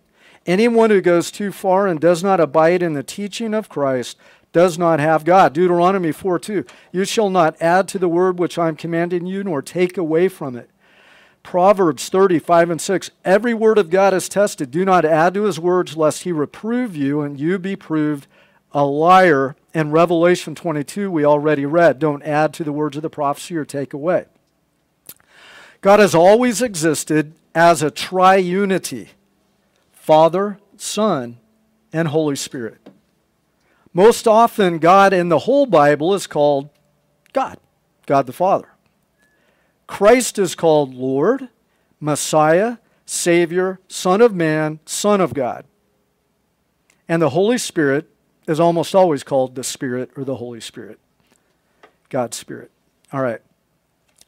Anyone 0.44 0.90
who 0.90 1.00
goes 1.00 1.30
too 1.30 1.52
far 1.52 1.86
and 1.86 2.00
does 2.00 2.24
not 2.24 2.40
abide 2.40 2.82
in 2.82 2.94
the 2.94 3.04
teaching 3.04 3.54
of 3.54 3.68
Christ 3.68 4.18
does 4.52 4.76
not 4.76 4.98
have 4.98 5.24
God. 5.24 5.52
Deuteronomy 5.52 6.10
4 6.10 6.40
2. 6.40 6.64
You 6.90 7.04
shall 7.04 7.30
not 7.30 7.54
add 7.62 7.86
to 7.86 7.98
the 8.00 8.08
word 8.08 8.40
which 8.40 8.58
I 8.58 8.66
am 8.66 8.74
commanding 8.74 9.24
you, 9.24 9.44
nor 9.44 9.62
take 9.62 9.96
away 9.96 10.26
from 10.26 10.56
it. 10.56 10.68
Proverbs 11.44 12.08
35 12.08 12.70
and 12.70 12.80
6. 12.80 13.12
Every 13.24 13.54
word 13.54 13.78
of 13.78 13.88
God 13.88 14.12
is 14.12 14.28
tested. 14.28 14.72
Do 14.72 14.84
not 14.84 15.04
add 15.04 15.34
to 15.34 15.44
his 15.44 15.60
words, 15.60 15.96
lest 15.96 16.24
he 16.24 16.32
reprove 16.32 16.96
you 16.96 17.20
and 17.20 17.38
you 17.38 17.60
be 17.60 17.76
proved 17.76 18.26
a 18.72 18.84
liar. 18.84 19.54
And 19.74 19.92
Revelation 19.92 20.54
22, 20.54 21.10
we 21.10 21.24
already 21.24 21.64
read. 21.64 21.98
Don't 21.98 22.22
add 22.22 22.52
to 22.54 22.64
the 22.64 22.72
words 22.72 22.96
of 22.96 23.02
the 23.02 23.10
prophecy 23.10 23.56
or 23.56 23.64
take 23.64 23.92
away. 23.92 24.26
God 25.80 25.98
has 25.98 26.14
always 26.14 26.62
existed 26.62 27.34
as 27.54 27.82
a 27.82 27.90
triunity 27.90 29.08
Father, 29.92 30.58
Son, 30.76 31.38
and 31.92 32.08
Holy 32.08 32.36
Spirit. 32.36 32.88
Most 33.94 34.26
often, 34.26 34.78
God 34.78 35.12
in 35.12 35.28
the 35.28 35.40
whole 35.40 35.66
Bible 35.66 36.14
is 36.14 36.26
called 36.26 36.70
God, 37.32 37.58
God 38.06 38.26
the 38.26 38.32
Father. 38.32 38.68
Christ 39.86 40.38
is 40.38 40.54
called 40.54 40.94
Lord, 40.94 41.48
Messiah, 42.00 42.78
Savior, 43.06 43.78
Son 43.88 44.20
of 44.20 44.34
Man, 44.34 44.80
Son 44.86 45.20
of 45.20 45.34
God. 45.34 45.66
And 47.08 47.20
the 47.20 47.30
Holy 47.30 47.58
Spirit 47.58 48.11
is 48.46 48.60
almost 48.60 48.94
always 48.94 49.22
called 49.22 49.54
the 49.54 49.64
Spirit 49.64 50.10
or 50.16 50.24
the 50.24 50.36
Holy 50.36 50.60
Spirit, 50.60 50.98
God's 52.08 52.36
Spirit. 52.36 52.70
All 53.12 53.22
right. 53.22 53.40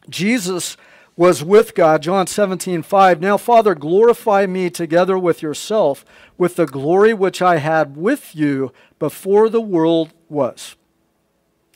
Jesus 0.09 0.77
was 1.17 1.45
with 1.45 1.75
God, 1.75 2.03
John 2.03 2.27
17, 2.27 2.83
5. 2.83 3.21
Now, 3.21 3.37
Father, 3.37 3.75
glorify 3.75 4.47
me 4.47 4.69
together 4.69 5.17
with 5.17 5.43
yourself 5.43 6.05
with 6.37 6.57
the 6.57 6.67
glory 6.67 7.15
which 7.15 7.41
I 7.41 7.59
had 7.59 7.97
with 7.97 8.35
you 8.35 8.73
before 8.99 9.49
the 9.49 9.61
world 9.61 10.13
was. 10.29 10.77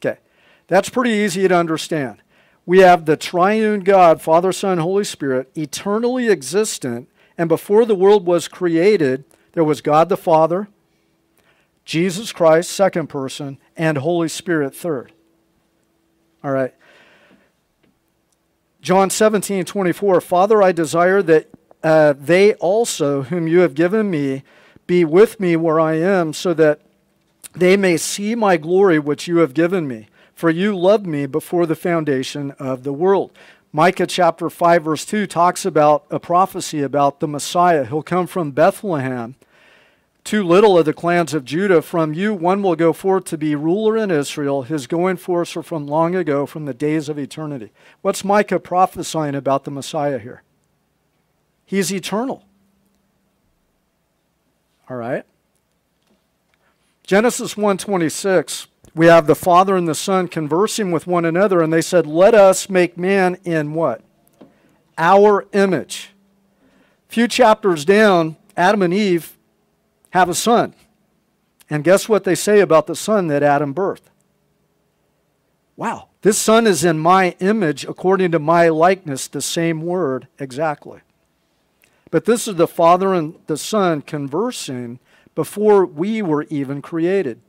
Okay, 0.00 0.18
that's 0.66 0.88
pretty 0.88 1.10
easy 1.10 1.46
to 1.46 1.56
understand. 1.56 2.22
We 2.66 2.80
have 2.80 3.04
the 3.04 3.16
triune 3.16 3.80
God, 3.80 4.20
Father, 4.20 4.52
Son, 4.52 4.78
Holy 4.78 5.04
Spirit, 5.04 5.50
eternally 5.54 6.28
existent, 6.28 7.08
and 7.38 7.48
before 7.48 7.86
the 7.86 7.94
world 7.94 8.26
was 8.26 8.48
created, 8.48 9.24
there 9.52 9.64
was 9.64 9.80
God 9.80 10.08
the 10.08 10.16
Father, 10.16 10.68
Jesus 11.88 12.32
Christ, 12.32 12.70
second 12.70 13.06
person, 13.06 13.56
and 13.74 13.96
Holy 13.96 14.28
Spirit, 14.28 14.76
third. 14.76 15.10
All 16.44 16.50
right. 16.50 16.74
John 18.82 19.08
17, 19.08 19.64
24. 19.64 20.20
Father, 20.20 20.62
I 20.62 20.70
desire 20.70 21.22
that 21.22 21.48
uh, 21.82 22.12
they 22.12 22.52
also, 22.56 23.22
whom 23.22 23.48
you 23.48 23.60
have 23.60 23.74
given 23.74 24.10
me, 24.10 24.42
be 24.86 25.02
with 25.02 25.40
me 25.40 25.56
where 25.56 25.80
I 25.80 25.94
am, 25.94 26.34
so 26.34 26.52
that 26.52 26.82
they 27.54 27.74
may 27.74 27.96
see 27.96 28.34
my 28.34 28.58
glory 28.58 28.98
which 28.98 29.26
you 29.26 29.38
have 29.38 29.54
given 29.54 29.88
me. 29.88 30.08
For 30.34 30.50
you 30.50 30.76
loved 30.76 31.06
me 31.06 31.24
before 31.24 31.64
the 31.64 31.74
foundation 31.74 32.50
of 32.58 32.82
the 32.82 32.92
world. 32.92 33.32
Micah 33.72 34.06
chapter 34.06 34.50
5, 34.50 34.84
verse 34.84 35.06
2 35.06 35.26
talks 35.26 35.64
about 35.64 36.04
a 36.10 36.20
prophecy 36.20 36.82
about 36.82 37.20
the 37.20 37.28
Messiah. 37.28 37.86
He'll 37.86 38.02
come 38.02 38.26
from 38.26 38.50
Bethlehem 38.50 39.36
too 40.28 40.44
little 40.44 40.76
of 40.76 40.84
the 40.84 40.92
clans 40.92 41.32
of 41.32 41.42
Judah. 41.42 41.80
From 41.80 42.12
you 42.12 42.34
one 42.34 42.62
will 42.62 42.76
go 42.76 42.92
forth 42.92 43.24
to 43.24 43.38
be 43.38 43.54
ruler 43.54 43.96
in 43.96 44.10
Israel. 44.10 44.60
His 44.60 44.86
going 44.86 45.16
forth 45.16 45.56
are 45.56 45.62
from 45.62 45.86
long 45.86 46.14
ago, 46.14 46.44
from 46.44 46.66
the 46.66 46.74
days 46.74 47.08
of 47.08 47.18
eternity. 47.18 47.72
What's 48.02 48.22
Micah 48.22 48.60
prophesying 48.60 49.34
about 49.34 49.64
the 49.64 49.70
Messiah 49.70 50.18
here? 50.18 50.42
He's 51.64 51.90
eternal. 51.90 52.44
All 54.90 54.98
right. 54.98 55.24
Genesis 57.04 57.54
1:26, 57.54 58.66
we 58.94 59.06
have 59.06 59.26
the 59.26 59.34
Father 59.34 59.76
and 59.76 59.88
the 59.88 59.94
Son 59.94 60.28
conversing 60.28 60.90
with 60.92 61.06
one 61.06 61.24
another, 61.24 61.62
and 61.62 61.72
they 61.72 61.80
said, 61.80 62.06
Let 62.06 62.34
us 62.34 62.68
make 62.68 62.98
man 62.98 63.38
in 63.44 63.72
what? 63.72 64.02
Our 64.98 65.46
image. 65.54 66.10
A 67.08 67.12
few 67.14 67.28
chapters 67.28 67.86
down, 67.86 68.36
Adam 68.58 68.82
and 68.82 68.92
Eve 68.92 69.37
have 70.10 70.28
a 70.28 70.34
son. 70.34 70.74
And 71.70 71.84
guess 71.84 72.08
what 72.08 72.24
they 72.24 72.34
say 72.34 72.60
about 72.60 72.86
the 72.86 72.96
son 72.96 73.26
that 73.28 73.42
Adam 73.42 73.74
birthed? 73.74 74.10
Wow, 75.76 76.08
this 76.22 76.38
son 76.38 76.66
is 76.66 76.84
in 76.84 76.98
my 76.98 77.36
image 77.38 77.84
according 77.84 78.32
to 78.32 78.38
my 78.38 78.68
likeness, 78.68 79.28
the 79.28 79.40
same 79.40 79.82
word 79.82 80.26
exactly. 80.38 81.00
But 82.10 82.24
this 82.24 82.48
is 82.48 82.56
the 82.56 82.66
Father 82.66 83.14
and 83.14 83.36
the 83.46 83.56
Son 83.56 84.02
conversing 84.02 84.98
before 85.34 85.84
we 85.86 86.22
were 86.22 86.44
even 86.44 86.82
created. 86.82 87.40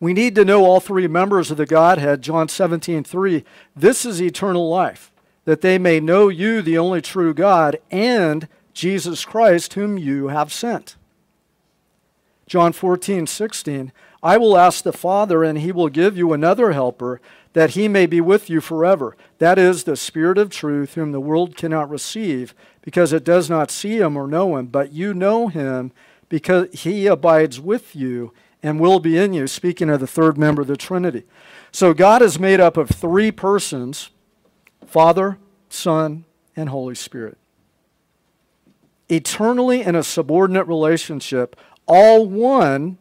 We 0.00 0.12
need 0.12 0.34
to 0.34 0.44
know 0.44 0.64
all 0.64 0.80
three 0.80 1.06
members 1.06 1.50
of 1.50 1.56
the 1.56 1.66
Godhead, 1.66 2.22
John 2.22 2.48
17, 2.48 3.04
3. 3.04 3.44
This 3.76 4.04
is 4.04 4.20
eternal 4.20 4.68
life, 4.68 5.12
that 5.44 5.60
they 5.60 5.78
may 5.78 6.00
know 6.00 6.28
you, 6.28 6.62
the 6.62 6.78
only 6.78 7.00
true 7.00 7.32
God, 7.32 7.78
and 7.90 8.48
Jesus 8.72 9.24
Christ, 9.24 9.74
whom 9.74 9.98
you 9.98 10.28
have 10.28 10.52
sent. 10.52 10.96
John 12.46 12.72
14, 12.72 13.26
16, 13.26 13.92
I 14.22 14.36
will 14.36 14.56
ask 14.56 14.82
the 14.82 14.92
Father, 14.92 15.44
and 15.44 15.58
he 15.58 15.72
will 15.72 15.88
give 15.88 16.16
you 16.16 16.32
another 16.32 16.72
helper, 16.72 17.20
that 17.52 17.70
he 17.70 17.88
may 17.88 18.06
be 18.06 18.20
with 18.20 18.48
you 18.50 18.60
forever. 18.60 19.16
That 19.38 19.58
is 19.58 19.84
the 19.84 19.96
Spirit 19.96 20.38
of 20.38 20.50
truth, 20.50 20.94
whom 20.94 21.12
the 21.12 21.20
world 21.20 21.56
cannot 21.56 21.90
receive, 21.90 22.54
because 22.82 23.12
it 23.12 23.24
does 23.24 23.48
not 23.48 23.70
see 23.70 23.98
him 23.98 24.16
or 24.16 24.26
know 24.26 24.56
him. 24.56 24.66
But 24.66 24.92
you 24.92 25.14
know 25.14 25.48
him, 25.48 25.92
because 26.28 26.68
he 26.72 27.06
abides 27.06 27.60
with 27.60 27.94
you 27.94 28.32
and 28.62 28.80
will 28.80 28.98
be 28.98 29.18
in 29.18 29.34
you. 29.34 29.46
Speaking 29.46 29.90
of 29.90 30.00
the 30.00 30.06
third 30.06 30.38
member 30.38 30.62
of 30.62 30.68
the 30.68 30.76
Trinity. 30.76 31.24
So 31.70 31.92
God 31.92 32.22
is 32.22 32.38
made 32.38 32.60
up 32.60 32.76
of 32.76 32.88
three 32.88 33.30
persons 33.30 34.10
Father, 34.86 35.38
Son, 35.68 36.24
and 36.56 36.68
Holy 36.68 36.94
Spirit. 36.94 37.36
Eternally 39.08 39.82
in 39.82 39.94
a 39.94 40.02
subordinate 40.02 40.66
relationship, 40.66 41.56
all 41.86 42.26
one, 42.26 42.98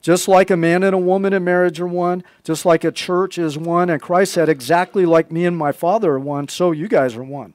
just 0.00 0.28
like 0.28 0.50
a 0.50 0.56
man 0.56 0.82
and 0.82 0.94
a 0.94 0.98
woman 0.98 1.32
in 1.32 1.44
marriage 1.44 1.80
are 1.80 1.86
one, 1.86 2.22
just 2.44 2.64
like 2.64 2.84
a 2.84 2.92
church 2.92 3.38
is 3.38 3.58
one, 3.58 3.90
and 3.90 4.00
Christ 4.00 4.32
said, 4.34 4.48
exactly 4.48 5.04
like 5.04 5.32
me 5.32 5.44
and 5.44 5.56
my 5.56 5.72
Father 5.72 6.12
are 6.12 6.18
one, 6.18 6.48
so 6.48 6.70
you 6.70 6.88
guys 6.88 7.16
are 7.16 7.24
one. 7.24 7.54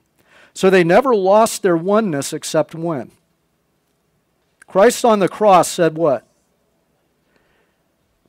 So 0.53 0.69
they 0.69 0.83
never 0.83 1.15
lost 1.15 1.63
their 1.63 1.77
oneness 1.77 2.33
except 2.33 2.75
when? 2.75 3.11
Christ 4.67 5.03
on 5.03 5.19
the 5.19 5.29
cross 5.29 5.67
said 5.67 5.97
what? 5.97 6.25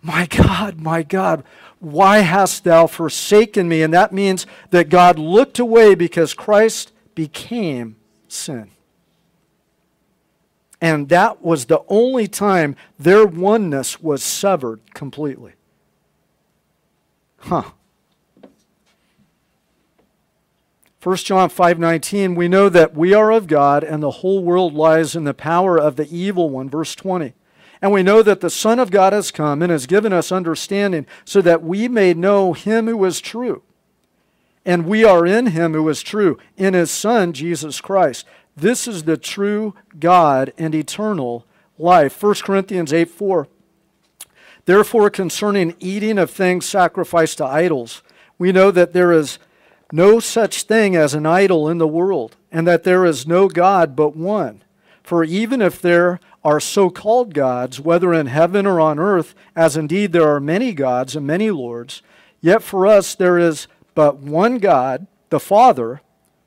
My 0.03 0.27
God, 0.27 0.81
my 0.81 1.05
God, 1.05 1.45
why 1.79 2.19
hast 2.19 2.65
thou 2.65 2.89
forsaken 2.89 3.69
me? 3.69 3.83
And 3.83 3.95
that 3.95 4.13
means 4.13 4.47
that 4.71 4.89
God 4.89 5.19
looked 5.19 5.61
away 5.61 5.95
because 5.95 6.35
Christ 6.35 6.93
became 7.15 7.97
sin. 8.27 8.72
And 10.83 11.09
that 11.11 11.41
was 11.43 11.67
the 11.67 11.83
only 11.87 12.27
time 12.27 12.75
their 12.99 13.25
oneness 13.25 14.03
was 14.03 14.21
severed 14.21 14.81
completely. 14.95 15.53
Huh. 17.39 17.71
1 21.01 21.17
John 21.19 21.51
5:19 21.51 22.35
we 22.35 22.49
know 22.49 22.69
that 22.69 22.97
we 22.97 23.15
are 23.15 23.33
of 23.33 23.47
God 23.47 23.83
and 23.85 24.03
the 24.03 24.11
whole 24.11 24.43
world 24.43 24.75
lies 24.75 25.15
in 25.17 25.25
the 25.25 25.35
power 25.35 25.79
of 25.79 25.97
the 25.97 26.09
evil 26.17 26.49
one 26.49 26.71
verse 26.71 26.95
20 26.95 27.35
and 27.81 27.91
we 27.91 28.05
know 28.05 28.23
that 28.23 28.41
the 28.41 28.51
son 28.51 28.79
of 28.79 28.93
God 28.93 29.13
has 29.13 29.33
come 29.33 29.63
and 29.63 29.73
has 29.73 29.87
given 29.87 30.13
us 30.13 30.31
understanding 30.31 31.07
so 31.25 31.43
that 31.43 31.65
we 31.65 31.89
may 31.89 32.15
know 32.15 32.53
him 32.53 32.87
who 32.87 33.05
is 33.05 33.21
true 33.21 33.63
and 34.65 34.87
we 34.87 35.05
are 35.05 35.27
in 35.27 35.47
him 35.47 35.75
who 35.75 35.89
is 35.89 36.05
true 36.05 36.39
in 36.57 36.75
his 36.75 36.93
son 36.93 37.33
Jesus 37.33 37.81
Christ 37.81 38.25
this 38.57 38.87
is 38.87 39.05
the 39.05 39.17
true 39.17 39.75
God 39.99 40.53
and 40.59 40.75
eternal 40.75 41.47
life 41.79 42.23
1 42.23 42.35
Corinthians 42.43 42.93
8 42.93 43.09
4 43.11 43.49
Therefore 44.65 45.11
concerning 45.11 45.75
eating 45.81 46.19
of 46.19 46.31
things 46.31 46.67
sacrificed 46.67 47.39
to 47.39 47.45
idols 47.45 48.03
we 48.39 48.51
know 48.51 48.73
that 48.73 48.93
there 48.93 49.13
is 49.13 49.39
no 49.93 50.19
such 50.19 50.63
thing 50.63 50.97
as 50.97 51.15
an 51.15 51.27
idol 51.27 51.69
in 51.69 51.79
the 51.79 51.87
world, 51.87 52.35
and 52.51 52.67
that 52.67 52.83
there 52.83 53.05
is 53.05 53.27
no 53.27 53.47
God 53.47 53.95
but 53.95 54.17
one. 54.17 54.65
For 55.03 55.23
even 55.23 55.61
if 55.63 55.81
there 55.81 56.19
are 56.43 56.59
so 56.59 56.91
called 56.91 57.35
gods, 57.35 57.79
whether 57.79 58.13
in 58.13 58.27
heaven 58.27 58.67
or 58.67 58.81
on 58.81 58.99
earth, 58.99 59.35
as 59.55 59.77
indeed 59.77 60.11
there 60.13 60.29
are 60.29 60.41
many 60.41 60.73
gods 60.73 61.15
and 61.15 61.25
many 61.25 61.51
lords, 61.51 62.03
yet 62.41 62.65
for 62.65 62.87
us 62.87 63.15
there 63.15 63.39
is 63.39 63.69
but 63.95 64.17
one 64.17 64.59
God, 64.59 65.07
the 65.29 65.39
Father, 65.39 66.01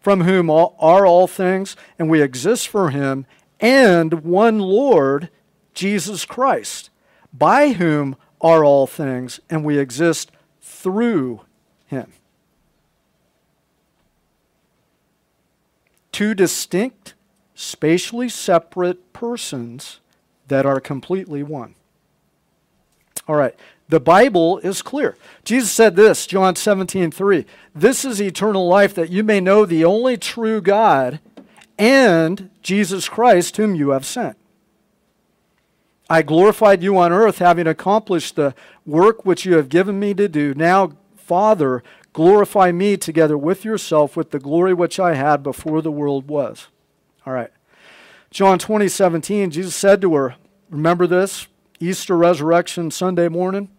from 0.05 0.21
whom 0.21 0.51
all, 0.51 0.75
are 0.77 1.03
all 1.03 1.25
things, 1.25 1.75
and 1.97 2.11
we 2.11 2.21
exist 2.21 2.67
for 2.67 2.91
him, 2.91 3.25
and 3.59 4.23
one 4.23 4.59
Lord, 4.59 5.29
Jesus 5.73 6.25
Christ, 6.25 6.91
by 7.33 7.73
whom 7.73 8.15
are 8.39 8.63
all 8.63 8.85
things, 8.85 9.39
and 9.49 9.63
we 9.65 9.79
exist 9.79 10.29
through 10.61 11.41
him. 11.87 12.13
two 16.11 16.35
distinct, 16.35 17.15
spatially 17.55 18.29
separate 18.29 19.11
persons 19.11 20.01
that 20.47 20.67
are 20.67 20.79
completely 20.79 21.41
one. 21.41 21.73
All 23.27 23.35
right. 23.35 23.55
The 23.87 23.99
Bible 23.99 24.57
is 24.59 24.81
clear. 24.81 25.15
Jesus 25.43 25.71
said 25.71 25.95
this, 25.95 26.25
John 26.25 26.55
17, 26.55 27.11
3. 27.11 27.45
This 27.73 28.03
is 28.03 28.21
eternal 28.21 28.67
life, 28.67 28.95
that 28.95 29.11
you 29.11 29.23
may 29.23 29.39
know 29.39 29.65
the 29.65 29.85
only 29.85 30.17
true 30.17 30.59
God 30.59 31.19
and 31.77 32.49
Jesus 32.63 33.07
Christ, 33.07 33.57
whom 33.57 33.75
you 33.75 33.89
have 33.89 34.05
sent. 34.05 34.37
I 36.09 36.21
glorified 36.21 36.81
you 36.81 36.97
on 36.97 37.11
earth, 37.11 37.39
having 37.39 37.67
accomplished 37.67 38.35
the 38.35 38.55
work 38.85 39.25
which 39.25 39.45
you 39.45 39.55
have 39.55 39.69
given 39.69 39.99
me 39.99 40.13
to 40.15 40.27
do. 40.27 40.53
Now, 40.53 40.93
Father, 41.15 41.83
Glorify 42.15 42.71
me 42.71 42.95
together 42.95 43.37
with 43.37 43.65
yourself 43.65 44.15
with 44.15 44.31
the 44.31 44.39
glory 44.39 44.73
which 44.73 45.01
I 45.01 45.15
had 45.15 45.43
before 45.43 45.81
the 45.81 45.91
world 45.91 46.29
was. 46.29 46.69
All 47.25 47.33
right. 47.33 47.51
John 48.31 48.57
20, 48.57 48.87
17, 48.87 49.51
Jesus 49.51 49.75
said 49.75 49.99
to 49.99 50.15
her, 50.15 50.35
Remember 50.69 51.07
this? 51.07 51.47
Easter 51.85 52.17
resurrection 52.17 52.89
Sunday 52.89 53.27
morning? 53.27 53.69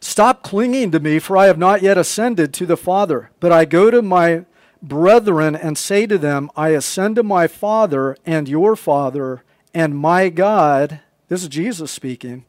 Stop 0.00 0.42
clinging 0.42 0.90
to 0.92 1.00
me, 1.00 1.18
for 1.18 1.36
I 1.36 1.46
have 1.46 1.58
not 1.58 1.82
yet 1.82 1.98
ascended 1.98 2.54
to 2.54 2.66
the 2.66 2.76
Father, 2.76 3.30
but 3.40 3.50
I 3.50 3.64
go 3.64 3.90
to 3.90 4.00
my 4.00 4.44
brethren 4.80 5.56
and 5.56 5.76
say 5.76 6.06
to 6.06 6.18
them, 6.18 6.50
I 6.56 6.68
ascend 6.68 7.16
to 7.16 7.22
my 7.22 7.48
Father 7.48 8.16
and 8.24 8.48
your 8.48 8.76
Father, 8.76 9.42
and 9.74 9.98
my 9.98 10.28
God, 10.28 11.00
this 11.28 11.42
is 11.42 11.48
Jesus 11.48 11.90
speaking, 11.90 12.44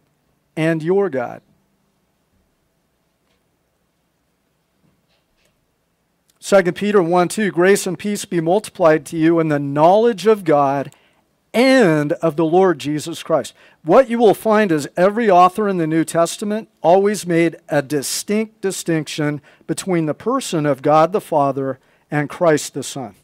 and 0.55 0.84
your 0.84 1.09
God. 1.09 1.41
2 6.41 6.71
Peter 6.71 7.01
1 7.01 7.27
2, 7.27 7.51
grace 7.51 7.86
and 7.86 7.99
peace 7.99 8.25
be 8.25 8.39
multiplied 8.39 9.05
to 9.07 9.17
you 9.17 9.39
in 9.39 9.49
the 9.49 9.59
knowledge 9.59 10.25
of 10.25 10.43
God 10.43 10.91
and 11.54 12.14
of 12.14 12.36
the 12.36 12.45
Lord 12.45 12.80
Jesus 12.80 13.24
Christ. 13.24 13.54
What 13.84 14.10
you 14.10 14.20
will 14.20 14.34
find 14.34 14.72
is 14.72 14.89
every 14.95 15.30
author 15.30 15.68
in 15.68 15.78
the 15.78 15.88
New 15.88 16.04
Testament 16.04 16.70
always 16.82 17.26
made 17.26 17.58
a 17.70 17.82
distinct 17.82 18.62
distinction 18.62 19.41
between 19.66 20.06
the 20.06 20.14
person 20.14 20.66
of 20.66 20.82
God 20.82 21.12
the 21.12 21.22
Father 21.22 21.80
and 22.12 22.30
Christ 22.30 22.74
the 22.74 22.84
Son. 22.84 23.16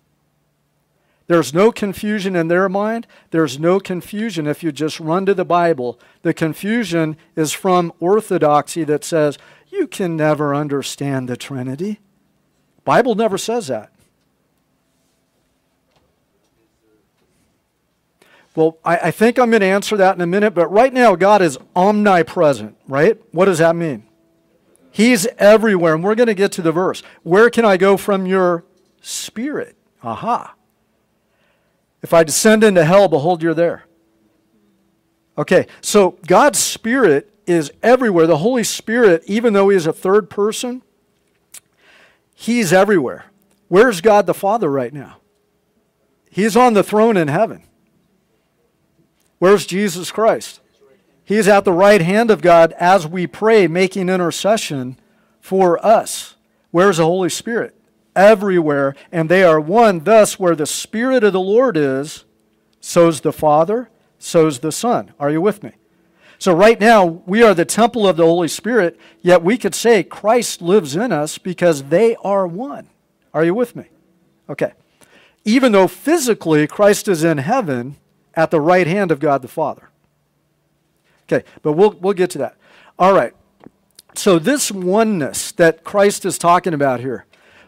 There's 1.27 1.53
no 1.53 1.71
confusion 1.71 2.35
in 2.35 2.49
their 2.49 2.69
mind. 2.69 3.07
There's 3.31 3.59
no 3.59 3.79
confusion 3.79 4.45
if 4.45 4.63
you 4.63 4.71
just 4.71 4.99
run 4.99 5.25
to 5.25 5.33
the 5.33 5.45
Bible. 5.45 5.99
The 6.21 6.33
confusion 6.35 7.17
is 7.35 7.51
from 7.51 7.91
orthodoxy 7.99 8.83
that 8.83 9.03
says 9.03 9.39
you 9.69 9.87
can 9.87 10.15
never 10.15 10.53
understand 10.53 11.27
the 11.27 11.35
Trinity. 11.35 11.99
Bible 12.83 13.15
never 13.15 13.37
says 13.39 13.67
that. 13.67 13.91
Well, 18.55 18.77
I, 18.85 18.97
I 18.97 19.11
think 19.11 19.37
I'm 19.37 19.49
going 19.49 19.61
to 19.61 19.67
answer 19.67 19.97
that 19.97 20.15
in 20.15 20.21
a 20.21 20.27
minute, 20.27 20.51
but 20.51 20.71
right 20.71 20.93
now, 20.93 21.15
God 21.15 21.41
is 21.41 21.57
omnipresent, 21.75 22.77
right? 22.87 23.21
What 23.31 23.45
does 23.45 23.59
that 23.59 23.75
mean? 23.75 24.07
He's 24.91 25.27
everywhere, 25.37 25.93
and 25.93 26.03
we're 26.03 26.15
going 26.15 26.27
to 26.27 26.33
get 26.33 26.53
to 26.53 26.61
the 26.61 26.71
verse. 26.71 27.03
Where 27.23 27.49
can 27.49 27.65
I 27.65 27.75
go 27.75 27.97
from 27.97 28.25
your 28.25 28.63
spirit? 29.01 29.75
Aha. 30.01 30.55
If 32.01 32.13
I 32.13 32.23
descend 32.23 32.63
into 32.63 32.85
hell, 32.85 33.09
behold, 33.09 33.43
you're 33.43 33.53
there. 33.53 33.85
Okay, 35.37 35.67
so 35.81 36.17
God's 36.25 36.59
Spirit 36.59 37.33
is 37.45 37.71
everywhere. 37.83 38.25
The 38.25 38.37
Holy 38.37 38.63
Spirit, 38.63 39.23
even 39.25 39.53
though 39.53 39.67
He 39.69 39.75
is 39.75 39.85
a 39.85 39.91
third 39.91 40.29
person, 40.29 40.81
He's 42.33 42.71
everywhere. 42.71 43.25
Where's 43.67 43.99
God 43.99 44.27
the 44.27 44.33
Father 44.33 44.69
right 44.69 44.93
now? 44.93 45.17
He's 46.29 46.55
on 46.55 46.73
the 46.73 46.83
throne 46.83 47.17
in 47.17 47.27
heaven. 47.27 47.63
Where's 49.39 49.65
Jesus 49.65 50.11
Christ? 50.11 50.61
He's 51.23 51.47
at 51.47 51.65
the 51.65 51.73
right 51.73 52.01
hand 52.01 52.29
of 52.29 52.41
God 52.41 52.73
as 52.79 53.07
we 53.07 53.25
pray, 53.25 53.67
making 53.67 54.09
intercession 54.09 54.99
for 55.41 55.83
us. 55.83 56.35
Where's 56.71 56.97
the 56.97 57.05
Holy 57.05 57.29
Spirit? 57.29 57.75
Everywhere, 58.15 58.95
and 59.11 59.27
they 59.27 59.43
are 59.43 59.59
one. 59.59 59.99
Thus, 59.99 60.39
where 60.39 60.55
the 60.55 60.65
Spirit 60.65 61.23
of 61.23 61.33
the 61.33 61.39
Lord 61.39 61.77
is, 61.77 62.25
so's 62.79 63.21
the 63.21 63.33
Father, 63.33 63.89
so's 64.19 64.59
the 64.59 64.71
Son. 64.71 65.13
Are 65.19 65.31
you 65.31 65.41
with 65.41 65.63
me? 65.63 65.71
So, 66.37 66.53
right 66.53 66.79
now, 66.79 67.05
we 67.05 67.43
are 67.43 67.53
the 67.53 67.65
temple 67.65 68.07
of 68.07 68.17
the 68.17 68.25
Holy 68.25 68.47
Spirit, 68.47 68.99
yet 69.21 69.41
we 69.41 69.57
could 69.57 69.73
say 69.73 70.03
Christ 70.03 70.61
lives 70.61 70.95
in 70.95 71.11
us 71.11 71.37
because 71.37 71.83
they 71.83 72.15
are 72.17 72.45
one. 72.45 72.89
Are 73.33 73.43
you 73.43 73.55
with 73.55 73.75
me? 73.75 73.85
Okay. 74.49 74.73
Even 75.43 75.71
though 75.71 75.87
physically 75.87 76.67
Christ 76.67 77.07
is 77.07 77.23
in 77.23 77.39
heaven 77.39 77.95
at 78.35 78.51
the 78.51 78.61
right 78.61 78.87
hand 78.87 79.11
of 79.11 79.19
God 79.19 79.41
the 79.41 79.47
Father. 79.47 79.89
Okay, 81.23 81.45
but 81.61 81.73
we'll, 81.73 81.91
we'll 81.91 82.13
get 82.13 82.29
to 82.31 82.37
that. 82.39 82.55
All 82.99 83.13
right. 83.13 83.33
So, 84.13 84.39
this 84.39 84.71
oneness 84.71 85.51
that 85.53 85.83
Christ 85.83 86.25
is 86.25 86.37
talking 86.37 86.73
about 86.73 87.01
here, 87.01 87.25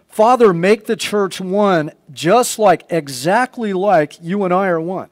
Father, 0.07 0.53
make 0.53 0.85
the 0.85 0.95
church 0.95 1.41
one 1.41 1.91
just 2.11 2.57
like, 2.57 2.83
exactly 2.89 3.73
like 3.73 4.17
you 4.21 4.43
and 4.43 4.53
I 4.53 4.67
are 4.67 4.79
one. 4.79 5.09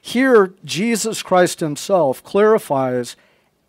Here, 0.00 0.54
Jesus 0.64 1.22
Christ 1.22 1.60
himself 1.60 2.22
clarifies 2.24 3.16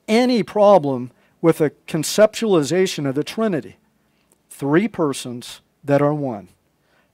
any 0.07 0.41
problem 0.41 1.11
with 1.41 1.61
a 1.61 1.71
conceptualization 1.87 3.07
of 3.07 3.15
the 3.15 3.23
Trinity. 3.23 3.77
Three 4.49 4.87
persons 4.87 5.61
that 5.83 6.01
are 6.01 6.13
one. 6.13 6.49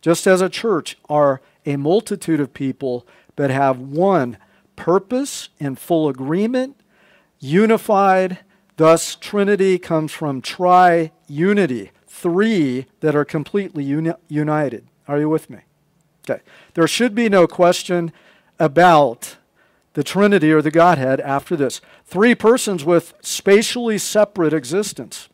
Just 0.01 0.25
as 0.27 0.41
a 0.41 0.49
church 0.49 0.97
are 1.09 1.41
a 1.65 1.75
multitude 1.75 2.39
of 2.39 2.53
people 2.53 3.05
but 3.35 3.49
have 3.49 3.79
one 3.79 4.37
purpose 4.75 5.49
in 5.59 5.75
full 5.75 6.07
agreement, 6.09 6.79
unified. 7.39 8.39
Thus, 8.77 9.15
Trinity 9.15 9.77
comes 9.77 10.11
from 10.11 10.41
tri 10.41 11.11
unity, 11.27 11.91
three 12.07 12.87
that 12.99 13.15
are 13.15 13.25
completely 13.25 13.83
uni- 13.83 14.13
united. 14.27 14.87
Are 15.07 15.19
you 15.19 15.29
with 15.29 15.49
me? 15.49 15.59
Okay. 16.27 16.41
There 16.73 16.87
should 16.87 17.13
be 17.13 17.29
no 17.29 17.47
question 17.47 18.11
about 18.59 19.37
the 19.93 20.03
Trinity 20.03 20.51
or 20.51 20.61
the 20.61 20.71
Godhead 20.71 21.19
after 21.21 21.55
this. 21.55 21.81
Three 22.05 22.35
persons 22.35 22.83
with 22.83 23.13
spatially 23.21 23.97
separate 23.97 24.53
existence. 24.53 25.29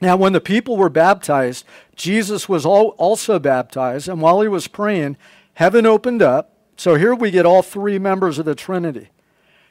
Now, 0.00 0.16
when 0.16 0.32
the 0.32 0.40
people 0.40 0.76
were 0.76 0.88
baptized, 0.88 1.64
Jesus 1.94 2.48
was 2.48 2.66
also 2.66 3.38
baptized, 3.38 4.08
and 4.08 4.20
while 4.20 4.40
he 4.40 4.48
was 4.48 4.68
praying, 4.68 5.16
heaven 5.54 5.86
opened 5.86 6.22
up. 6.22 6.53
So 6.76 6.96
here 6.96 7.14
we 7.14 7.30
get 7.30 7.46
all 7.46 7.62
three 7.62 7.98
members 7.98 8.38
of 8.38 8.44
the 8.44 8.54
Trinity. 8.54 9.08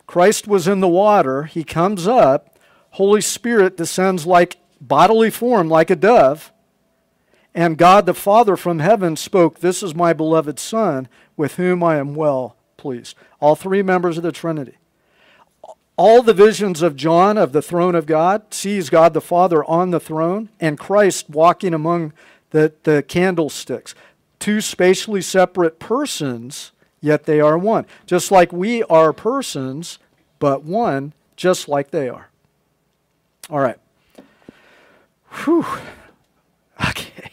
Christ 0.07 0.47
was 0.47 0.67
in 0.67 0.79
the 0.79 0.87
water, 0.87 1.43
he 1.43 1.63
comes 1.63 2.07
up, 2.07 2.59
Holy 2.91 3.21
Spirit 3.21 3.77
descends 3.77 4.25
like 4.25 4.57
bodily 4.79 5.29
form, 5.29 5.69
like 5.69 5.89
a 5.89 5.95
dove, 5.95 6.51
and 7.55 7.77
God 7.77 8.05
the 8.05 8.13
Father 8.13 8.57
from 8.57 8.79
heaven 8.79 9.15
spoke, 9.15 9.59
This 9.59 9.81
is 9.81 9.95
my 9.95 10.13
beloved 10.13 10.59
Son, 10.59 11.07
with 11.37 11.55
whom 11.55 11.83
I 11.83 11.97
am 11.97 12.15
well 12.15 12.55
pleased. 12.77 13.15
All 13.39 13.55
three 13.55 13.81
members 13.81 14.17
of 14.17 14.23
the 14.23 14.31
Trinity. 14.31 14.77
All 15.95 16.21
the 16.21 16.33
visions 16.33 16.81
of 16.81 16.95
John 16.95 17.37
of 17.37 17.51
the 17.51 17.61
throne 17.61 17.93
of 17.93 18.07
God 18.07 18.53
sees 18.53 18.89
God 18.89 19.13
the 19.13 19.21
Father 19.21 19.63
on 19.65 19.91
the 19.91 19.99
throne 19.99 20.49
and 20.59 20.79
Christ 20.79 21.29
walking 21.29 21.73
among 21.73 22.13
the, 22.49 22.73
the 22.83 23.03
candlesticks. 23.03 23.93
Two 24.39 24.59
spatially 24.59 25.21
separate 25.21 25.79
persons, 25.79 26.72
yet 27.03 27.25
they 27.25 27.41
are 27.41 27.57
one. 27.57 27.85
Just 28.07 28.31
like 28.31 28.53
we 28.53 28.81
are 28.83 29.11
persons, 29.11 29.99
but 30.39 30.63
one, 30.63 31.13
just 31.35 31.67
like 31.67 31.91
they 31.91 32.07
are. 32.07 32.29
All 33.49 33.59
right. 33.59 33.77
Whew. 35.43 35.65
Okay. 36.89 37.31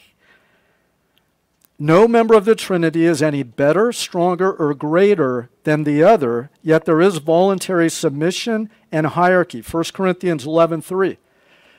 No 1.78 2.06
member 2.06 2.34
of 2.34 2.44
the 2.44 2.54
Trinity 2.54 3.06
is 3.06 3.22
any 3.22 3.42
better, 3.42 3.90
stronger, 3.90 4.52
or 4.52 4.74
greater 4.74 5.48
than 5.64 5.84
the 5.84 6.02
other, 6.04 6.50
yet 6.62 6.84
there 6.84 7.00
is 7.00 7.16
voluntary 7.16 7.88
submission 7.88 8.70
and 8.92 9.06
hierarchy. 9.06 9.62
1 9.62 9.84
Corinthians 9.94 10.44
11:3. 10.44 11.16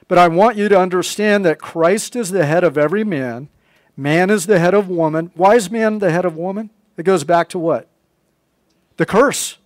But 0.08 0.18
I 0.18 0.28
want 0.28 0.58
you 0.58 0.68
to 0.70 0.78
understand 0.78 1.46
that 1.46 1.62
Christ 1.62 2.16
is 2.16 2.32
the 2.32 2.48
head 2.48 2.64
of 2.64 2.80
every 2.80 3.04
man, 3.04 3.48
man 3.96 4.32
is 4.32 4.48
the 4.48 4.60
head 4.60 4.74
of 4.74 4.90
woman. 4.90 5.32
Why 5.36 5.56
is 5.56 5.70
man 5.70 6.00
the 6.00 6.12
head 6.12 6.26
of 6.26 6.36
woman? 6.36 6.72
It 7.02 7.04
goes 7.04 7.24
back 7.24 7.50
to 7.50 7.58
what? 7.58 7.88
The 8.98 9.08
curse. 9.08 9.58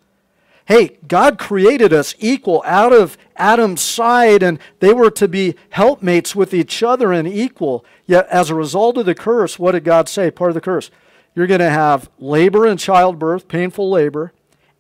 Hey, 0.68 1.00
God 1.06 1.38
created 1.38 1.92
us 1.92 2.16
equal 2.18 2.64
out 2.66 2.94
of 2.94 3.18
Adam's 3.36 3.82
side, 3.82 4.42
and 4.42 4.58
they 4.80 4.94
were 4.94 5.12
to 5.12 5.28
be 5.28 5.56
helpmates 5.72 6.34
with 6.34 6.54
each 6.54 6.82
other 6.82 7.12
and 7.12 7.28
equal. 7.28 7.84
Yet, 8.06 8.26
as 8.30 8.50
a 8.50 8.56
result 8.56 8.98
of 8.98 9.06
the 9.06 9.14
curse, 9.14 9.60
what 9.60 9.74
did 9.74 9.84
God 9.84 10.08
say? 10.08 10.32
Part 10.32 10.52
of 10.52 10.54
the 10.56 10.62
curse. 10.62 10.90
You're 11.36 11.46
going 11.46 11.60
to 11.60 11.70
have 11.70 12.10
labor 12.20 12.66
and 12.66 12.80
childbirth, 12.80 13.50
painful 13.50 13.90
labor, 13.90 14.32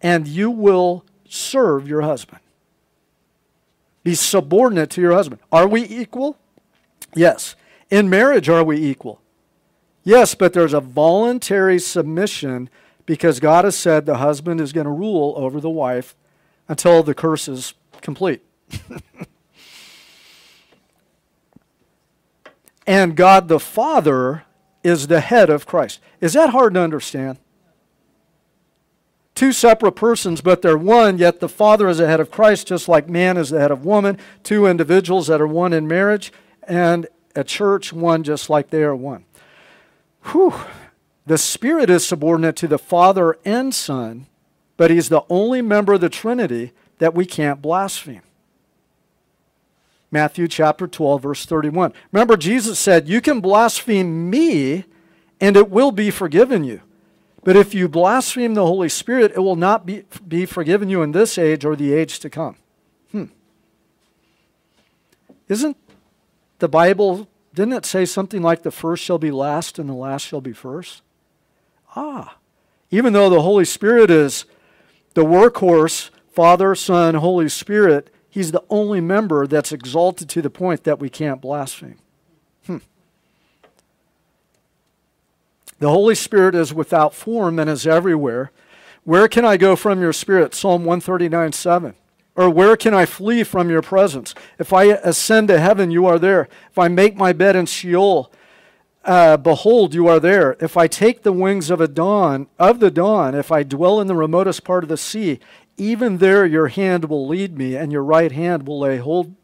and 0.01 0.25
you 0.25 0.49
will 0.49 1.03
serve 1.27 1.89
your 1.89 2.03
husband. 2.03 2.39
Be 4.01 4.15
subordinate 4.15 4.91
to 4.91 5.01
your 5.01 5.11
husband. 5.11 5.41
Are 5.51 5.67
we 5.67 5.83
equal? 5.83 6.37
Yes. 7.13 7.57
In 7.89 8.09
marriage, 8.09 8.47
are 8.47 8.63
we 8.63 8.77
equal? 8.77 9.19
Yes, 10.05 10.35
but 10.35 10.53
there's 10.53 10.73
a 10.73 10.79
voluntary 10.79 11.79
submission 11.79 12.69
because 13.07 13.39
God 13.39 13.65
has 13.65 13.75
said 13.75 14.05
the 14.05 14.19
husband 14.19 14.61
is 14.61 14.71
going 14.71 14.85
to 14.85 14.91
rule 14.91 15.33
over 15.35 15.59
the 15.59 15.69
wife 15.69 16.15
until 16.69 17.01
the 17.01 17.15
curse 17.15 17.47
is 17.47 17.73
complete. 18.01 18.43
and 22.87 23.15
God 23.15 23.47
the 23.47 23.59
Father 23.59 24.43
is 24.83 25.07
the 25.07 25.21
head 25.21 25.49
of 25.49 25.65
Christ. 25.65 25.99
Is 26.21 26.33
that 26.33 26.51
hard 26.51 26.75
to 26.75 26.81
understand? 26.81 27.39
Two 29.33 29.51
separate 29.51 29.93
persons, 29.93 30.39
but 30.41 30.61
they're 30.61 30.77
one, 30.77 31.17
yet 31.17 31.39
the 31.39 31.49
Father 31.49 31.89
is 31.89 31.97
the 31.97 32.07
head 32.07 32.19
of 32.19 32.29
Christ, 32.29 32.67
just 32.67 32.87
like 32.87 33.09
man 33.09 33.37
is 33.37 33.49
the 33.49 33.59
head 33.59 33.71
of 33.71 33.83
woman. 33.83 34.19
Two 34.43 34.67
individuals 34.67 35.25
that 35.27 35.41
are 35.41 35.47
one 35.47 35.73
in 35.73 35.87
marriage, 35.87 36.31
and 36.67 37.07
a 37.35 37.43
church, 37.43 37.91
one 37.91 38.23
just 38.23 38.51
like 38.51 38.69
they 38.69 38.83
are 38.83 38.95
one. 38.95 39.25
Whew. 40.31 40.53
The 41.25 41.37
Spirit 41.37 41.89
is 41.89 42.05
subordinate 42.05 42.55
to 42.57 42.67
the 42.67 42.77
Father 42.77 43.37
and 43.43 43.73
Son, 43.73 44.27
but 44.77 44.91
He's 44.91 45.09
the 45.09 45.23
only 45.29 45.61
member 45.61 45.93
of 45.93 46.01
the 46.01 46.09
Trinity 46.09 46.71
that 46.99 47.15
we 47.15 47.25
can't 47.25 47.61
blaspheme. 47.61 48.21
Matthew 50.11 50.47
chapter 50.47 50.87
12, 50.87 51.23
verse 51.23 51.45
31. 51.45 51.93
Remember, 52.11 52.37
Jesus 52.37 52.79
said, 52.79 53.09
You 53.09 53.21
can 53.21 53.41
blaspheme 53.41 54.29
me, 54.29 54.85
and 55.41 55.57
it 55.57 55.69
will 55.69 55.91
be 55.91 56.11
forgiven 56.11 56.63
you. 56.63 56.81
But 57.43 57.55
if 57.55 57.73
you 57.73 57.87
blaspheme 57.87 58.53
the 58.53 58.65
Holy 58.65 58.89
Spirit, 58.89 59.33
it 59.35 59.39
will 59.39 59.55
not 59.55 59.85
be, 59.85 60.03
be 60.27 60.45
forgiven 60.45 60.89
you 60.89 61.03
in 61.03 61.11
this 61.11 61.37
age 61.37 61.65
or 61.65 61.75
the 61.75 61.93
age 61.93 62.19
to 62.19 62.29
come. 62.29 62.55
Hmm. 63.11 63.25
Isn't 65.47 65.77
the 66.59 66.69
Bible, 66.69 67.27
didn't 67.55 67.73
it 67.73 67.85
say 67.85 68.05
something 68.05 68.41
like 68.41 68.63
the 68.63 68.71
first 68.71 69.03
shall 69.03 69.17
be 69.17 69.31
last 69.31 69.79
and 69.79 69.89
the 69.89 69.93
last 69.93 70.23
shall 70.23 70.41
be 70.41 70.53
first? 70.53 71.01
Ah, 71.95 72.37
even 72.91 73.13
though 73.13 73.29
the 73.29 73.41
Holy 73.41 73.65
Spirit 73.65 74.11
is 74.11 74.45
the 75.13 75.23
workhorse, 75.23 76.09
Father, 76.31 76.75
Son, 76.75 77.15
Holy 77.15 77.49
Spirit, 77.49 78.11
He's 78.35 78.51
the 78.51 78.65
only 78.69 78.99
member 78.99 79.47
that's 79.47 79.71
exalted 79.71 80.27
to 80.27 80.41
the 80.41 80.49
point 80.49 80.83
that 80.83 80.99
we 80.99 81.09
can't 81.09 81.39
blaspheme. 81.39 81.95
Hmm. 82.65 82.79
The 85.79 85.89
Holy 85.89 86.15
Spirit 86.15 86.53
is 86.53 86.73
without 86.73 87.13
form 87.13 87.59
and 87.59 87.69
is 87.69 87.87
everywhere. 87.87 88.51
Where 89.05 89.29
can 89.29 89.45
I 89.45 89.55
go 89.55 89.77
from 89.77 90.01
your 90.01 90.11
spirit? 90.11 90.53
Psalm 90.53 90.83
139 90.83 91.53
7. 91.53 91.95
Or 92.35 92.49
where 92.49 92.75
can 92.75 92.93
I 92.93 93.05
flee 93.05 93.43
from 93.43 93.69
your 93.69 93.81
presence? 93.81 94.35
If 94.59 94.73
I 94.73 94.85
ascend 94.85 95.47
to 95.47 95.59
heaven, 95.59 95.89
you 95.89 96.05
are 96.05 96.19
there. 96.19 96.49
If 96.69 96.77
I 96.77 96.89
make 96.89 97.15
my 97.15 97.31
bed 97.31 97.55
in 97.55 97.65
Sheol, 97.65 98.31
uh, 99.05 99.37
behold, 99.37 99.93
you 99.93 100.07
are 100.07 100.19
there. 100.19 100.57
If 100.59 100.75
I 100.75 100.87
take 100.87 101.21
the 101.21 101.31
wings 101.31 101.69
of 101.69 101.79
a 101.79 101.87
dawn, 101.87 102.47
of 102.59 102.79
the 102.79 102.91
dawn, 102.91 103.35
if 103.35 103.51
I 103.51 103.63
dwell 103.63 104.01
in 104.01 104.07
the 104.07 104.15
remotest 104.15 104.63
part 104.63 104.83
of 104.83 104.89
the 104.89 104.97
sea, 104.97 105.39
even 105.77 106.17
there 106.17 106.45
your 106.45 106.67
hand 106.67 107.05
will 107.05 107.27
lead 107.27 107.57
me, 107.57 107.75
and 107.75 107.91
your 107.91 108.03
right 108.03 108.31
hand 108.31 108.67
will 108.67 108.79
lay 108.79 108.97
hold 108.97 109.35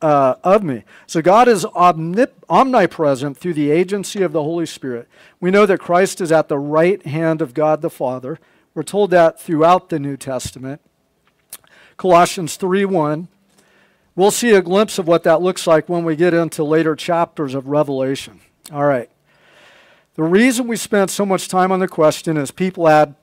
uh, 0.00 0.34
of 0.42 0.62
me. 0.62 0.84
So 1.06 1.22
God 1.22 1.48
is 1.48 1.64
omnip- 1.64 2.32
omnipresent 2.48 3.36
through 3.36 3.54
the 3.54 3.70
agency 3.70 4.22
of 4.22 4.32
the 4.32 4.42
Holy 4.42 4.66
Spirit. 4.66 5.08
We 5.40 5.50
know 5.50 5.66
that 5.66 5.80
Christ 5.80 6.20
is 6.20 6.32
at 6.32 6.48
the 6.48 6.58
right 6.58 7.04
hand 7.06 7.40
of 7.40 7.54
God 7.54 7.80
the 7.80 7.90
Father. 7.90 8.38
We're 8.74 8.82
told 8.82 9.10
that 9.10 9.40
throughout 9.40 9.88
the 9.88 9.98
New 9.98 10.16
Testament. 10.16 10.80
Colossians 11.96 12.56
3 12.56 12.84
1. 12.84 13.28
We'll 14.16 14.30
see 14.30 14.52
a 14.52 14.62
glimpse 14.62 14.98
of 14.98 15.08
what 15.08 15.24
that 15.24 15.42
looks 15.42 15.66
like 15.66 15.88
when 15.88 16.04
we 16.04 16.14
get 16.14 16.34
into 16.34 16.62
later 16.62 16.94
chapters 16.94 17.54
of 17.54 17.66
Revelation. 17.68 18.40
All 18.72 18.84
right. 18.84 19.10
The 20.14 20.22
reason 20.22 20.68
we 20.68 20.76
spent 20.76 21.10
so 21.10 21.26
much 21.26 21.48
time 21.48 21.72
on 21.72 21.80
the 21.80 21.88
question 21.88 22.36
is 22.36 22.52
people 22.52 22.86
had 22.86 23.16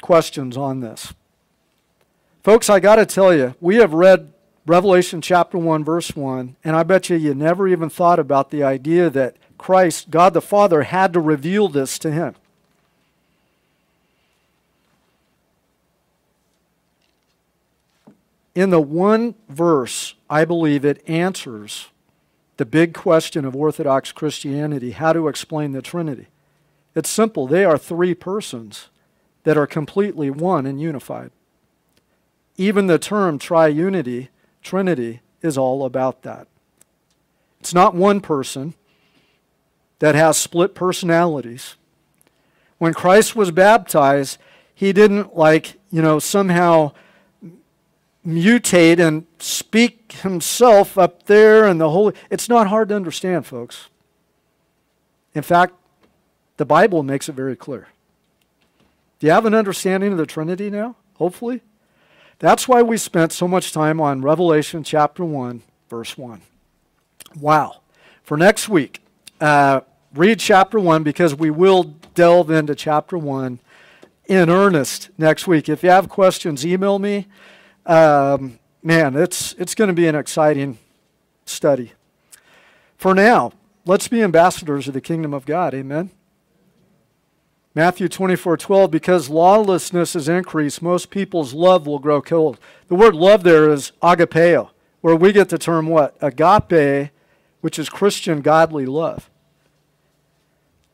questions 0.00 0.56
on 0.56 0.80
this. 0.80 1.14
Folks, 2.42 2.68
I 2.68 2.80
got 2.80 2.96
to 2.96 3.06
tell 3.06 3.32
you, 3.32 3.54
we 3.60 3.76
have 3.76 3.92
read 3.92 4.32
Revelation 4.66 5.20
chapter 5.20 5.56
1, 5.56 5.84
verse 5.84 6.16
1, 6.16 6.56
and 6.64 6.74
I 6.74 6.82
bet 6.82 7.08
you 7.08 7.16
you 7.16 7.34
never 7.34 7.68
even 7.68 7.88
thought 7.88 8.18
about 8.18 8.50
the 8.50 8.64
idea 8.64 9.08
that 9.10 9.36
Christ, 9.58 10.10
God 10.10 10.34
the 10.34 10.40
Father, 10.40 10.82
had 10.82 11.12
to 11.12 11.20
reveal 11.20 11.68
this 11.68 11.98
to 12.00 12.10
him. 12.10 12.34
In 18.54 18.70
the 18.70 18.80
one 18.80 19.34
verse, 19.48 20.14
I 20.28 20.44
believe 20.44 20.84
it 20.84 21.02
answers 21.08 21.88
the 22.58 22.66
big 22.66 22.92
question 22.92 23.44
of 23.44 23.56
Orthodox 23.56 24.12
Christianity 24.12 24.90
how 24.92 25.12
to 25.12 25.28
explain 25.28 25.72
the 25.72 25.82
Trinity. 25.82 26.28
It's 26.94 27.08
simple. 27.08 27.46
They 27.46 27.64
are 27.64 27.78
three 27.78 28.14
persons 28.14 28.88
that 29.44 29.56
are 29.56 29.66
completely 29.66 30.30
one 30.30 30.66
and 30.66 30.80
unified. 30.80 31.30
Even 32.56 32.86
the 32.86 32.98
term 32.98 33.38
triunity, 33.38 34.28
Trinity, 34.62 35.20
is 35.40 35.56
all 35.56 35.84
about 35.84 36.22
that. 36.22 36.46
It's 37.60 37.74
not 37.74 37.94
one 37.94 38.20
person 38.20 38.74
that 39.98 40.14
has 40.14 40.36
split 40.36 40.74
personalities. 40.74 41.76
When 42.78 42.92
Christ 42.92 43.34
was 43.34 43.50
baptized, 43.50 44.36
he 44.74 44.92
didn't 44.92 45.36
like, 45.36 45.78
you 45.90 46.02
know, 46.02 46.18
somehow 46.18 46.92
mutate 48.26 48.98
and 48.98 49.26
speak 49.38 50.12
himself 50.12 50.96
up 50.96 51.24
there 51.24 51.64
and 51.64 51.80
the 51.80 51.90
Holy. 51.90 52.14
It's 52.30 52.48
not 52.48 52.68
hard 52.68 52.88
to 52.90 52.96
understand, 52.96 53.46
folks. 53.46 53.88
In 55.34 55.42
fact, 55.42 55.74
the 56.56 56.64
Bible 56.64 57.02
makes 57.02 57.28
it 57.28 57.34
very 57.34 57.56
clear. 57.56 57.88
Do 59.18 59.26
you 59.26 59.32
have 59.32 59.46
an 59.46 59.54
understanding 59.54 60.12
of 60.12 60.18
the 60.18 60.26
Trinity 60.26 60.70
now? 60.70 60.96
Hopefully. 61.14 61.62
That's 62.38 62.66
why 62.66 62.82
we 62.82 62.96
spent 62.96 63.32
so 63.32 63.46
much 63.46 63.72
time 63.72 64.00
on 64.00 64.20
Revelation 64.20 64.82
chapter 64.82 65.24
1, 65.24 65.62
verse 65.88 66.18
1. 66.18 66.40
Wow. 67.40 67.82
For 68.24 68.36
next 68.36 68.68
week, 68.68 69.00
uh, 69.40 69.82
read 70.14 70.40
chapter 70.40 70.78
1 70.78 71.02
because 71.02 71.34
we 71.34 71.50
will 71.50 71.94
delve 72.14 72.50
into 72.50 72.74
chapter 72.74 73.16
1 73.16 73.60
in 74.26 74.50
earnest 74.50 75.10
next 75.16 75.46
week. 75.46 75.68
If 75.68 75.82
you 75.82 75.90
have 75.90 76.08
questions, 76.08 76.66
email 76.66 76.98
me. 76.98 77.26
Um, 77.84 78.58
man, 78.82 79.16
it's, 79.16 79.54
it's 79.54 79.74
going 79.74 79.88
to 79.88 79.94
be 79.94 80.06
an 80.06 80.14
exciting 80.14 80.78
study. 81.44 81.92
For 82.96 83.14
now, 83.14 83.52
let's 83.84 84.08
be 84.08 84.22
ambassadors 84.22 84.86
of 84.88 84.94
the 84.94 85.00
kingdom 85.00 85.34
of 85.34 85.44
God. 85.44 85.74
Amen. 85.74 86.10
Matthew 87.74 88.08
24 88.08 88.58
12, 88.58 88.90
because 88.90 89.30
lawlessness 89.30 90.14
is 90.14 90.28
increased, 90.28 90.82
most 90.82 91.08
people's 91.08 91.54
love 91.54 91.86
will 91.86 91.98
grow 91.98 92.20
cold. 92.20 92.58
The 92.88 92.94
word 92.94 93.14
love 93.14 93.44
there 93.44 93.72
is 93.72 93.92
agapeo, 94.02 94.70
where 95.00 95.16
we 95.16 95.32
get 95.32 95.48
the 95.48 95.56
term 95.56 95.86
what? 95.86 96.14
Agape, 96.20 97.10
which 97.62 97.78
is 97.78 97.88
Christian 97.88 98.42
godly 98.42 98.84
love. 98.84 99.30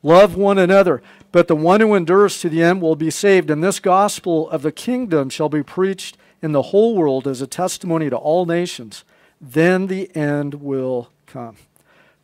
Love 0.04 0.36
one 0.36 0.56
another, 0.58 1.02
but 1.32 1.48
the 1.48 1.56
one 1.56 1.80
who 1.80 1.94
endures 1.94 2.40
to 2.40 2.48
the 2.48 2.62
end 2.62 2.80
will 2.80 2.94
be 2.94 3.10
saved. 3.10 3.50
And 3.50 3.62
this 3.62 3.80
gospel 3.80 4.48
of 4.50 4.62
the 4.62 4.70
kingdom 4.70 5.28
shall 5.30 5.48
be 5.48 5.64
preached 5.64 6.16
in 6.42 6.52
the 6.52 6.62
whole 6.62 6.94
world 6.94 7.26
as 7.26 7.40
a 7.40 7.46
testimony 7.46 8.10
to 8.10 8.16
all 8.16 8.46
nations. 8.46 9.04
Then 9.40 9.86
the 9.86 10.14
end 10.16 10.54
will 10.54 11.10
come. 11.26 11.56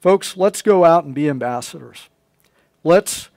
Folks, 0.01 0.37
let's 0.37 0.63
go 0.63 0.85
out 0.85 1.05
and 1.05 1.15
be 1.15 1.29
ambassadors. 1.29 2.09
Let's 2.83 3.29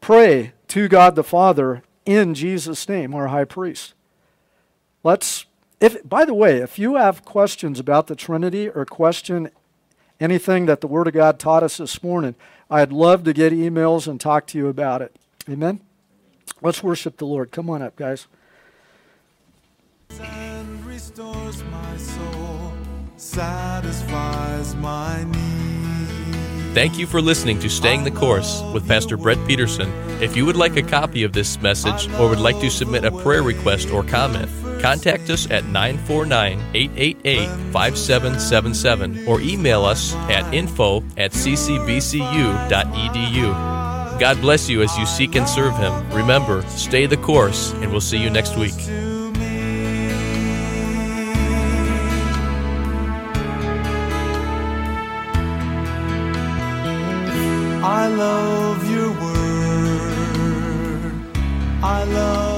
pray 0.00 0.52
to 0.68 0.88
God 0.88 1.14
the 1.14 1.24
Father 1.24 1.82
in 2.04 2.34
Jesus' 2.34 2.88
name, 2.88 3.14
our 3.14 3.28
high 3.28 3.44
priest. 3.44 3.94
Let's, 5.04 5.46
if, 5.80 6.06
by 6.08 6.24
the 6.24 6.34
way, 6.34 6.58
if 6.58 6.78
you 6.78 6.96
have 6.96 7.24
questions 7.24 7.78
about 7.78 8.08
the 8.08 8.16
Trinity 8.16 8.68
or 8.68 8.84
question 8.84 9.50
anything 10.18 10.66
that 10.66 10.80
the 10.80 10.86
Word 10.86 11.06
of 11.06 11.14
God 11.14 11.38
taught 11.38 11.62
us 11.62 11.76
this 11.76 12.02
morning, 12.02 12.34
I'd 12.70 12.92
love 12.92 13.24
to 13.24 13.32
get 13.32 13.52
emails 13.52 14.08
and 14.08 14.20
talk 14.20 14.46
to 14.48 14.58
you 14.58 14.68
about 14.68 15.02
it. 15.02 15.14
Amen? 15.48 15.80
Let's 16.60 16.82
worship 16.82 17.18
the 17.18 17.26
Lord. 17.26 17.52
Come 17.52 17.70
on 17.70 17.82
up, 17.82 17.94
guys. 17.94 18.26
And 20.20 20.84
restores 20.84 21.62
my 21.64 21.96
soul, 21.96 22.72
satisfies 23.16 24.74
my 24.76 25.24
need. 25.24 26.74
Thank 26.74 26.98
you 26.98 27.06
for 27.06 27.20
listening 27.20 27.58
to 27.60 27.68
Staying 27.68 28.04
the 28.04 28.10
Course 28.10 28.62
with 28.72 28.86
Pastor 28.86 29.16
Brett 29.16 29.38
Peterson. 29.46 29.90
If 30.22 30.36
you 30.36 30.46
would 30.46 30.56
like 30.56 30.76
a 30.76 30.82
copy 30.82 31.22
of 31.24 31.32
this 31.32 31.60
message 31.60 32.08
or 32.14 32.28
would 32.28 32.40
like 32.40 32.60
to 32.60 32.70
submit 32.70 33.04
a 33.04 33.10
prayer 33.10 33.42
request 33.42 33.90
or 33.90 34.04
comment, 34.04 34.50
contact 34.80 35.28
us 35.30 35.50
at 35.50 35.64
949 35.66 36.60
888 36.74 37.48
5777 37.72 39.26
or 39.26 39.40
email 39.40 39.84
us 39.84 40.14
at 40.30 40.52
info 40.54 40.98
at 41.16 41.32
ccbcu.edu. 41.32 42.28
God 44.20 44.40
bless 44.40 44.68
you 44.68 44.82
as 44.82 44.96
you 44.98 45.06
seek 45.06 45.36
and 45.36 45.48
serve 45.48 45.76
Him. 45.76 46.10
Remember, 46.10 46.62
stay 46.62 47.06
the 47.06 47.16
course, 47.16 47.72
and 47.74 47.90
we'll 47.90 48.00
see 48.00 48.18
you 48.18 48.30
next 48.30 48.56
week. 48.56 48.74
I 57.90 58.06
love 58.08 58.90
your 58.90 59.12
word. 59.12 61.14
I 61.82 62.04
love 62.04 62.57